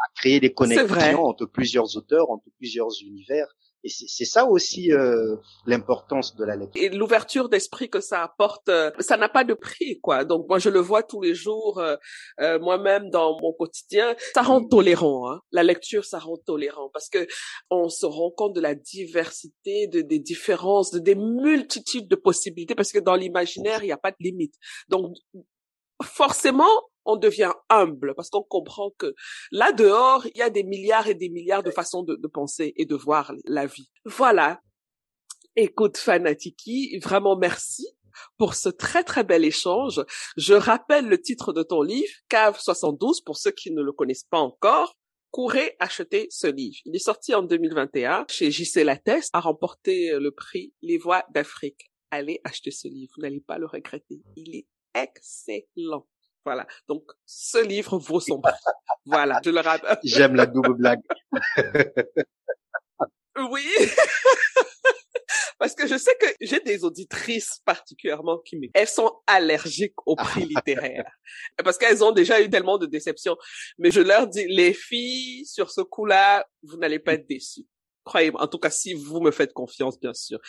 à 0.03 0.11
créer 0.17 0.41
des 0.41 0.53
connexions 0.53 1.25
entre 1.25 1.47
plusieurs 1.47 1.97
auteurs, 1.97 2.31
entre 2.31 2.49
plusieurs 2.59 2.91
univers. 3.03 3.47
Et 3.85 3.89
c'est 3.89 4.25
ça 4.25 4.47
aussi 4.47 4.93
euh, 4.93 5.37
l'importance 5.67 6.37
de 6.37 6.45
la 6.45 6.57
lecture. 6.57 6.83
Et 6.83 6.89
l'ouverture 6.89 7.49
d'esprit 7.49 7.91
que 7.91 8.01
ça 8.01 8.23
apporte, 8.23 8.69
euh, 8.69 8.91
ça 9.01 9.17
n'a 9.17 9.29
pas 9.29 9.45
de 9.45 9.55
prix, 9.55 9.99
quoi. 10.01 10.25
Donc 10.25 10.47
moi 10.49 10.59
je 10.59 10.69
le 10.69 10.79
vois 10.79 11.03
tous 11.03 11.21
les 11.21 11.35
jours, 11.35 11.79
euh, 11.79 11.97
euh 12.41 12.59
moi-même 12.61 13.11
dans 13.11 13.39
mon 13.41 13.53
quotidien, 13.53 14.15
ça 14.35 14.43
rend 14.43 14.65
tolérant. 14.65 15.31
Hein. 15.31 15.41
La 15.51 15.63
lecture, 15.65 16.05
ça 16.05 16.19
rend 16.19 16.37
tolérant 16.37 16.91
parce 16.93 17.09
que 17.09 17.27
on 17.71 17.89
se 17.89 18.07
rend 18.07 18.31
compte 18.31 18.55
de 18.55 18.61
la 18.61 18.75
diversité, 18.75 19.89
de, 19.89 20.01
des 20.01 20.21
différences, 20.21 20.93
de 20.93 21.01
des 21.01 21.17
multitudes 21.17 22.09
de 22.09 22.17
possibilités. 22.17 22.75
Parce 22.75 22.93
que 22.93 23.01
dans 23.01 23.17
l'imaginaire, 23.17 23.83
il 23.83 23.87
n'y 23.87 23.93
a 23.93 23.99
pas 23.99 24.13
de 24.13 24.17
limite. 24.21 24.55
Donc 24.89 25.15
forcément, 26.03 26.71
on 27.05 27.17
devient 27.17 27.53
humble 27.69 28.15
parce 28.15 28.31
qu'on 28.31 28.43
comprend 28.43 28.91
que 28.99 29.15
là 29.51 29.73
dehors, 29.73 30.27
il 30.27 30.39
y 30.39 30.43
a 30.43 30.51
des 30.51 30.65
milliards 30.65 31.09
et 31.09 31.15
des 31.15 31.29
milliards 31.29 31.63
de 31.63 31.71
façons 31.71 32.03
de, 32.03 32.17
penser 32.27 32.73
et 32.77 32.87
de 32.87 32.95
voir 32.95 33.33
la 33.45 33.67
vie. 33.67 33.91
Voilà. 34.05 34.61
Écoute, 35.57 35.99
Fanatiki, 35.99 36.99
vraiment 37.01 37.37
merci 37.37 37.87
pour 38.39 38.55
ce 38.55 38.69
très 38.69 39.05
très 39.05 39.25
bel 39.25 39.45
échange. 39.45 40.03
Je 40.37 40.55
rappelle 40.55 41.07
le 41.07 41.21
titre 41.21 41.53
de 41.53 41.63
ton 41.63 41.83
livre, 41.83 42.13
Cave 42.29 42.59
72, 42.59 43.21
pour 43.23 43.37
ceux 43.37 43.51
qui 43.51 43.71
ne 43.71 43.83
le 43.83 43.93
connaissent 43.93 44.27
pas 44.29 44.39
encore. 44.39 44.97
Courez 45.31 45.77
acheter 45.81 46.27
ce 46.31 46.47
livre. 46.47 46.77
Il 46.85 46.95
est 46.95 46.99
sorti 46.99 47.35
en 47.35 47.43
2021 47.43 48.27
chez 48.29 48.51
JC 48.51 48.85
Lattès, 48.85 49.31
a 49.33 49.41
remporté 49.41 50.13
le 50.19 50.31
prix 50.31 50.75
Les 50.83 50.99
Voix 50.99 51.25
d'Afrique. 51.31 51.91
Allez 52.11 52.41
acheter 52.45 52.71
ce 52.71 52.89
livre, 52.89 53.13
vous 53.17 53.23
n'allez 53.23 53.41
pas 53.41 53.57
le 53.57 53.67
regretter. 53.67 54.21
Il 54.37 54.55
est 54.55 54.67
excellent. 54.95 56.07
Voilà. 56.45 56.67
Donc, 56.89 57.05
ce 57.25 57.65
livre 57.65 57.99
vaut 57.99 58.21
son 58.21 58.41
prix. 58.41 58.53
voilà, 59.07 59.41
je 59.45 59.51
le 59.51 59.61
rappelle. 59.61 59.99
J'aime 60.05 60.35
la 60.35 60.47
double 60.47 60.75
blague. 60.75 61.01
oui. 63.37 63.67
Parce 65.59 65.77
que 65.77 65.87
je 65.87 65.97
sais 65.97 66.17
que 66.21 66.27
j'ai 66.41 66.59
des 66.59 66.83
auditrices 66.85 67.61
particulièrement 67.65 68.39
qui 68.39 68.57
me... 68.59 68.67
Elles 68.75 68.89
sont 68.89 69.21
allergiques 69.29 69.95
au 70.07 70.17
prix 70.17 70.45
littéraire. 70.57 71.05
Parce 71.63 71.79
qu'elles 71.79 72.03
ont 72.03 72.11
déjà 72.11 72.41
eu 72.41 72.51
tellement 72.51 72.79
de 72.79 72.87
déceptions. 72.87 73.37
Mais 73.79 73.93
je 73.93 74.01
leur 74.01 74.27
dis, 74.27 74.45
les 74.49 74.75
filles, 74.75 75.47
sur 75.47 75.71
ce 75.71 75.81
coup-là, 75.81 76.45
vous 76.65 76.77
n'allez 76.79 76.99
pas 76.99 77.15
être 77.15 77.29
déçues. 77.29 77.67
Croyez-moi. 78.05 78.43
En 78.43 78.49
tout 78.49 78.59
cas, 78.59 78.71
si 78.71 78.95
vous 78.95 79.21
me 79.21 79.31
faites 79.31 79.53
confiance, 79.53 80.01
bien 80.01 80.15
sûr. 80.15 80.41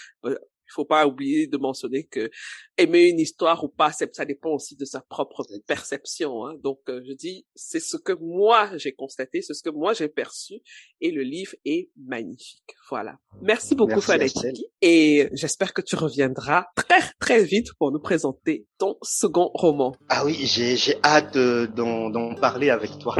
Faut 0.73 0.85
pas 0.85 1.05
oublier 1.07 1.47
de 1.47 1.57
mentionner 1.57 2.05
que 2.05 2.29
aimer 2.77 3.09
une 3.09 3.19
histoire 3.19 3.63
ou 3.63 3.69
pas, 3.69 3.91
ça 3.91 4.25
dépend 4.25 4.51
aussi 4.51 4.75
de 4.75 4.85
sa 4.85 5.01
propre 5.01 5.45
perception. 5.67 6.45
Hein. 6.45 6.55
Donc, 6.63 6.79
euh, 6.89 7.01
je 7.07 7.13
dis, 7.13 7.45
c'est 7.55 7.79
ce 7.79 7.97
que 7.97 8.13
moi 8.13 8.69
j'ai 8.77 8.93
constaté, 8.93 9.41
c'est 9.41 9.53
ce 9.53 9.63
que 9.63 9.69
moi 9.69 9.93
j'ai 9.93 10.09
perçu, 10.09 10.55
et 11.01 11.11
le 11.11 11.21
livre 11.21 11.53
est 11.65 11.89
magnifique. 11.97 12.75
Voilà. 12.89 13.17
Merci 13.41 13.75
beaucoup, 13.75 14.01
Fanatiki, 14.01 14.65
et 14.81 15.29
j'espère 15.33 15.73
que 15.73 15.81
tu 15.81 15.95
reviendras 15.95 16.65
très 16.75 17.01
très 17.19 17.43
vite 17.43 17.67
pour 17.77 17.91
nous 17.91 17.99
présenter 17.99 18.67
ton 18.77 18.97
second 19.01 19.51
roman. 19.53 19.95
Ah 20.09 20.25
oui, 20.25 20.33
j'ai 20.45 20.97
hâte 21.03 21.37
d'en 21.37 22.35
parler 22.35 22.69
avec 22.69 22.97
toi. 22.99 23.15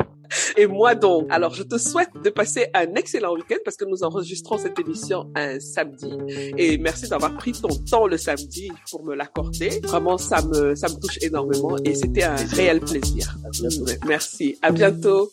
Et 0.58 0.68
moi 0.68 0.96
donc. 0.96 1.28
Alors, 1.30 1.54
je 1.54 1.64
te 1.64 1.78
souhaite 1.78 2.10
de 2.24 2.30
passer 2.30 2.68
un 2.74 2.94
excellent 2.96 3.34
week-end 3.34 3.58
parce 3.64 3.78
que 3.78 3.86
nous 3.86 4.04
enregistrons 4.04 4.58
cette 4.58 4.80
émission 4.80 5.32
un 5.36 5.60
samedi. 5.60 6.12
Et 6.58 6.78
merci 6.78 7.08
d'avoir 7.08 7.36
pris 7.36 7.54
ton 7.54 7.70
temps 7.90 8.08
le 8.08 8.18
samedi 8.18 8.72
pour 8.90 9.04
me 9.04 9.16
l'accorder. 9.16 9.80
Vraiment, 9.84 10.18
ça 10.18 10.42
me, 10.42 10.76
ça 10.76 10.88
me 10.90 11.00
touche 11.00 11.20
énormément 11.22 11.78
et 11.84 11.96
c'était 11.96 12.24
un 12.24 12.36
réel 12.36 12.80
plaisir. 12.80 13.36
Merci. 14.06 14.58
À 14.62 14.72
bientôt. 14.72 15.32